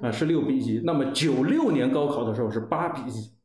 [0.00, 3.35] 啊是六比一，那么九六年高考的时候是八比一。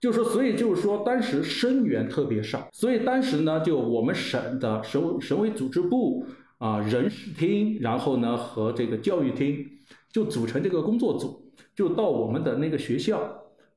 [0.00, 6.24] 就是说，所以就是说，当时生源特别少，所以当时呢，就我们省的省省委组织部
[6.58, 9.66] 啊，人事厅，然后呢和这个教育厅，
[10.12, 13.20] 就组成这个工作组，就到我们的那个学校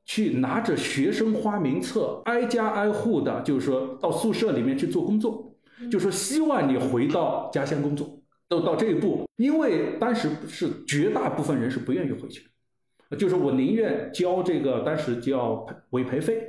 [0.05, 5.55] 去，拿着学生花名册，挨家挨户的，就是说到宿舍里面去做工作，
[5.91, 12.43] 就说希望你回到家乡工作，都到这一步，因为当时是绝大部分人是不愿意回去。
[13.15, 16.41] 就是我宁愿交这个当时叫委培费，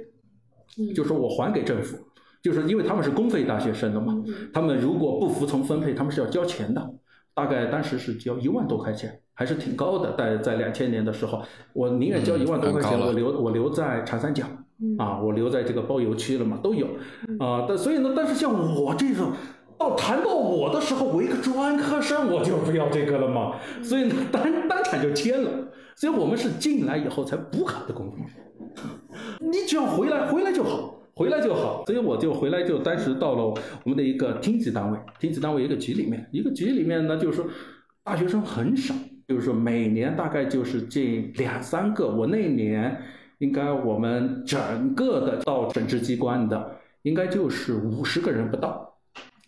[0.95, 1.97] 就说我还给政府，
[2.43, 6.95] 就是因为他们是公费大学生的嘛，他们如果不服从分配，他们是要交钱的，
[7.35, 10.15] 大概当时是交一万多块钱，还是挺高的。
[10.17, 11.43] 在在两千年的时候，
[11.73, 14.45] 我宁愿交一万多块钱，我留我留在长三角，
[14.99, 16.87] 啊，我留在这个包邮区了嘛，都有，
[17.39, 19.33] 啊，但所以呢，但是像我这种，
[19.79, 25.51] 到谈到我的时候，我一个专科生，我就不要这个了嘛，所以呢，当当场就签了。
[25.97, 28.19] 所以我们是进来以后才补考的功夫，
[29.41, 30.93] 你只要回来，回来就好。
[31.17, 37.47] 回来就好，所以我就回来就当时到了我们的一个厅级单位，厅级单位一个局里面，一个局里面呢，就是说
[38.03, 38.93] 大学生很少，
[39.29, 42.09] 就是说每年大概就是进两三个。
[42.09, 43.01] 我那年
[43.39, 48.97] 应该我们整个的到省直机关的应该就是五十个人不到，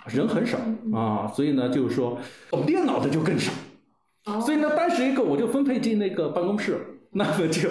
[0.07, 0.57] 人很少
[0.97, 2.17] 啊，所以呢就是说
[2.49, 3.53] 懂电脑的就更少，
[4.45, 6.79] 所以呢当时一个我就分配进那个办公室。
[7.17, 7.67] 那么就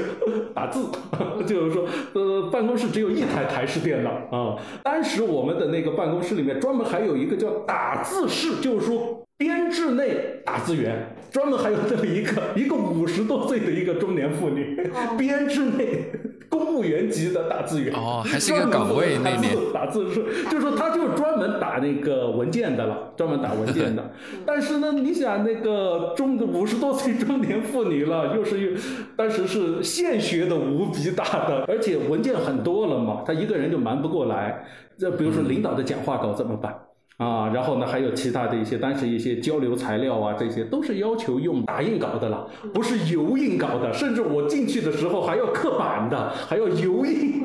[0.56, 0.88] 打字，
[1.46, 4.58] 就是说，呃，办公室只有一台台式电脑啊。
[4.82, 14.82] 当时我们的那个办公室里面专门还有一个叫打字室，就是说编制内打字员，专门还有这么一个一个五十多岁的一个中年妇女，
[15.16, 16.12] 编制内。
[16.50, 24.12] 公务员级的打字员哦， 还是一个岗位那边打字是，就是说他就专门打那个文件的了，专门打文件的。
[24.46, 28.78] 但是呢，你想那个中五十多岁中年妇女了，又是又
[29.16, 34.66] 当时是现学的无比大的，而且文件很多了嘛，他一个人就忙不过来。
[34.98, 36.74] 这比如说领导的讲话稿怎么办？
[37.18, 43.94] 啊，然后呢，还有其他的一些，当时一些交流材料啊，这些都是要求用打印稿的了，不是油印稿的。
[43.94, 47.42] 甚至我进去的时候还要刻板的，还要油印，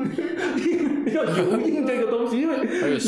[1.13, 2.57] 要油印这个东西，因为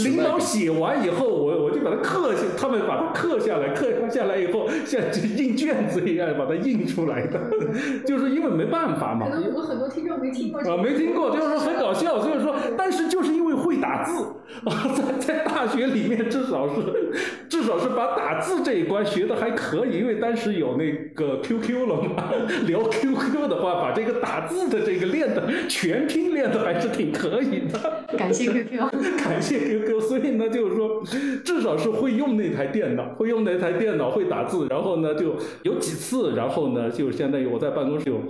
[0.05, 5.01] 领导写完以后，我我就把它刻下，他们把它刻下来，刻下来以后像
[5.37, 7.41] 印卷子一样把它印出来的，
[8.07, 9.27] 就是因为没办法嘛。
[9.29, 10.61] 可能我们很多听众没听过。
[10.61, 14.23] 啊，没听过，就是说很搞笑，所以说，但是就是因为会打字
[14.63, 16.52] 啊， 在在大学里面至少。
[16.53, 16.81] 至少是，
[17.49, 22.31] 至少是把打字这一关学的还可以，因为当时有那个 QQ 了嘛，
[22.67, 28.03] 聊 QQ 的话，把这个打字的这个练的全拼练的还是挺可以的。
[28.17, 31.03] 感谢 QQ， 感谢 QQ，所以呢，就是说，
[31.43, 38.21] 至少是会用那台电脑，会用那台电脑，会打字，然后呢，就有几次，然后呢，就相当于我在办公室有。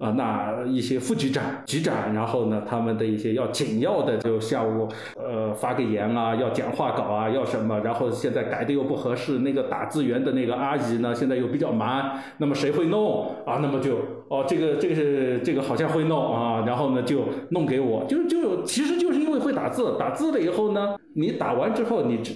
[0.00, 13.58] 啊，那一些副局长、局长，然后呢，他们的一些要紧要的，就下午呃发个言啊，要讲话稿啊，要什么，然后现在改的又不合适，那个打字员的那个阿姨呢，现在又比较忙，那么谁会弄啊？
[13.60, 13.98] 那么就
[14.28, 22.32] 哦，这个这个是这个好像会弄啊，然后呢就弄给我，就就其实就是因为会打字，打字了以后呢，你打完之后，你至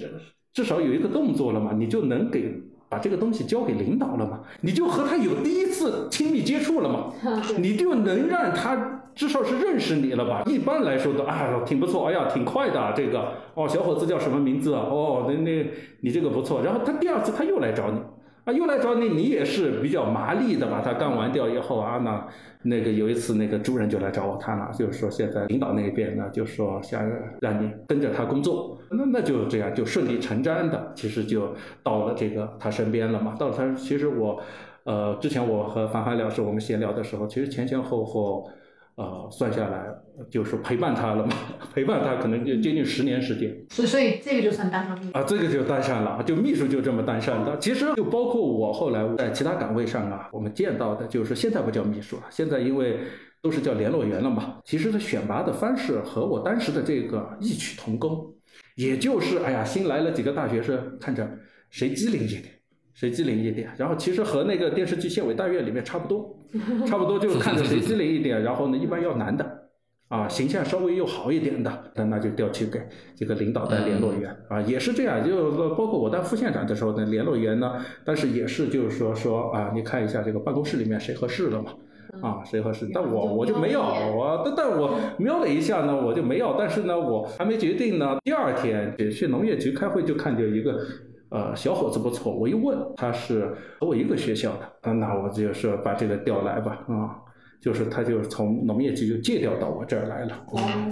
[0.53, 2.53] 至少有一个动作了嘛，你就能给。
[2.95, 7.13] 把这个东西交给领导了嘛，你就和他有第一次亲密接触了嘛，
[7.59, 10.45] 你就能让他至少是认识你了吧？
[10.47, 14.87] 一般来说都啊挺不错，哎呀挺快的这个哦，小伙子叫什么名字啊？
[14.89, 15.67] 哦，那那
[16.03, 16.63] 你这个不错。
[16.63, 17.99] 然后他第二次他又来找你。
[18.45, 20.83] 啊，又来找你，你也是比较麻利的吧？
[20.85, 22.27] 他干完掉以后啊，那
[22.63, 27.03] 那个有一次那个主任就来找我谈了，就是说现在领导那边呢，就说想
[27.41, 33.35] 让你跟着他工作，那那就这样就顺理成章的，其实就到了这个他身边了嘛。
[33.39, 34.39] 到了他，其实我，
[34.85, 38.49] 呃，之前我和樊樊老师我们闲聊的时候，其实前前后后。
[38.97, 39.87] 呃，算下来
[40.31, 41.33] 就是陪伴他了嘛，
[41.75, 43.53] 陪伴他可能就接近十年时间。
[43.71, 47.59] 所以，所以这个就算单上秘书啊，这个就当上了，就秘书就这么单上的。
[47.59, 53.01] 其实就包括我后来在其他岗位上啊，我们见到的，就是现在不叫秘书了，现在因为
[53.43, 54.61] 都是叫联络员了嘛。
[54.65, 58.33] 其实他选拔的方式和我当时的这个异曲同工，
[58.77, 61.29] 也就是哎呀，新来了几个大学生，看着
[61.69, 62.54] 谁机灵一点。
[62.95, 66.39] 谁机灵一点，然后其实和那个电视剧《县委大院》里面差不多，
[66.87, 69.45] 差不多就是看着谁机灵一点，然后呢，一般要男的，
[70.07, 72.81] 啊，形象稍微又好一点的，那那就调去给
[73.17, 81.73] 这个领导当联络员，啊，也是这样，就是说，包括我当副县长的时候呢，联络员呢，但是也是就是说说啊，你看一下这个办公室里面谁合适了嘛，
[82.23, 83.83] 啊，谁合适，但我我就没要，
[84.15, 90.79] 我但但我瞄了一下呢，我就没要，但是呢，我还没决定呢，第二天去农业局开会就看见一个。
[91.35, 97.19] 呃，小伙子不错，我一问他是和我一个学校的，那我就是把这个调来吧，啊，
[97.61, 100.47] 就是他就从农业局就借调到我这儿来了，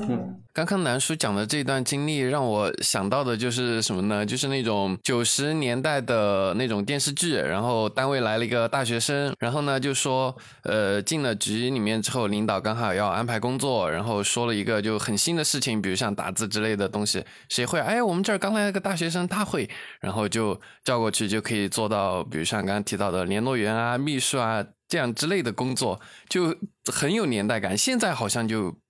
[0.08, 0.41] 嗯。
[0.54, 4.26] 刚刚南叔讲的这段经历让我想到的就是什么呢？
[4.26, 17.80] 就是那种九十年代的那种电视剧，然后单位来了一个大学生，然后呢就说，呃，进了局里面之后，领导刚好要安排工作，然后说了一个就很新的事情，比如像打字之类的东西，谁会？
[17.80, 19.70] 哎，我们这儿刚来了个大学生，他会，
[20.02, 25.98] 然后就叫过去就可以做到，比如像刚刚提到的联络员啊、秘书啊这样之类的工作，
[26.28, 26.54] 就
[26.92, 27.74] 很有年代感。
[27.74, 28.81] 现在好像就。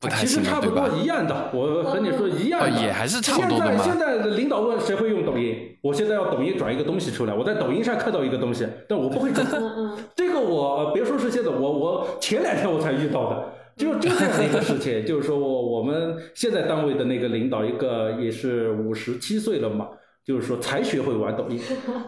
[0.00, 0.88] 不太行了，对吧？
[1.00, 9.46] 一样的，我和你说一样的，也还是差不多的现在现在领导问谁会用抖音，我现在要抖音转一个东西出来，我在抖音上看到一个东西，但我不会转。
[10.14, 13.54] 这个我别说是现在，我我前两天我才遇到的。
[13.78, 19.86] 就就这样的一个事情，就是说我我们现在单位的那个领导，一个也是五十七岁了嘛，
[20.28, 21.58] 就是说才学会玩抖音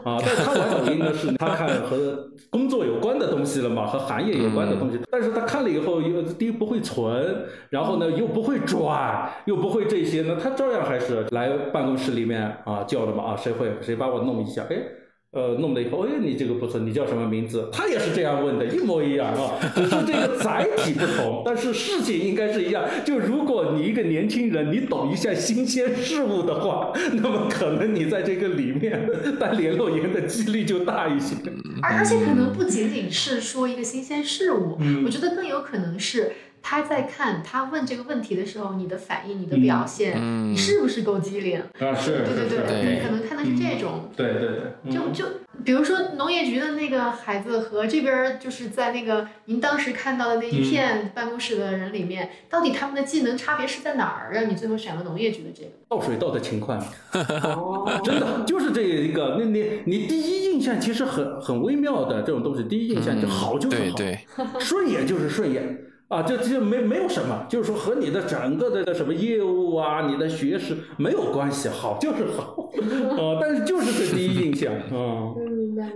[0.04, 0.18] 啊。
[0.20, 5.00] 但是他玩抖音呢，是他看和工作有关的东西了嘛，和行业有关的东西。
[5.10, 14.76] 但是他看了以后，又第一不会存，然后呢又不会转，又不会这些呢，他照样还是来办公室里面啊叫的嘛啊，谁会谁帮我弄一下，哎。
[15.32, 17.68] 呃，弄了以后，哎，你这个不错，你叫什么名字？
[17.72, 22.84] 他也是这样问的，一模一样啊， 只是这个载体不同，但是事情应该是一样。
[23.04, 29.08] 就如果你一个年轻人，你懂一下新鲜事物的话， 那么可能你在这个里面
[29.38, 31.36] 当联络员的几率就大一些。
[31.80, 36.32] 而而且可能不仅仅是说一个新鲜事物，我觉得更有可能是。
[36.62, 40.20] 他在看他问这个问题的时候，你的反应、你的表现，
[40.52, 41.60] 你是不是够机灵？
[41.78, 44.10] 啊，是，对对对，你可能看的是这种。
[44.16, 44.92] 对对对。
[44.92, 45.24] 就就
[45.64, 54.32] 比如说农业局的那个孩子和这边就是在那个您当时看到的那一片办公室的人里面，到底他们的技能差别是在哪儿？
[54.32, 55.70] 让你最后选了农业局的这个。
[55.88, 56.78] 倒水倒的勤快。
[57.12, 58.00] 哦。
[58.04, 64.18] 真的就是这一个，那你你第一印象其实很很微妙的这种东西，第一印象就好就是好，对对，
[64.60, 65.78] 顺眼就是顺眼。
[66.10, 72.68] 啊，这这没没有什么，就是说和你的整个的什么业务啊，你的学识没有关系，好就是好，
[73.16, 75.30] 啊，但是就是这第一印象，啊，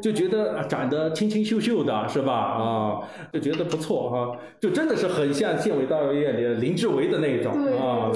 [0.01, 2.33] 就觉得长得清清秀秀的，是吧？
[2.33, 3.03] 啊，
[3.33, 8.13] 就觉得不错啊，就真的是很像县委大院里林志伟的那种啊。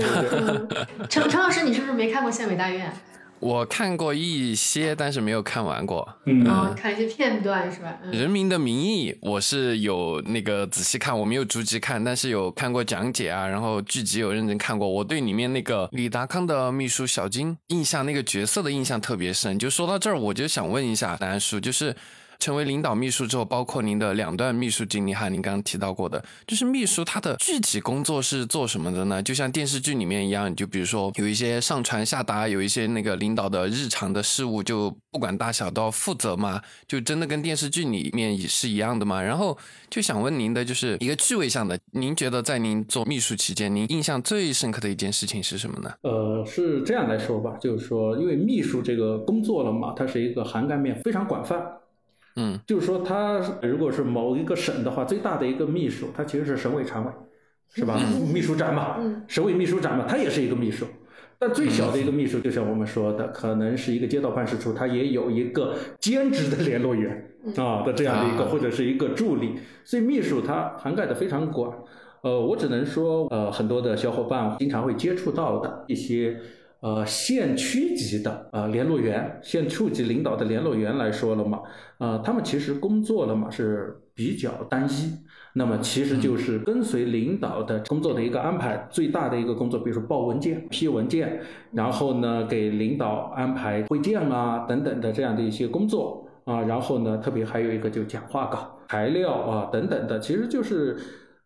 [1.08, 2.92] 陈陈 老师，你是不是没看过县委大院？
[3.40, 6.08] 我看过一些，但是没有看完过。
[6.26, 6.44] 嗯，
[6.76, 7.98] 看一些片段是吧？
[8.12, 14.88] 人民的名义我是有那个仔细看，我没有逐集看，但是有看过讲解啊，然后剧集有认真看过。
[14.88, 19.58] 我对里面那个李达康的秘书小金印象，那个角色的印象特别深。
[19.58, 21.94] 就说到这儿，我就想问一下南叔，就是。
[22.38, 29.22] 成为领导秘书之后，包括您的两段秘书经历哈，您刚刚提到过的，就是秘书他的具体工作是做什么的呢？
[29.22, 36.62] 就像电视剧里面一样，就比如说有一些上传下达，有一些那个领导的日常的事务，就不管大小都要负责吗？
[36.86, 39.20] 就真的跟电视剧里面也是一样的吗？
[39.20, 39.58] 然后
[39.90, 45.92] 就想问您的就是一个趣味上的，您觉得在您做秘书期间，您印象最深刻的一件事情是什么呢？
[46.02, 51.60] 呃，是这样来说吧，就是说，因为秘书这个工作了嘛，它是一个涵盖面非常广泛。
[52.36, 57.10] 嗯，就是说，他如果是某一个省的话，最大的一个秘书，他其实是省委常委，
[57.74, 57.98] 是吧？
[58.32, 60.86] 秘书长嘛，省委秘书长嘛，他也是一个秘书。
[61.40, 69.54] 但最小的一个秘书，就像我们说的，可能是一个街道办事处，他也有一个兼职的联络员啊的这样的一个，或者是一个助理。
[69.84, 71.72] 所以秘书他涵盖的非常广。
[72.22, 76.36] 呃，我只能说，呃，很多的小伙伴经常会接触到的一些。
[76.80, 81.60] 呃，县区级的呃联络员，县处级领导的联络员来说了嘛，
[81.98, 85.12] 呃，他们其实工作了嘛是比较单一，
[85.54, 91.40] 那么其实就是跟随领导的工作的一个安排，最大的一个工作，比如说报文件、批文件，
[91.72, 100.96] 然后呢给领导安排会见啊等等的这样的一些工作啊，然后呢特别还有一个就讲话稿、材料啊等等的，其实就是。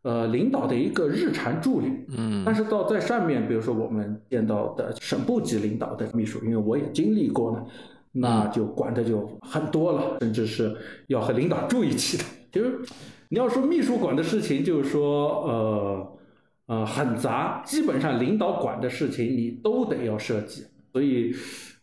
[0.02, 1.86] 呃，领导的一个日常助理，
[2.16, 7.64] 嗯，但是到在上面，比如说我们见到的省部级领导的秘书，因为我也经历过呢，
[8.10, 10.76] 那就管的就很多了，甚至是
[11.06, 12.24] 要和领导住一起的。
[12.50, 12.80] 就是
[13.28, 16.18] 你要说秘书管的事情，就是说呃
[16.66, 21.32] 呃很杂，基本上领导管的事情你都得要涉及，所以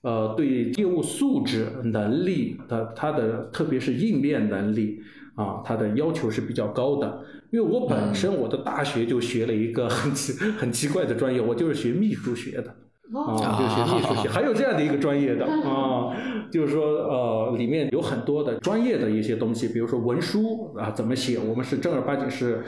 [0.02, 5.02] 呃对业务素质能力的他的特别是应变能力
[5.36, 7.22] 啊，他的要求是比较高的。
[7.52, 12.70] 因为我本身我的大学就学了一个很奇很奇怪的专业，我就是学秘书学的，
[13.18, 16.16] 啊，就学秘书学，还有这样的一个专业的啊，
[16.52, 22.64] 就是说呃里面有很多的专业的一些东西，比如说文书啊怎么写，我们是正儿八经是，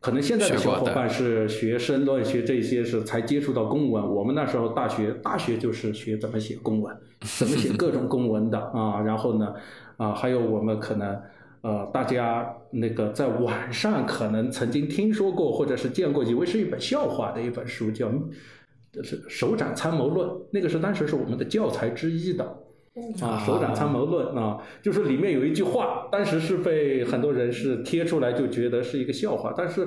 [0.00, 9.54] 可能现在的小伙伴是学申论学这些是才接触到公文，我们那时候大学大学就是学怎么写公文，怎么写各种公文的啊，然后呢
[9.96, 11.16] 啊还有我们可能。
[11.64, 18.06] 呃，大家那个在网上可能曾经听说过，或者是见过，以为是一本笑话的一本书，叫
[19.02, 22.44] 《是首长参谋论》，那个是当时是我们的教材之一的
[23.22, 29.86] 啊，《首长参谋论》啊，就是里面有一句话，当时是被很多人是贴出来，就觉得是一个笑话，但是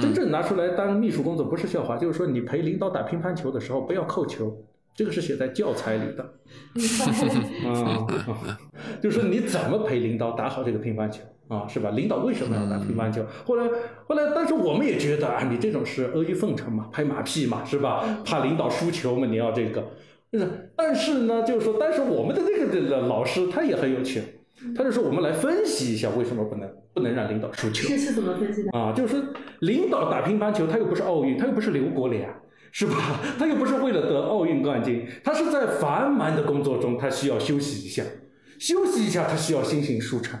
[0.00, 4.56] 真正拿出来当秘书工作不是笑话，就是说你陪领导打乒乓球的时候不要扣球。
[4.96, 6.22] 这个是写在教材里的，
[7.68, 8.06] 啊，
[9.02, 11.90] 就是你怎么陪领导打好这个乒乓球啊，是吧？
[11.90, 13.22] 领导为什么要打乒乓球？
[13.44, 13.68] 后来
[14.08, 18.22] 后来，但是我们也觉得啊，你这种是阿谀奉承嘛，拍马屁嘛，是吧？
[18.24, 19.84] 怕领导输球嘛，你要这个，
[20.32, 20.72] 就是。
[20.74, 24.22] 但是呢，就是说，但是我们的那个这个老师他也很有趣，
[24.74, 27.86] 他就说我们来分析一下为什么不能不能让领导输球。
[27.86, 28.70] 这是怎么分析的？
[28.72, 29.22] 啊，就是说
[29.60, 32.32] 领导打乒乓球，他又不是奥运，他又不是刘国梁。
[32.78, 33.18] 是吧？
[33.40, 38.02] 他又不是为了得奥运冠军，他是在繁忙的工作中，他需要休息一下，
[38.58, 40.38] 休息一下，他需要心情舒畅。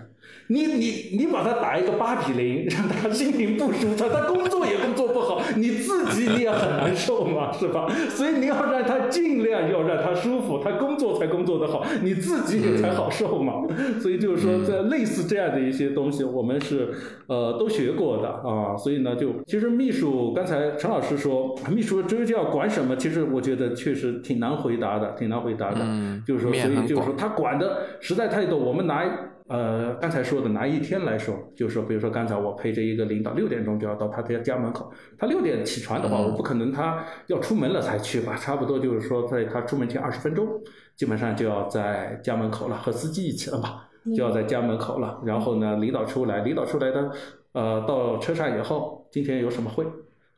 [0.48, 7.88] 你你你把他打一个八比零，让他心情不舒畅，他工作也工作不好，你自己你也很难受嘛，是吧？
[8.10, 13.54] 所以你要让他尽量要让他舒服，他工作才工作的好，你自己也才好受嘛。
[14.00, 16.94] 所以就是说，在类似这样的一些东西，我们是
[17.26, 18.76] 呃都学过的啊。
[18.76, 22.94] 所以呢，就其实秘书刚才陈老师说，秘书究竟要管什么？
[22.96, 25.80] 其实我觉得确实挺难回答的，挺难回答的。
[26.26, 29.04] 就是说，所以就是说他管的实在太多，我们拿。
[29.48, 40.48] 呃，刚才说的拿一天来说，就是说，比如说刚才我陪着一个领导六点钟就要到他家家门口，他六点起床的话，我不可能他要出门了才去吧，差不多就是说在他出门前二十分钟，
[40.96, 43.82] 基本上就要在家门口了，和司机一起了嘛，
[44.16, 45.20] 就要在家门口了。
[45.24, 47.10] 然后呢，领导出来，领导出来的，
[47.52, 49.84] 呃，到车上以后，今天有什么会？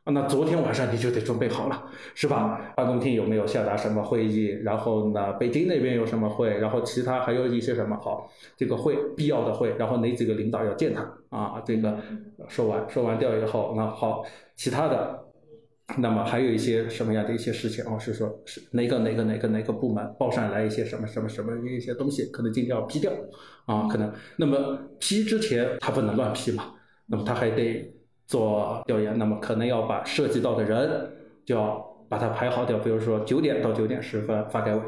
[0.05, 1.83] 那昨天晚上你就得准备好了，
[2.15, 2.73] 是吧？
[2.75, 4.47] 办公厅有没有下达什么会议？
[4.63, 6.49] 然后呢，北京那边有什么会？
[6.57, 8.27] 然后其他还有一些什么好？
[8.57, 11.61] 这个会必要的会，然后哪几个领导要见他啊？
[11.63, 11.95] 这个
[12.47, 14.23] 说完说完掉以后，那好，
[14.55, 15.25] 其他的，
[15.99, 17.99] 那么还有一些什么样的一些事情哦？
[17.99, 23.11] 是说是哪个哪个哪个哪个部门报上来一些什么什么什么一些东西，可能今天要批掉
[23.65, 23.87] 啊？
[23.87, 26.73] 可能那么批之前他不能乱批嘛？
[27.05, 27.93] 那么他还得。
[28.29, 31.11] 做调研，那么可能要把涉及到的人
[31.43, 34.81] 就要把它排好掉，比如说九点到九点十分发改委，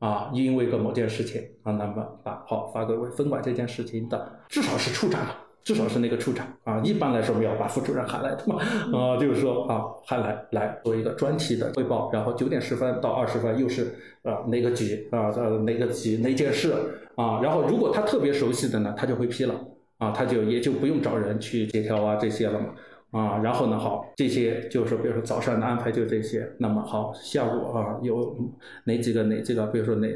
[0.00, 8.56] 啊，因为个某件事情啊，那么把好发改委分管这件事情的至少是处长吧，至少是那个处长啊，一般来说我们要把副主任喊来的嘛，
[8.92, 16.74] 啊，就是说啊，喊来来做一个专题的汇报，然后九点十分到二十分又是啊哪个局啊呃哪个局哪件事
[17.16, 19.54] 啊，然后如果他特别熟悉的呢，他就会批了。
[19.98, 22.68] 啊，他就也就不用找人去协调啊这些了嘛，
[23.10, 28.36] 啊，然后呢，好，这些就是，比如说早上的安排就这些，那么好，下午啊有
[28.84, 30.08] 哪几个哪几个，比如说哪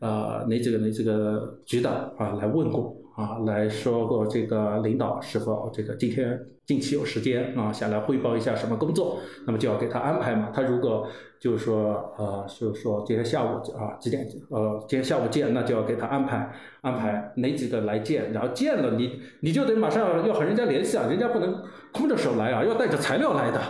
[0.00, 2.96] 呃哪几个哪几个局的啊来问过。
[3.14, 10.50] 啊，来说过这个领导是否这个今天近期有时间啊，下来汇报一下什么工作，那么就要给他安排嘛。
[10.50, 11.06] 他如果
[11.42, 21.60] 就是说呃，就是说今天下午啊几点呃今天下午见，那就要给他安排安排哪几个来见，然后见了你你就得马上要和人家联系啊，人家不能
[21.92, 23.60] 空着手来啊，要带着材料来的，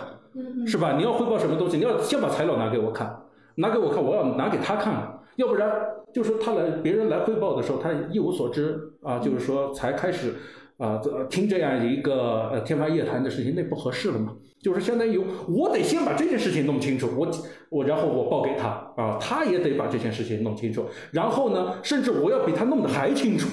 [0.67, 0.97] 是吧？
[0.97, 3.23] 你要汇报什么东西，你要先把材料拿给我看，
[3.55, 5.71] 拿给我看，我要拿给他看，要不然。
[6.13, 10.35] 就是说他来别人来汇报的时候，他一无所知啊，就是说才开始
[10.77, 14.33] 啊听这样一个呃天方夜谭的事情，那不合适了嘛。
[14.63, 17.29] 就是相当于我得先把这件事情弄清楚，我
[17.69, 23.49] 我然后我报给他啊，他也得把这件事情弄清楚，然后呢，甚至我要比他弄得还清楚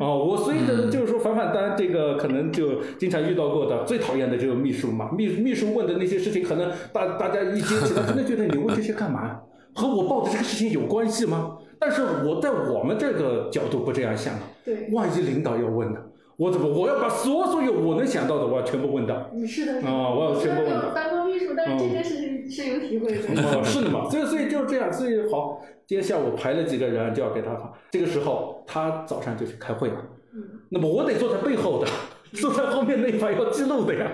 [0.00, 0.06] 啊。
[0.08, 5.10] 我所以呢，就是说反反单这个可能就经常遇到过的，最讨厌的就是秘书嘛。
[5.10, 9.40] 秘秘书问的那些事情，可能大大家一接起来，真的觉得你问这些干嘛？
[9.74, 11.58] 和我报的这个事情有关系吗？
[11.78, 16.00] 但是我在我们这个角度不这样想啊，对，万一领导要问呢，
[16.36, 19.30] 我怎么我要把所所有我能想到的，我要全部问到。
[19.32, 20.90] 你是的，啊，我要全部问到。
[20.90, 23.42] 办公秘书，但是这件事情是有体会的。
[23.42, 29.96] 哦，是的嘛，所以所以就是这样，所以好，今天下午排了几个人就要给他发，这个时候他早上就去开会了，
[30.34, 31.88] 嗯，那么我得坐在背后的，
[32.38, 34.12] 坐在后面那一排要记录的呀，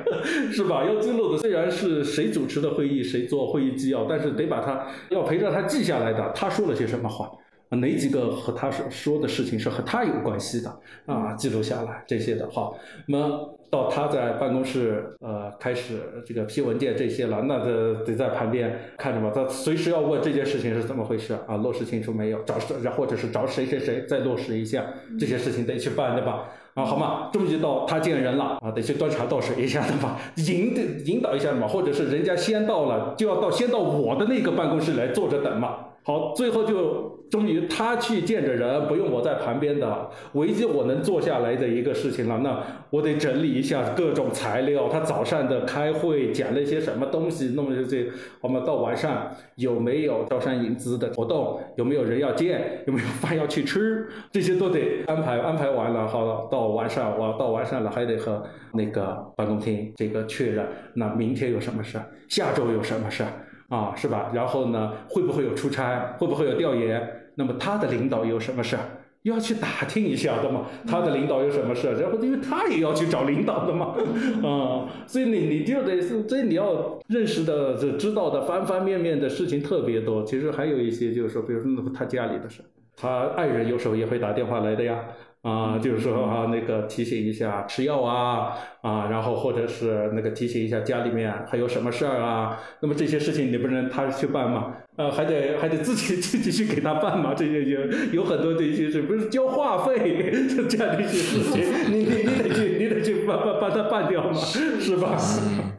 [0.52, 0.84] 是吧？
[0.84, 7.28] 要记录的，虽然是谁主持的会议，谁做会议纪要，但是得把他要陪着他记下来的，他说了些什么话。
[7.76, 10.70] 哪几个和他说说的事情是和他有关系的
[11.06, 11.32] 啊？
[11.34, 12.72] 记录下来这些的话，
[13.06, 21.56] 那么到他在办公室呃开始这个批文件这些了，那得得在旁边看着吧，他随时要问这件事情是怎么回事啊？
[21.56, 22.42] 落实清楚没有？
[22.42, 24.84] 找谁，或者是找谁谁谁再落实一下
[25.18, 26.48] 这些事情得去办对吧？
[26.74, 30.74] 啊，好嘛，终于到他见人了啊，得去端茶倒水一下的嘛，引
[31.06, 35.76] 引导一下嘛，或者是人家先到了，就要到先到我的那个办公室来坐着等嘛。
[36.04, 42.40] 好，最后就终于他去见着人，不用我在旁边的，唯一我能做下来的一个事情了。
[42.44, 48.08] 那我得整理一下各种材料，他早上的开会讲了一些什么东西，弄这些。
[48.42, 51.58] 我们到晚上有没有招商引资的活动？
[51.78, 52.82] 有没有人要见？
[52.86, 54.06] 有没有饭要去吃？
[54.30, 55.38] 这些都得安排。
[55.38, 60.66] 安排完了，好了，到晚上我到晚上了，还得和那个办公厅这个确认。
[60.92, 61.98] 那明天有什么事？
[62.28, 63.24] 下周有什么事？
[63.70, 64.30] 啊，是吧？
[64.34, 66.14] 然后呢，会不会有出差？
[66.18, 67.21] 会不会有调研？
[67.34, 68.82] 那么他的领导有什么事儿？
[69.22, 73.94] 要去打听一下的嘛，他的领导有什么事，然后因为他也要去找领导的嘛，
[74.42, 80.24] 啊，所以你你就得是，所以你要认识的、这知道的方方面面的事情特别多。
[80.24, 82.62] 其实还有一些就是说，比如说他家里的事，
[82.96, 84.98] 他爱人有时候也会打电话来的呀。
[85.42, 94.74] 啊，就是说啊，那个提醒一下吃药啊，啊，然后或者是那个提醒一下家里面还有什么事儿啊，那么这些事情你不能他去办吗？
[94.96, 97.80] 呃，还得还得自己 自己去给他办嘛，这些有
[98.12, 100.30] 有很多的一些事，不是交话费
[100.68, 105.16] 这样的一些事情， 你你你得去你得去帮帮帮他办掉嘛，是吧？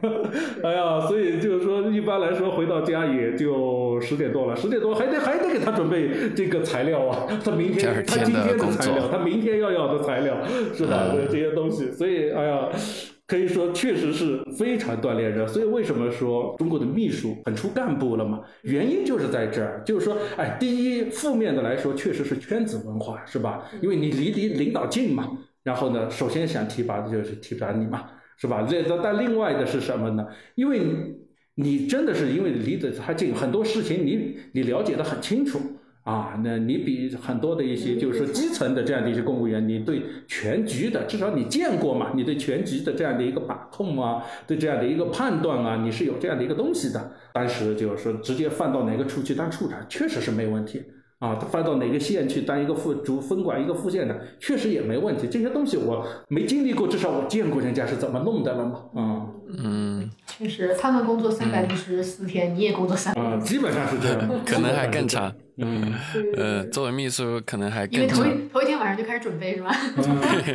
[0.64, 10.38] 哎呀，所以就是说一般来说回到家也就十点多了，十点多还得还得给他准备这个材料啊，他明天他今天的材料，他明天要要的材料
[10.74, 11.12] 是吧？
[11.30, 12.68] 这些东西，所以哎呀。
[13.26, 15.48] 可以说，确实是非常锻炼人。
[15.48, 18.42] 所以为什么说中国的秘书很出干部了嘛？
[18.62, 23.64] 原因就是在这儿，就是说，哎，第一，负面的来说，确实是圈子文化，是吧？
[23.80, 25.26] 因为你离离领导近嘛，
[25.62, 28.04] 然后呢，首先想提拔的就是提拔你嘛，
[28.36, 28.66] 是吧？
[28.68, 30.26] 这但另外的是什么呢？
[30.54, 30.82] 因为
[31.54, 35.58] 你真的是因为离得他近，很多事情你你了解的很清楚。
[36.04, 42.12] 啊，那你比很多的一些就是说基层的这样的一些公务员，你对全局的至少你见过嘛？
[42.14, 47.12] 你对全局的这样的一个把控啊，对这样的一个判断啊，你是有这样的一个东西的。
[47.32, 50.82] 当时就是说直接放到哪个处去当处长，确实是没问题
[51.20, 51.36] 啊。
[51.36, 55.26] 放到哪个县去当一个副主分管一个副县长，确实也没问题。
[55.26, 58.82] 这些东西我没经历过，至少我见过人家是怎么弄的了嘛。
[58.94, 59.26] 啊，
[59.56, 65.34] 嗯，确实，他们工作三百六十四天，你也工作三，嗯，基本上是这样，可能还更长。
[65.56, 65.94] 嗯，
[66.36, 69.70] 呃，作为秘书可能还更因为头一头一天晚上就开始准备是吧？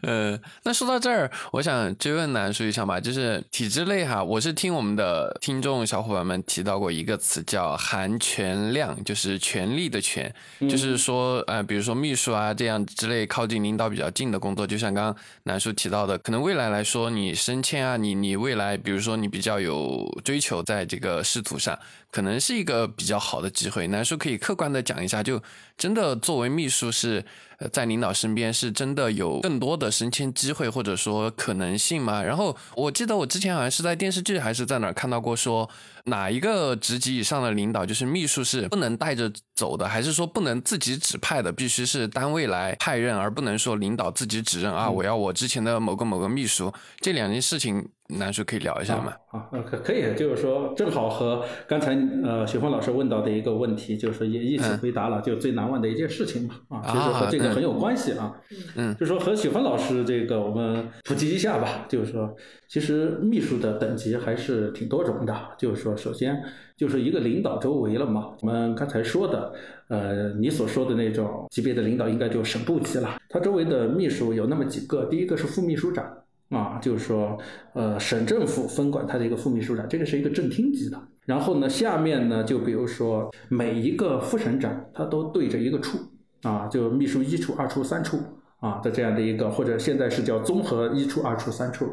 [0.02, 21.78] 呃，那说到这儿，我想追问南叔一下吧，就是体制内哈，我是听我们的听众小伙伴们提到过一个词叫“含权量”，就是权力的权，就是说呃，比如说秘书啊这样之类靠近领导比较近的工作，就像刚刚南叔提到的，可能未来来说你升迁啊，你你未来比如说你比较有追求，在这个仕途上。
[22.12, 25.42] 可能是一个比较好的机会，南叔可以客观的讲一下，就
[25.76, 27.24] 真的作为秘书是。
[27.70, 32.20] 在领导身边是真的有更多的升迁机会或者说可能性吗？
[32.20, 35.70] 然后我记得我之前好像是在电视剧还是在哪儿看到过，说
[36.04, 46.72] 哪一个职级以上的领导就是秘书是不能带着走的，还是说不能自己指派的，必须是单位来派任，而不能说领导自己指认啊，我要我之前的某个某个秘书。
[47.00, 49.12] 这两件事情，南叔可以聊一下吗？
[49.30, 56.54] 啊，可可以，就是说正好和刚才呃雪峰老师问到的一个问题，就是也一起回答了，就最难忘的一件事情嘛。
[56.68, 57.52] 啊，其实和这个。
[57.52, 58.32] 很有关系啊，
[58.76, 62.34] 嗯，就说和雪峰老师这个我们普及一下吧，就是说，
[62.72, 65.36] 其实秘书的等级还是挺多种的。
[65.58, 66.42] 就是说，首先
[66.74, 69.52] 就是一个领导周围了嘛，我们刚才说的，
[69.88, 73.18] 呃，你所说的那种级别的领导，应该就省部级了。
[73.28, 76.10] 他周围的秘书有那么几个，第一个是副秘书长
[76.48, 77.36] 啊，就是说，
[77.74, 80.98] 呃，省政府分管他的一个副秘书长，这个是一个正厅级的。
[81.26, 85.98] 然后呢，下面呢，就比如说每一个副省长，他都对着一个处。
[86.42, 88.18] 啊，就秘书一处、二处、三处
[88.62, 91.84] 啊的这样的一个，或者现在是叫综合一处、二处、三处。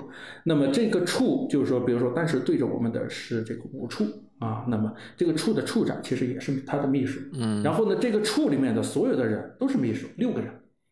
[0.43, 4.05] 那么这个处就是说，比如说当时对着我们的是这个五处
[4.37, 7.19] 啊，那么这个处的处长其实也是他的秘书。
[7.33, 7.63] 嗯。
[7.63, 10.47] 然后呢，这个处里面的所有的人都是秘书，六个人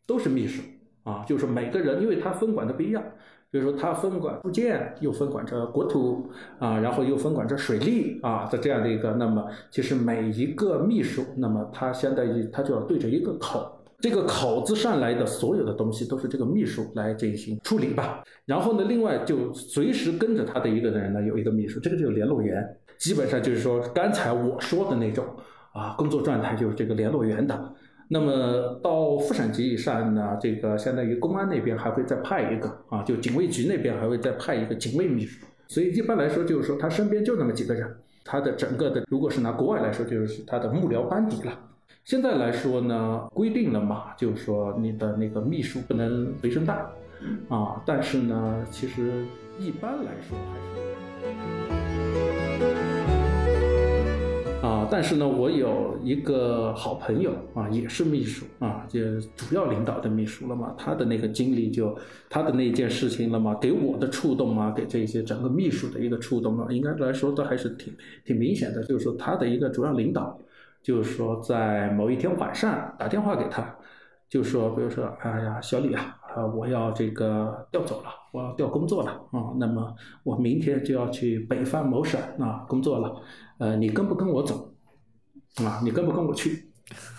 [0.08, 0.64] 都是秘书
[1.04, 3.04] 啊，就是每个人，因为他分管的不一样，
[3.52, 6.30] 比如说他分管住建，又分管着国土
[6.60, 18.24] 啊，然后又分管着水利啊的这样的一个，那么其实每一个秘书，那么他相当于他就要对着一个口，这个口子上来的所有的东西都是这个秘书来进行处理吧。
[18.46, 22.64] 然后呢，另外就随时跟着他的一个人呢，有一个秘书，这个就是联络员，
[23.00, 25.26] 基本上就是说刚才我说的那种
[25.74, 27.74] 啊，工作状态就是这个联络员的。
[28.10, 35.44] 那么到副省级以上呢，这个相当于公安那边还会再派一个啊，就警卫局那边还会再派一个警卫秘书。
[35.68, 37.86] 所以一般来说，就是说他身边就那么几个人，
[38.24, 41.60] 他的整个的，如果是拿国外来说，就是他的幕僚班底了。
[42.04, 46.74] 现在来说呢，规定了嘛，就是说你的那个秘书不能随身带
[47.50, 49.26] 啊，但是呢，其实
[49.60, 50.68] 一般来说还是。
[54.64, 59.00] 啊，但是呢，我有一个好朋友啊，也是秘书啊，就
[59.36, 60.74] 主要领导的秘书了嘛。
[60.78, 61.98] 他的那个经历，就
[62.30, 67.94] 他的那件事情了嘛，给我的触动啊，给这些整个秘书的一个触动啊，应该来说都还是挺
[68.26, 68.84] 挺明显的。
[68.84, 70.38] 就是说，他的一个主要领导，
[70.84, 73.76] 就是说在某一天晚上打电话给他，
[74.30, 79.94] 就说，比如说，哎呀，小李啊，啊，我要这个调走了，我要调工作了啊，那么
[80.24, 83.22] 我明天就要去北方某省啊工作了。
[83.58, 84.74] 呃，你跟不跟我走？
[85.64, 86.70] 啊，你跟不跟我去？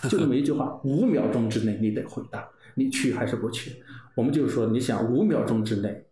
[0.08, 3.82] 就这么一句话，五秒钟之内你得回答，你去还是不去？
[4.14, 6.04] 我们就是说，你想五秒钟之内，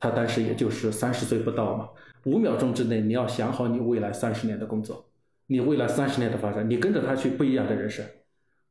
[0.00, 1.88] 他当时也就是三十岁不到嘛，
[2.24, 5.04] 五秒钟之内你要想好你未来三十年的工作，
[5.46, 8.04] 你未来三十年的发展，你跟着他去不一样的人生，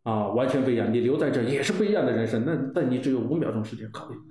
[0.04, 4.16] 啊，完全不一样，你留在这也是不一样的人生，那但你只有五秒钟时间考虑。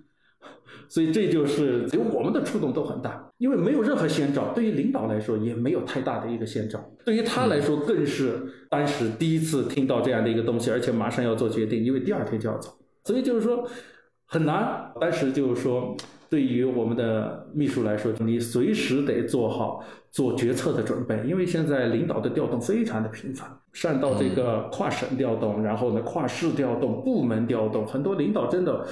[0.88, 13.66] 所以这就是所以我们的触动都很大，因为没有任何先兆，对于领导来说也没有太大的一个先兆，对于他来说更是当时第一次听到这样的一个东西，而且马上要做决定，因为第二天就要走，所以就是说
[14.26, 14.92] 很难。
[15.00, 15.96] 当时就是说，
[16.28, 19.82] 对于我们的秘书来说，你随时得做好
[20.12, 28.86] 做决策的准备，因为现在领导的调动非常的频繁，上到这个跨省调动，然后呢跨市调动、部门调动，很多领导真的。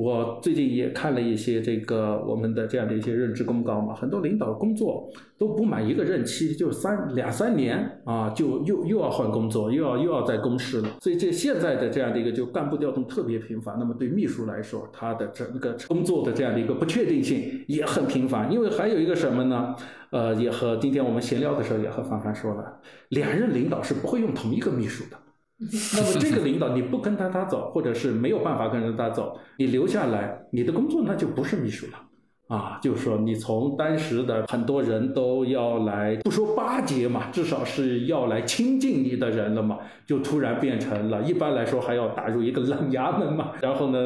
[0.00, 10.88] 我最近也看了一些这个我们的这样的一些任职公告嘛，很多领导工作都不满一个任期，就三两三年啊，就又又要换工作，又要又要在公示了。
[11.02, 13.76] 所以这现在的这样的一个就干部调动特别频繁。
[13.78, 18.50] 那么对秘书来说，他的整个工作的这样的一个不确定性也很频繁。
[18.50, 19.76] 因为还有一个什么呢？
[20.08, 25.18] 呃，也和今天我们闲聊的时候也和凡凡说了，两任领导是不会用同一个秘书的。
[25.94, 43.98] 那么这个领导你不跟他他走，或者是没有办法跟着他走，你留下来，你的工作那就不是秘书了，啊，就是说你从当时的很多人都要来，不说巴结嘛，至少是要来亲近你的人了嘛，就突然变成了，一般来说还要打入一个 冷衙门嘛，然后呢，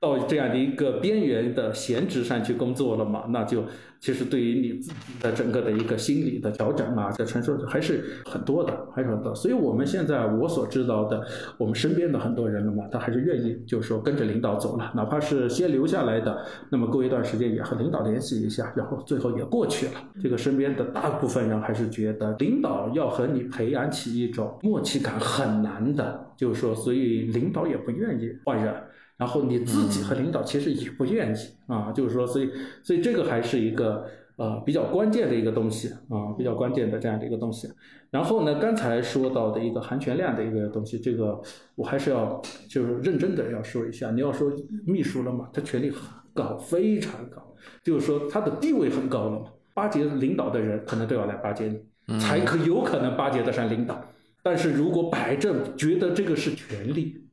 [0.00, 3.64] 到这样的一个边缘的闲职上去工作了嘛，那就。
[4.00, 9.34] 其实对于你自己的整个的一个心理的调整啊，在承受还是很多的，还是很多。
[9.34, 11.20] 所以我们现在我所知道的，
[11.58, 19.94] 我们身边的很多人了嘛，他还是愿意，就是说跟着领导走了，哪怕是先留下来的，那么过一段时间也和领导联系一下，然后最后也过去了。
[20.22, 28.72] 这个身边的大部分人还是觉得，领导要和你培养起一种默契感很难的，就是说，所以领导也不愿意换人。
[29.18, 32.48] 然后你自己和领导其实也不愿意啊，就是说，所以，
[32.84, 37.68] 所以这个还是一个呃比较关键的一个东西啊，比较关键的这样的一个东西。
[38.12, 41.38] 然后呢，刚才说到的一个含权量的一个东西，这个
[41.74, 44.12] 我还是要就是认真的要说一下。
[44.12, 44.52] 你要说
[44.86, 46.00] 秘书了嘛，他权力很
[46.32, 47.42] 高，非常高，
[47.82, 51.66] 就是说他的地位很高了嘛，巴结领导的人可能都要来巴结
[52.06, 54.00] 你，才可有可能巴结得上领导。
[54.44, 57.24] 但是如果摆正觉得这个是权力。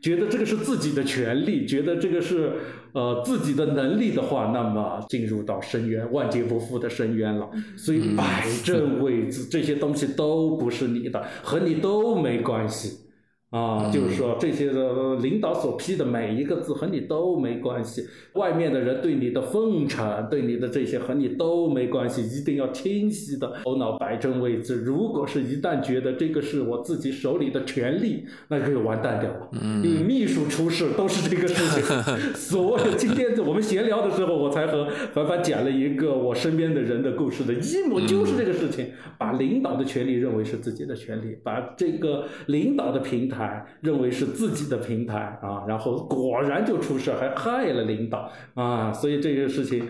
[0.00, 2.52] 觉得这个是自己的权利，觉得这个是
[2.92, 7.50] 呃自己的能力的话，那么进入到深渊，万劫不复的深渊了。
[7.76, 13.07] 所以摆正位置，这些东西都不是你的，和你都没关系。
[13.50, 24.82] 啊，就是说这些的领导所批的每一个字和你都没关系，外面的人对你的奉承，对你的这些和你都没关系，一定要清晰的头脑摆正位置。
[24.84, 29.48] 如果是一旦觉得这个是我自己手里的权利，那就完蛋掉了。
[29.82, 32.34] 你秘书出事都是这个事情。
[32.34, 43.37] 所有今天我们闲聊的时候，我才和凡凡讲了一个我身边的人的故事的一模就是这个事情，把领导的权利认为是自己的权利，把这个领导的平台。
[43.80, 49.88] 认为是自己的平台啊，然后果然就出事，还害了领导啊，所以这个事情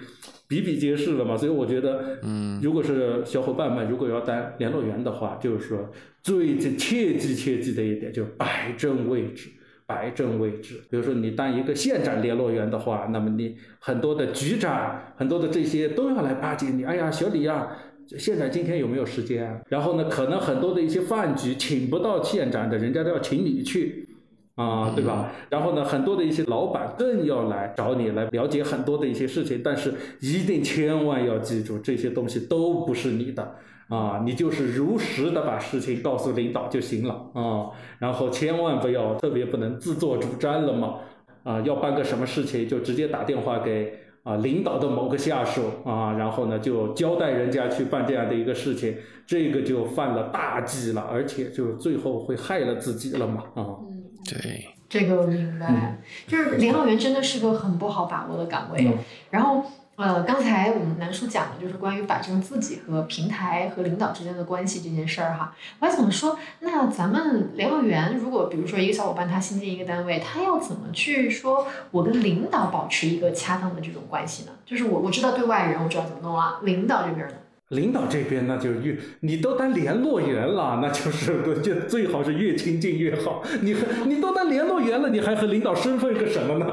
[0.49, 1.37] 比比皆是了嘛。
[1.37, 5.91] 所以我觉得，嗯，如果是小伙伴们如果要当联络员的话，就是说
[6.23, 9.49] 最切记切记的一点就是摆正位置，
[9.87, 10.83] 摆正位置。
[10.91, 16.85] 比如说你当一个县长联络员的话，那么你很多的局长、很多的这些都要来巴结你。
[16.85, 17.69] 哎呀，小李呀。
[18.17, 19.61] 县长今天有没有时间？
[19.69, 24.09] 然后呢，可能很多的一些饭局请不到县长的，人家都要请你去，
[24.55, 25.31] 啊，对吧？
[25.51, 33.57] 然后呢，很多的一些老板更要来找你来了解很多的一些事情，但是一定千万要记住，这些东西都不是你的
[33.89, 40.95] 啊，你就是如实的把事情告诉领导就行了啊，然后千万不要特别不能自作主张了嘛，
[41.43, 44.08] 啊，要办个什么事情就直接打电话给。
[44.29, 48.95] 啊，领导的某个下属啊，然后呢就交代人家去办这样的一个事情，
[49.27, 53.65] 这个就犯了大忌了，而且就最后会害了自己了嘛啊。
[53.81, 58.93] 嗯，对，这个明白，就是领导员真的是个很不好把握的岗位，
[59.31, 59.65] 然后。
[59.99, 65.53] 呃，刚才我们南叔讲的就是关于摆正自己和平台和领导之间的关系这件事儿哈。
[65.81, 74.53] 我还想说，那咱们联络员如果比如说一个小伙伴他新进一个单位，他要怎么去说我跟领导保持一个恰当的这种关系呢？
[74.65, 77.35] 就是我我知道对外人我知道怎么弄啊，领导这边呢？
[77.71, 83.43] 领导这边那就越你都当联络员了，那就是就最好是越亲近越好。
[83.61, 86.67] 你和你都当联络员了，你还和领导身份个什么呢？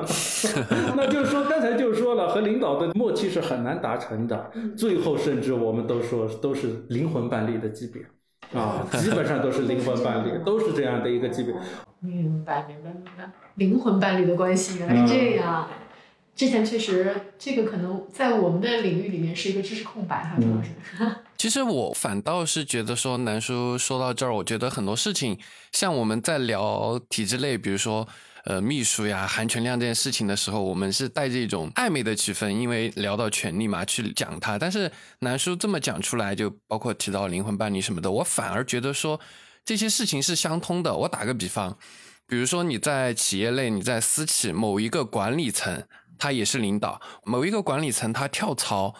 [0.95, 4.51] 那就是说刚才就说了，和领导的默契是很难达成的。
[4.77, 8.01] 最后甚至我们都说都是灵魂伴侣的级别
[8.57, 11.53] 啊，基本上都是灵魂伴侣，都是这样的一个级别。
[11.99, 13.29] 明白，明白，明白。
[13.55, 15.67] 灵魂伴侣的关系原来是这样。
[16.35, 20.69] 之前确实，这个可能在我们的领域里面是一个知识空白哈，主要是。
[21.37, 25.39] 其实我反倒是觉得说，南叔说到这儿，我觉得很多事情，
[25.71, 28.05] 像我们在聊体制类，比如说
[28.43, 34.59] 呃秘书呀、含权量这件事情的时候，我们是带着一种暧昧的气氛，因为聊到权力嘛，去讲它。
[34.59, 39.21] 但是南叔这么讲出来，就包括提到灵魂伴侣什么的，我反而觉得说
[39.63, 40.93] 这些事情是相通的。
[40.93, 41.77] 我打个比方，
[42.27, 45.83] 比如说你在企业类，你在私企某一个管理层。
[46.17, 48.95] 他也是领导，某一个管理层他跳槽，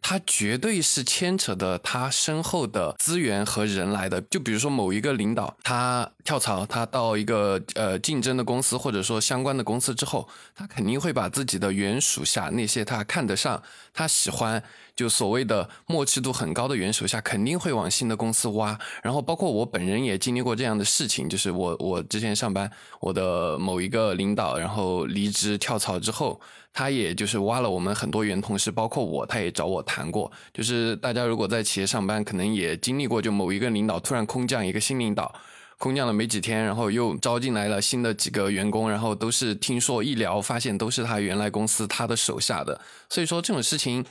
[0.00, 4.20] 他绝对是牵扯的他身后的资源和人来的。
[4.20, 13.62] 就比如说某一个领导他跳槽，他到一个呃竞争的公司或者说相关的公司之后，他肯定会把自己的原属下那些他看得上、
[13.94, 14.62] 他喜欢。
[14.94, 18.78] 就所谓的默契度很高的原属下，肯定会往新的公司挖。
[19.00, 26.38] 然后包括我本人也经历过这样的事情，就是我我之前上班，我的某一个领导，然后离职跳槽之后，
[26.74, 30.30] 他也就是挖了我们很多原同事，包括我，他也找我谈过。
[30.52, 35.32] 就是大家如果在企业上班，可能也经历过，就某一个领导突然空降一个新领导，
[35.78, 42.80] 空降了没几天，然后又招进来了新的几个员工，然后都是听说一聊发现都是他原来公司他的手下的。
[43.08, 44.04] 所以说这种事情。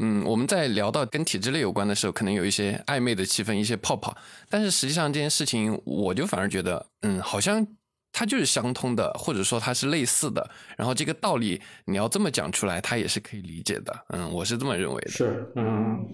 [0.00, 4.12] 嗯，我们在聊到跟体制内有关的时候，可能有一些暧昧的气氛，一些泡泡。
[4.50, 7.64] 但是实际上这件事情，我就反而觉得，嗯，好像
[8.10, 10.50] 它就是相通的，或者说它是类似的。
[10.76, 13.96] 然后这个道理你要这么讲出来，它也是可以理解的。
[14.08, 15.10] 嗯，我是这么认为的。
[15.12, 16.04] 是，嗯，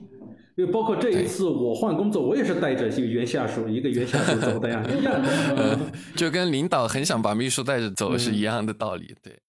[0.61, 5.79] 因为包括这一次我换工作，我也是带着一个原下属，一个原下属走的呀， 一样的。
[6.15, 9.41] 就跟领导很想把秘书带着走是一样的道理，对。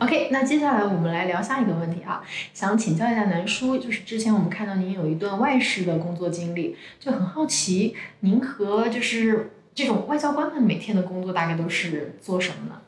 [0.00, 2.20] OK，那接下来我们来聊下一个问题啊，
[2.52, 12.80] 想请教一下南叔，就是之前我们看到您有一段外事的工作经历，就很好奇，您和就是这种外交官们每天的工作大概都是做什么呢？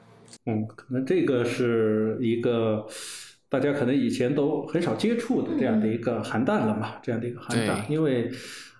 [0.46, 2.84] 嗯，可能这个是一个
[3.48, 8.30] 大家可能以前都很少接触的这样的一个涵淡了嘛，这样的一个涵淡，因为。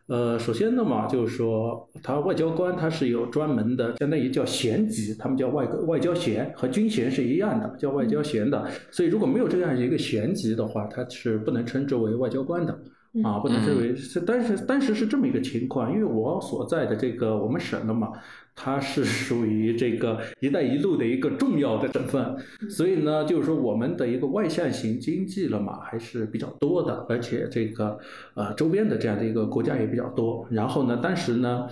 [0.09, 8.67] 呃，首先呢嘛，就是说，他外交官他是有专门的，相当于叫衔级，他们叫外外交衔，和军衔是一样的，叫外交衔的。
[8.91, 12.73] 所以如果没有这样一个衔级的话，他是不能称之为外交官的，
[13.23, 14.19] 啊，不能称为是。
[14.19, 18.11] 但是当时是这么一个情况，因为我所在的这个我们省的嘛。
[18.61, 22.37] 它是属于这个“一带一路”的一个重要的省份，
[22.69, 27.97] 所以呢，就是说我们的一个外向型经济了嘛，还是比较多的，而且这个
[28.35, 30.45] 呃周边的这样的一个国家也比较多。
[30.51, 31.69] 然后呢，当时呢。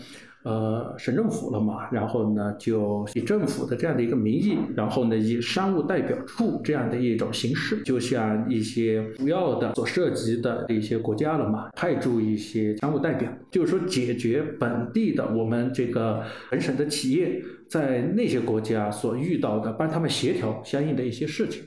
[0.47, 21.65] 呃，省政府了嘛，然后呢，就以政府的这样的一个名义，然后呢，以商务代表处这样的一种形式，就像一些主要的所涉及的一些国家了嘛，派驻一些商务代表，就是说解决本地的我们这个本省的企业在那些国家所遇到的，帮他们协调相应的一些事情。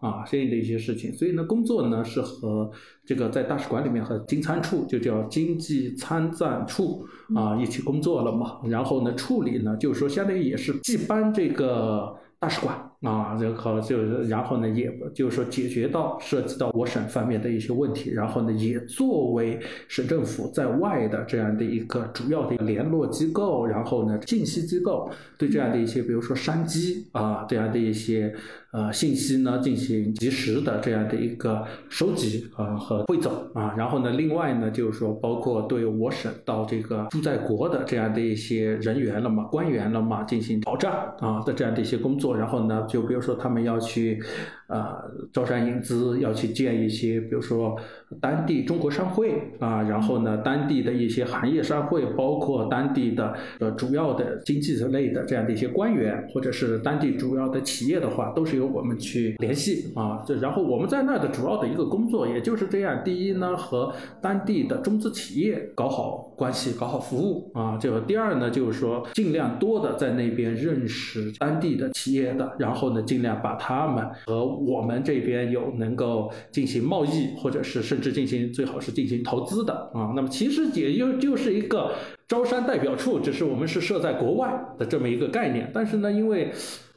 [0.00, 2.70] 啊，相应的一些事情，所以呢，工作呢是和
[3.04, 7.04] 这个在大使馆里面和经参处，就叫经济参赞处
[7.34, 8.60] 啊一起工作了嘛。
[8.64, 12.90] 然后呢，处理呢就是说，相当于也是既帮这个大使馆。
[13.02, 28.34] 啊，然后就然后呢，也就是说解决到涉及到我省方面的一些问题，然后呢，也作为省政府在外的这样的一个主要的联络机构，然后呢，信息机构对这样的一些，比如说商机啊这样的一些
[28.72, 42.84] 呃信息呢，进行及时的这样的一个收集啊和汇总啊，然后呢，另外呢，就是说包括对我省到这个驻在国的这样的一些人员了嘛，官员了嘛，进行保障啊的这样的一些工作，然后呢。
[42.86, 44.20] 就比如说，他们要去。
[44.66, 45.00] 啊，
[45.32, 47.76] 招商引资要去建一些，比如说
[48.20, 60.24] 当地中国商会啊，然后呢，当地的一些行业商会，包括当地的呃主要的经济之类的这样的一些官员，或者是当地主要的企业的话，都是由我们去联系啊。
[60.26, 63.02] 这然后我们在那的主要的一个工作，也就是这样。
[63.04, 67.78] 第一呢，和当地的中资企业搞好关系，搞好服务啊。
[67.80, 80.12] 这个第二呢，就是说尽量多的在那边认识当地的企业的，然后呢，尽量把他们和我们这边有能够进行贸易，或者是甚至进行最好是进行投资的啊。
[80.14, 81.92] 那么其实也就就是一个
[82.28, 85.70] 招商代表处，只是我们是设在国外的这么一个概念。
[85.72, 86.52] 但是呢，因为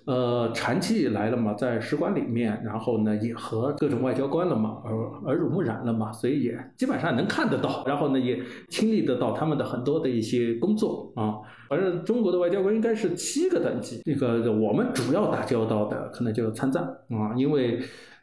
[0.10, 4.92] 呃长期以来了嘛，在使馆里面，然后呢也和各种外交官了嘛耳
[5.26, 11.38] 耳濡目染了嘛，所以也基本上能看得到，然后呢也亲历得到他们的很多的一些工作啊。
[11.70, 17.80] 反正中国的外交官应该是七个等级，这个我们主要打交道的可能就是参赞啊，因为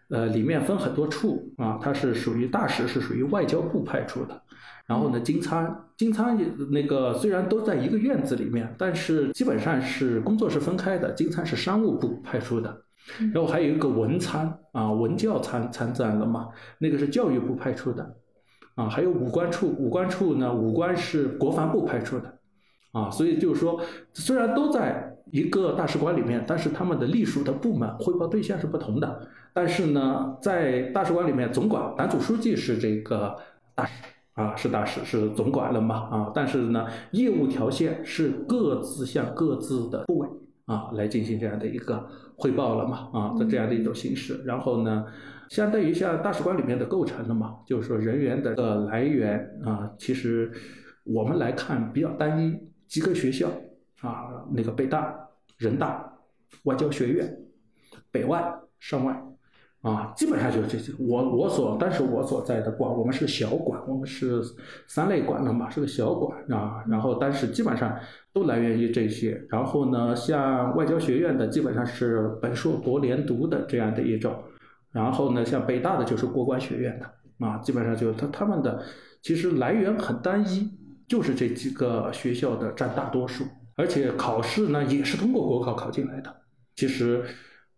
[0.09, 4.43] 呃，里面分很多处啊，它是属于大使，是属于外交部派出的。
[4.87, 6.39] 然后呢，金参金参
[6.71, 11.11] 那个虽然都在一个院子里面，但是基本上是工作是分开的。
[11.11, 12.83] 金仓是商务部派出的，
[13.33, 18.17] 然后还有一个文参啊，文教参参赞了嘛，那个是教育部派出的，
[18.77, 22.39] 啊，还有武官处，武官处呢，武官是国防部派出的，
[22.93, 23.81] 啊，所以就是说，
[24.13, 29.29] 虽然都在一个大使馆里面，但是他们的隶属的部门汇报对象是不同的。
[29.53, 33.37] 但是呢，在大使馆里面，总管党组书记是这个
[33.75, 33.93] 大使。
[34.37, 35.97] 啊，是大使，是总管了嘛？
[36.11, 40.29] 啊，但是呢，业务条线是各自向各自的部委
[40.67, 42.07] 啊来进行这样的一个
[42.37, 43.09] 汇报了嘛？
[43.15, 44.43] 啊，的这样的一种形式。
[44.45, 45.07] 然后呢，
[45.49, 47.57] 相当于像大使馆里面的构成了嘛？
[47.67, 48.55] 就是说人员的
[48.85, 50.53] 来源啊，其实
[51.05, 52.55] 我们来看比较单一，
[52.87, 53.49] 几个学校
[54.03, 55.17] 啊，那个北大、
[55.57, 56.13] 人大、
[56.65, 57.39] 外交学院、
[58.11, 59.19] 北外、上外。
[59.83, 60.93] 啊，基本上就是这些。
[60.99, 64.43] 我我所，但是我所在的馆，我们是个小馆，我们是
[64.89, 66.83] 三类馆了嘛，是个小馆啊。
[66.89, 67.97] 然后，但是基本上
[68.33, 69.41] 都来源于这些。
[69.49, 74.35] 然后呢，像外交学院的，基本上是本硕博连读的这样的一种。
[74.91, 78.83] 然后呢，像北大的就是国关学院的啊，基本上就他他们的
[79.23, 80.69] 其实来源很单一，
[81.07, 83.45] 就是这几个学校的占大多数。
[83.77, 86.35] 而且考试呢，也是通过国考考进来的。
[86.75, 87.23] 其实。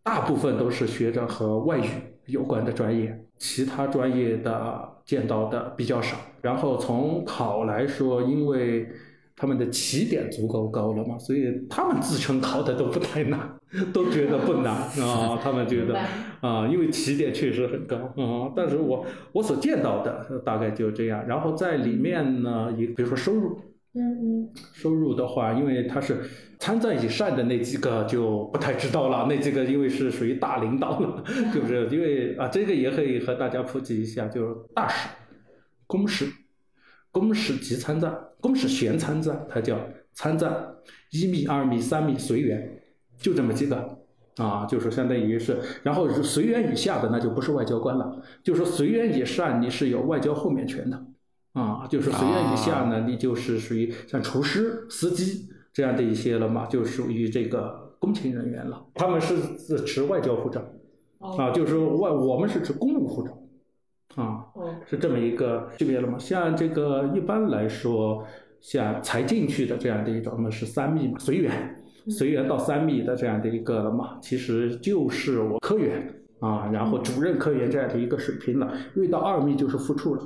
[0.08, 1.84] 大部分都是学着和外语
[2.24, 6.16] 有关的专业，其他专业的见到的比较少。
[6.40, 8.88] 然后从考来说，因为
[9.36, 13.54] 他们的起点足够高了嘛，所以他们自称考的都不太难，
[13.92, 15.38] 都觉得不难啊。
[15.42, 16.00] 他们觉得
[16.40, 18.50] 啊，因为起点确实很高啊。
[18.56, 21.22] 但是我我所见到的大概就这样。
[21.28, 23.60] 然后在里面呢，也比如说收入。
[23.94, 24.00] 嗯
[24.44, 26.22] 嗯收入的话，因为他是
[26.58, 31.88] 参赞以上的那几个就不太知道了，那几个因为是属于大领导了，是不是？
[31.90, 35.08] 因为啊，这个也可以和大家普及一下，就是大使、
[35.86, 36.26] 公使、
[37.10, 39.78] 公使级参赞、公使衔参赞，它叫
[40.12, 40.74] 参赞，
[41.10, 42.80] 一米、二米、三米随员，
[43.18, 43.98] 就这么几个
[44.36, 51.06] 啊，就是相当于是，然后随员以下的那就不是外交官了，就是随员以上你是有外交豁免权的。
[51.58, 58.86] 啊，就是随员以下呢，你就是属于像厨师、司机这样的一些了嘛，就属于这个工勤人员了。
[58.94, 59.36] 他们是
[59.84, 60.62] 持外交护照，
[61.18, 64.44] 啊，就是外我们是持公务护照，啊，
[64.86, 66.16] 是这么一个区别了嘛。
[66.18, 68.24] 像这个一般来说，
[68.60, 76.14] 像才进去的这样的一种，那是三密嘛，随缘， 随缘到三密的这样的一个了嘛，其实就是我科员。
[76.40, 80.22] 啊，然后主任科员这样的一个水平了，遇到二密就是副处了。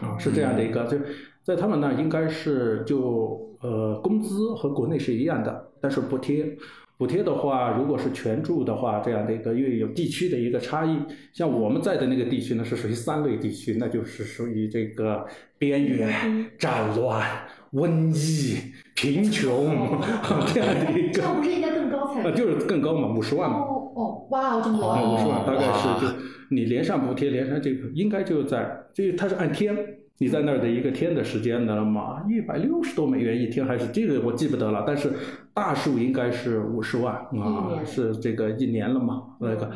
[0.00, 0.96] 啊，是这样的一个，就
[1.42, 6.46] 在他们那应该是就呃工资和国内是一样的，但是补贴，
[6.96, 10.96] 补贴的话，如果是全住的话，这样的一个因为有地区的一个差异，
[11.32, 15.26] 像我们在的那个地区呢是属于三类地区，那就是属于这个
[15.58, 17.26] 边缘、战乱、
[17.72, 19.98] 瘟疫、贫穷
[20.54, 21.22] 这样的一个。
[21.22, 22.22] 那不是应该更高才？
[22.22, 23.58] 啊，就是更高嘛，五十万嘛。
[23.58, 25.14] 哦哦，哇，这么高。
[25.14, 26.39] 五十万大概是就。
[26.50, 29.72] 你连上补贴，连上这个，应该就在，这它是按天，
[30.18, 35.12] 你在那儿的一个天的时间的嘛，一百六十多美元一天，还是这个我记不得了，但是
[35.54, 39.70] 大数应该是五十万啊，是这个一年了嘛，那个，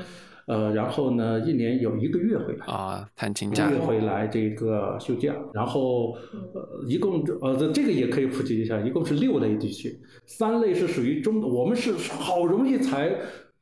[0.47, 9.97] 呃，然后呢，一年有一个月回来啊，探亲假，一个月回来这个休假，然后呃，一共呃，这这个也可以普及一下，一共是六类地区，
[10.27, 13.15] 三类是属于中，我们是好容易才。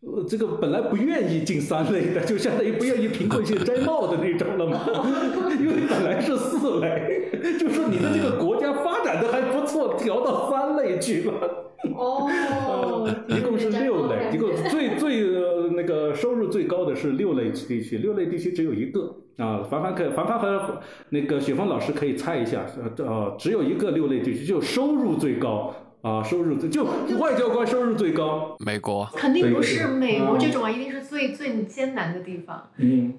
[0.05, 4.81] 呃，这个本来不愿意进三类的，就相当于不愿意贫困县摘帽的那种了嘛。
[5.61, 11.33] 因为本来是四类， 就说你的这个国家发展的还不错，调到三类去了。
[11.97, 15.23] 哦， 一共是六类，一共最最
[15.77, 19.63] 那个收入最高的是六类地区，六类地区只有一个啊。
[19.71, 20.81] 凡凡可凡凡和
[21.11, 22.67] 那个雪峰老师可以猜一下，
[22.99, 25.73] 呃，只有一个六类地区就收入最高。
[26.03, 26.85] 啊，收入最就
[27.19, 32.71] 外交官收入最高，美国肯定不是美国这种啊，一定是最最艰难的地方。
[32.77, 33.15] 嗯，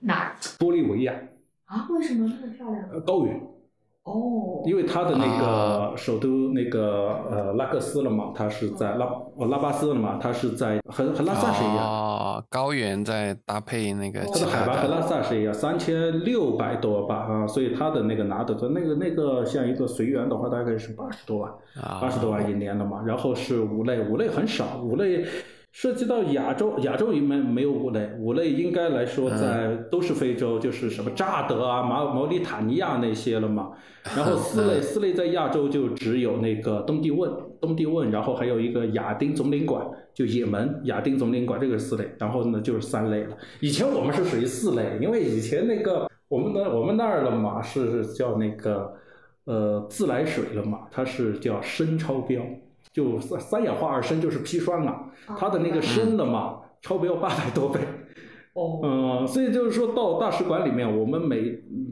[0.00, 0.36] 哪儿？
[0.58, 1.12] 玻利维亚。
[1.64, 1.88] 啊？
[1.90, 3.04] 为什么那么漂亮？
[3.04, 3.40] 高原。
[4.04, 9.06] 哦，因为他的那个首都那个呃拉各斯了嘛，他是在拉
[9.36, 11.76] 哦拉巴斯了嘛，他是在和和拉萨是一样。
[11.78, 14.46] 哦，高原在搭配那个，它的。
[14.46, 21.52] 海拔和拉萨是一样，三千六百多吧啊，所以他的那个拿的那个那个像一个随缘的话，大概是八十多万，
[22.00, 25.24] 八十多万一年了嘛，然后是五类，五类很少，五类
[25.72, 33.72] 涉及到亚洲，亚洲里面没有五类，五类应该来说在都是非洲，就是什么乍得啊、毛毛里塔尼亚那些了嘛。
[34.14, 39.82] 然后 四类，四类在亚洲就只有那个东帝汶，东帝汶，然后还有一个亚丁总领馆，
[40.12, 42.06] 就也门亚丁总领馆这个是四类。
[42.18, 43.36] 然后呢就是三类了。
[43.60, 48.92] 以前我们是属于四类，因为以前那个我们的我们那儿了嘛是叫那个
[49.44, 52.42] 呃自来水了嘛，它是叫砷超标。
[52.92, 55.06] 就三三氧化二砷就是砒霜啊，
[55.38, 57.80] 它的那个砷的嘛，超标八百多倍。
[58.54, 61.40] 哦，嗯，所以就是说到大使馆里面，我们每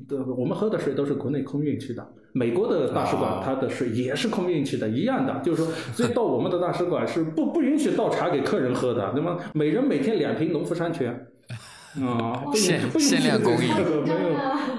[0.07, 2.07] 的我们喝的水都是国内空运去的。
[2.33, 11.27] 美国的大使馆它的水也是空运去的，一样的，就是说，所以到我们的大使馆是不不允许倒茶给客人喝的，那么每人每天两瓶农夫山泉，
[12.07, 13.75] 啊，限限量供应，
[14.05, 14.35] 没有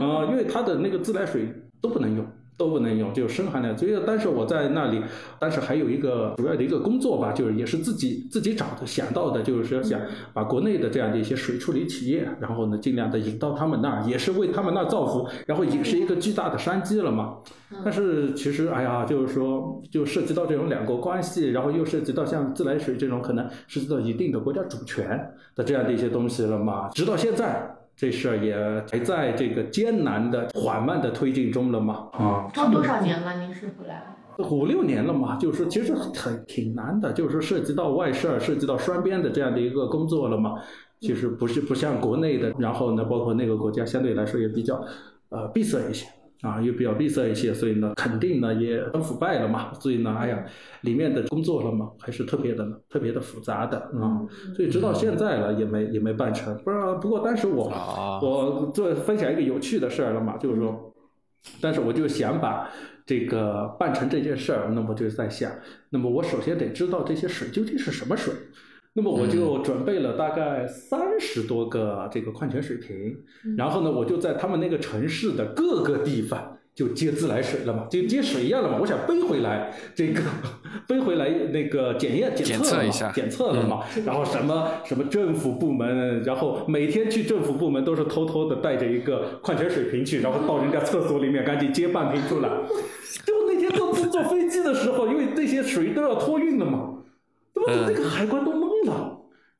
[0.08, 2.24] 啊，因为它的那个自来水都不能用。
[2.62, 3.76] 都不能用，就深含量。
[3.76, 5.02] 所以，但是我在那里，
[5.40, 10.00] 但是还有一个主要的一个工作吧，就是也是自己自己找的想到的，就是说想
[10.32, 17.38] 把国内的这样的一些水处理企业，然后呢，尽量的引到他们那儿，也是为他们那儿造福，然后也是一个巨大的商机了嘛。
[17.84, 26.90] 但是其实，哎呀，就是说，就涉及到这种两国关系，然后又涉及到像自来水这种可能涉及到一定的国家主权的这样的一些东西了嘛。
[26.90, 27.76] 直到现在。
[28.02, 28.56] 这事儿也
[28.90, 32.10] 还在这个艰难的、缓慢的推进中了嘛？
[32.14, 33.40] 啊，差多少年了？
[33.40, 34.00] 您是回来
[34.40, 35.36] 了五六年了嘛？
[35.36, 40.56] 就是说，其实很挺难的，就是说涉及到外事儿、涉及到双边的这样的一个工作了嘛。
[41.00, 44.84] 其实不是不像国内的，然后呢，包括那个国家相对来说也比较
[45.30, 46.08] 呃闭塞一些。
[46.42, 49.74] 啊，又比较闭塞一些，所以呢，肯定呢也很腐败了嘛。
[49.76, 50.44] 所以呢，哎呀，
[50.82, 54.26] 里面的工作了嘛，还是特别的、特别的复杂的啊。
[54.56, 56.58] 所以直到现在了，也没也没办成。
[56.64, 57.72] 不是，不过当时我
[58.22, 60.94] 我做分享一个有趣的事儿了嘛，就是说，
[61.62, 62.70] 但是我就想把
[63.06, 65.52] 这个办成这件事儿，那么就在想，
[65.90, 68.34] 那么我首先得知道这些水究竟是什么水。
[68.94, 73.16] 那么我就准备了大概三十多个这个矿泉水瓶，
[73.58, 78.78] 然后呢，我就在他们那个城市的各个地方就接自来水了嘛，就接水一样了嘛。
[78.82, 80.22] 我想背回来这个，
[80.90, 83.80] 背回来那个检验检测一下，检测了嘛。
[84.06, 92.50] 然后什么什么政府部门，然后每天去政府部门都是偷偷的带着一个矿泉水瓶去，然后到人家厕所里面赶紧接半瓶出来。
[93.26, 96.96] 就那天坐坐飞机的时候，因为这些水都要托运的嘛。
[97.54, 98.61] 怎么这个海关都？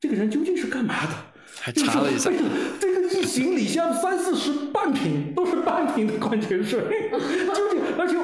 [0.02, 1.12] 这个人究竟是干嘛的？
[1.60, 2.28] 还查了一下，
[2.80, 6.80] 这个一行李箱三四十半瓶都是半瓶的矿泉水，
[7.54, 8.16] 究竟而且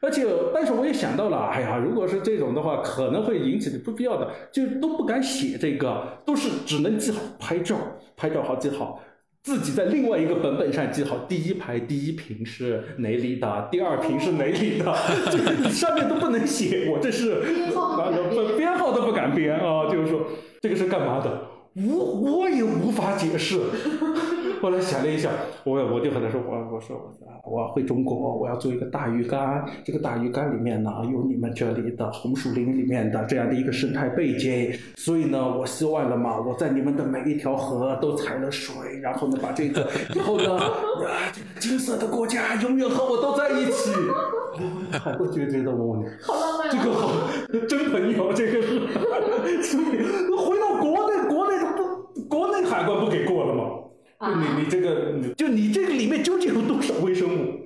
[0.00, 0.24] 而且，
[0.54, 7.76] 但是我也想到了，哎呀，如果是这种的话，可能会引起不必要的，就都不敢写这个，都是只能记好拍照，
[8.16, 9.02] 拍照好记好。
[9.42, 14.94] 自己在另外一个本本上记好，第一排第一瓶是哪里的，第二瓶是哪里的，
[15.30, 16.88] 这个上面都不能写。
[16.88, 17.42] 我这是
[18.56, 20.26] 编号都不敢编啊，就是说
[20.66, 21.45] 这个是干嘛的，
[21.76, 23.60] 无我也无法解释。
[24.62, 25.28] 后来想了一下，
[25.64, 29.62] 我我就和他说，我我说我我要回中国，我要做一个大鱼干。
[29.84, 34.72] 这个大鱼干里面呢，有你们这里的红树林里面的这样的一个生态背景。
[34.96, 40.72] 所以呢，我希望了嘛，我在你们的每一条河都采了水，然后呢，把这个以后呢，啊，
[41.34, 43.92] 这个金色的国家永远和我都在一起。
[44.90, 46.02] 海关觉觉得我，
[46.72, 47.12] 这个好
[47.68, 48.80] 真朋友，这个是。
[49.62, 49.84] 所以
[50.34, 51.28] 回到国内，
[52.28, 53.70] 国内海关不给过了吗？
[54.18, 57.65] 就你你这个，就你这个里面究竟有多少微生物？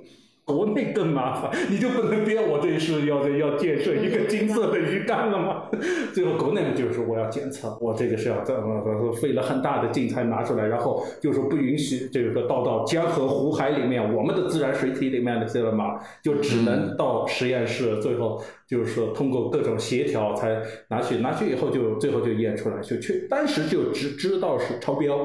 [0.51, 5.71] 国内更麻烦，你就不能编我这是要要建设一个金色的鱼缸了吗？
[6.13, 25.17] 最后国内呢就是说我要检测，我这个是要这么费了很大的劲才拿出来，然后就说不允许这个倒到江河湖海里面，我们的自然水体里面那些了嘛，就只能到实验室，最后就是说通过各种协调才拿去，拿去以后就最后就验出来，就确当时就只知道是超标。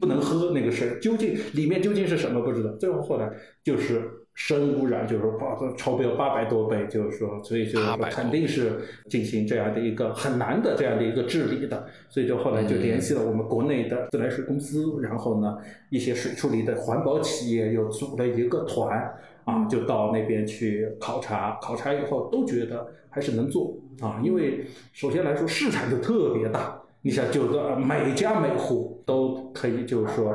[0.00, 2.70] 不能喝那个水，究竟里面究竟是什么不知道。
[2.72, 3.30] 最后后来
[3.62, 4.02] 就是
[4.34, 11.86] 砷污染，就是说八超标八百多倍，就是说，所以就是说肯定是进行这样的一个很难的这样的一个治理的。
[12.08, 15.56] 所以就后来就联系了我们国内的自来水公司，然后呢
[15.88, 21.58] 一些水处理的环保企业又组了一个团啊，就到那边去考察。
[21.62, 26.80] 考察以后都觉得还是能做啊，因为首先来说市场就特别大。
[27.06, 30.30] 你想，就个每家每户都可以，就是说，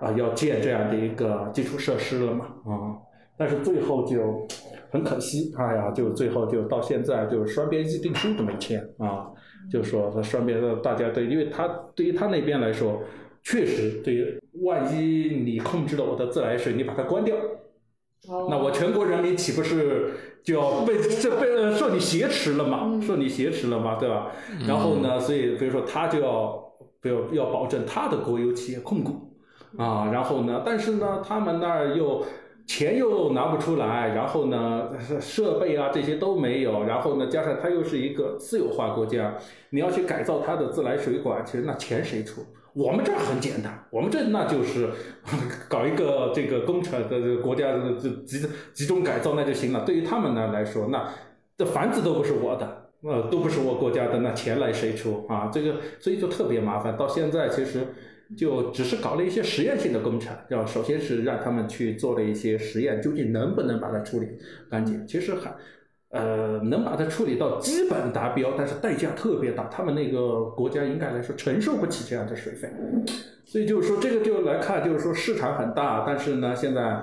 [0.00, 2.92] 啊，要建这样的一个基础设施了嘛，啊，
[3.40, 4.46] 但是最后就
[4.90, 9.30] 很可惜，哎呀，就最后就到现在，就双边议定书都没签啊，
[9.72, 13.00] 就说他双边的大家对，因为他对于他那边来说，
[13.42, 17.34] 确实对于，万一你控制了我的自来水，你把它关掉，
[18.50, 20.12] 那我全国人民岂不是
[20.44, 23.00] 就要被这被受你挟持了嘛？
[23.00, 24.30] 受你挟持了嘛，对吧？
[24.68, 26.62] 然后呢，所以比如说他就要
[27.00, 29.32] 不要要保证他的国有企业控股
[29.78, 32.22] 啊，然后呢，但是呢，他们那儿又。
[32.70, 34.90] 钱又拿不出来，然后呢，
[35.20, 39.34] 设备啊这些都没有，然后呢，加上它又是一个私有化国家，
[39.70, 42.46] 你要去改造它的自来水管，其实那钱谁出？
[42.72, 44.88] 我们这儿很简单，我们这那就是
[45.68, 47.94] 搞一个这个工程的国家的
[48.24, 49.84] 集集中改造那就行了。
[49.84, 51.08] 对于他们呢来说，那
[51.58, 55.50] 这房子都不是我的，呃，都不是我国家的，那钱来谁出啊？
[55.52, 56.96] 这个所以就特别麻烦。
[56.96, 57.88] 到现在其实。
[58.36, 64.28] 就只是搞了一些实验性的工程，要首先是让他们去做了一些实验，究竟能不能把它处理
[64.70, 65.04] 干净？
[65.04, 65.52] 其实还，
[66.10, 72.70] 呃，能把它处理到基本达标，但是代价特别大，他们那个国家应该来说承受不起这样的水费。
[73.44, 77.02] 所以就是说，这个就来看，就是说市场很大，但是呢，现在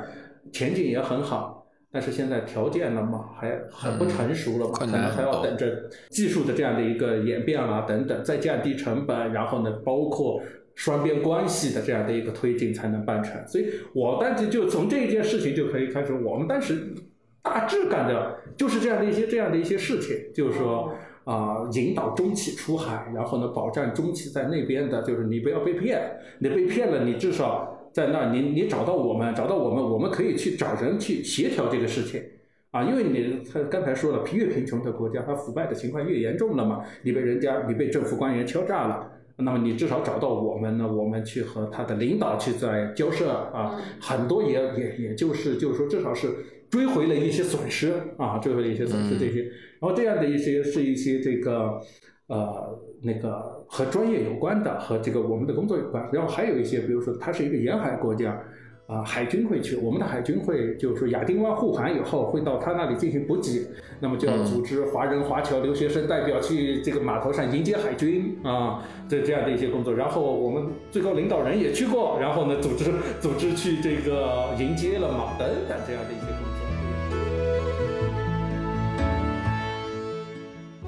[0.54, 10.42] 前景也很好，但是现在条件了嘛，还很不成熟了嘛，可能还要等着技术的这样的一个演变啊等等，再降低成本，然后呢，包括。
[10.78, 16.94] 双边关系的这样的一个推进才能办成，所以我当时就从这一件事情就可以开始，我们当时
[17.42, 20.94] 大致干的就是这样的一些这样的一些事情，就是说
[21.24, 26.00] 啊，引导中企出海，然后呢，保障中企在那边的，就是你不要被骗，
[26.38, 32.22] 你被骗了，你至少在那，你你找到我们，找到我们，我们可以去找人去协调这个事情，
[32.70, 39.07] 啊，因为你他刚才说了，越贫穷的国家，它腐败的情况越严重了嘛，你被人家，你被政府官员敲诈了。
[39.38, 46.30] 那么你至少找到我们呢，我们去和他的领导去在交涉啊，很多也也也就是就是说至少是
[46.70, 51.80] 追回了一些损失啊，追回了一些损失这些，然后这样的一些是一些这个
[52.28, 58.42] 呃那个和专业有关的和这个我们的工作有关，然后还有一些比如说它是一个沿海国家。
[58.88, 63.68] 啊，海军会去，我们的海军会就是说亚丁湾护航以后会到他那里进行补给，
[64.00, 69.94] 那么就要组织华人华侨留学生代表去这个码头上迎接海军啊，这这样的一些工作。
[69.94, 72.86] 然后我们最高领导人也去过，然后呢组织
[73.20, 76.54] 组织去这个迎接了嘛，等等这样的一些工作。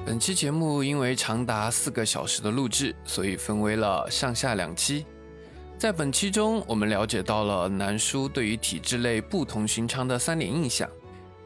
[0.05, 5.05] 本期节目因为长达四个小时的录制，所以分为了上下两期。
[5.79, 10.89] 在本期中，我们了解到了南叔对于体制内不同寻常的三点印象，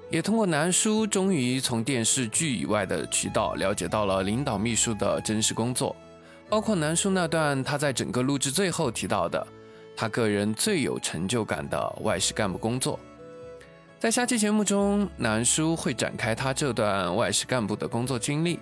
[0.09, 5.95] 也通过南叔终于从电视剧以外的渠道了解到了领导秘书的真实工作，
[6.49, 9.45] 包括南叔那段他在整个录制最后提到的
[9.95, 12.99] 他个人最有成就感的外事干部工作。
[13.99, 18.57] 在下期节目中，南叔会展开他这段外事干部的工作经历，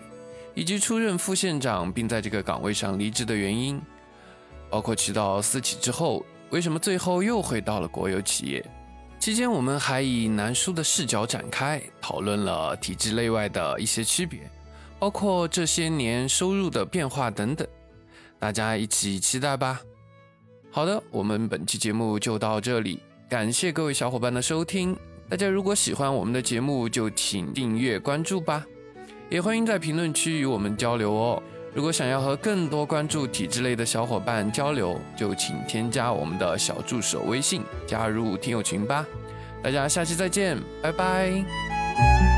[0.54, 3.82] 以及出任副县长并在这个岗位上离职的原因。
[4.72, 8.66] 包括提到私企之后，为什么最后又回到了国有企业？
[9.20, 14.40] 期间我们还以南叔的视角展开讨论了体制内外的一些区别，
[14.98, 17.68] 包括这些年收入的变化等等，
[18.40, 19.80] 大家一起期待吧。
[20.72, 23.00] 好的，我们本期节目就到这里，
[23.30, 24.98] 感谢各位小伙伴的收听。
[25.30, 28.66] 大家如果喜欢我们的节目，就请订阅关注吧，
[29.30, 31.44] 也欢迎在评论区与我们交流哦。
[31.74, 39.06] 如果想要和更多关注体制类的小伙伴交流，就请添加我们的小助手微信，加入听友群吧。
[39.64, 42.31] 大家下期再见，拜拜。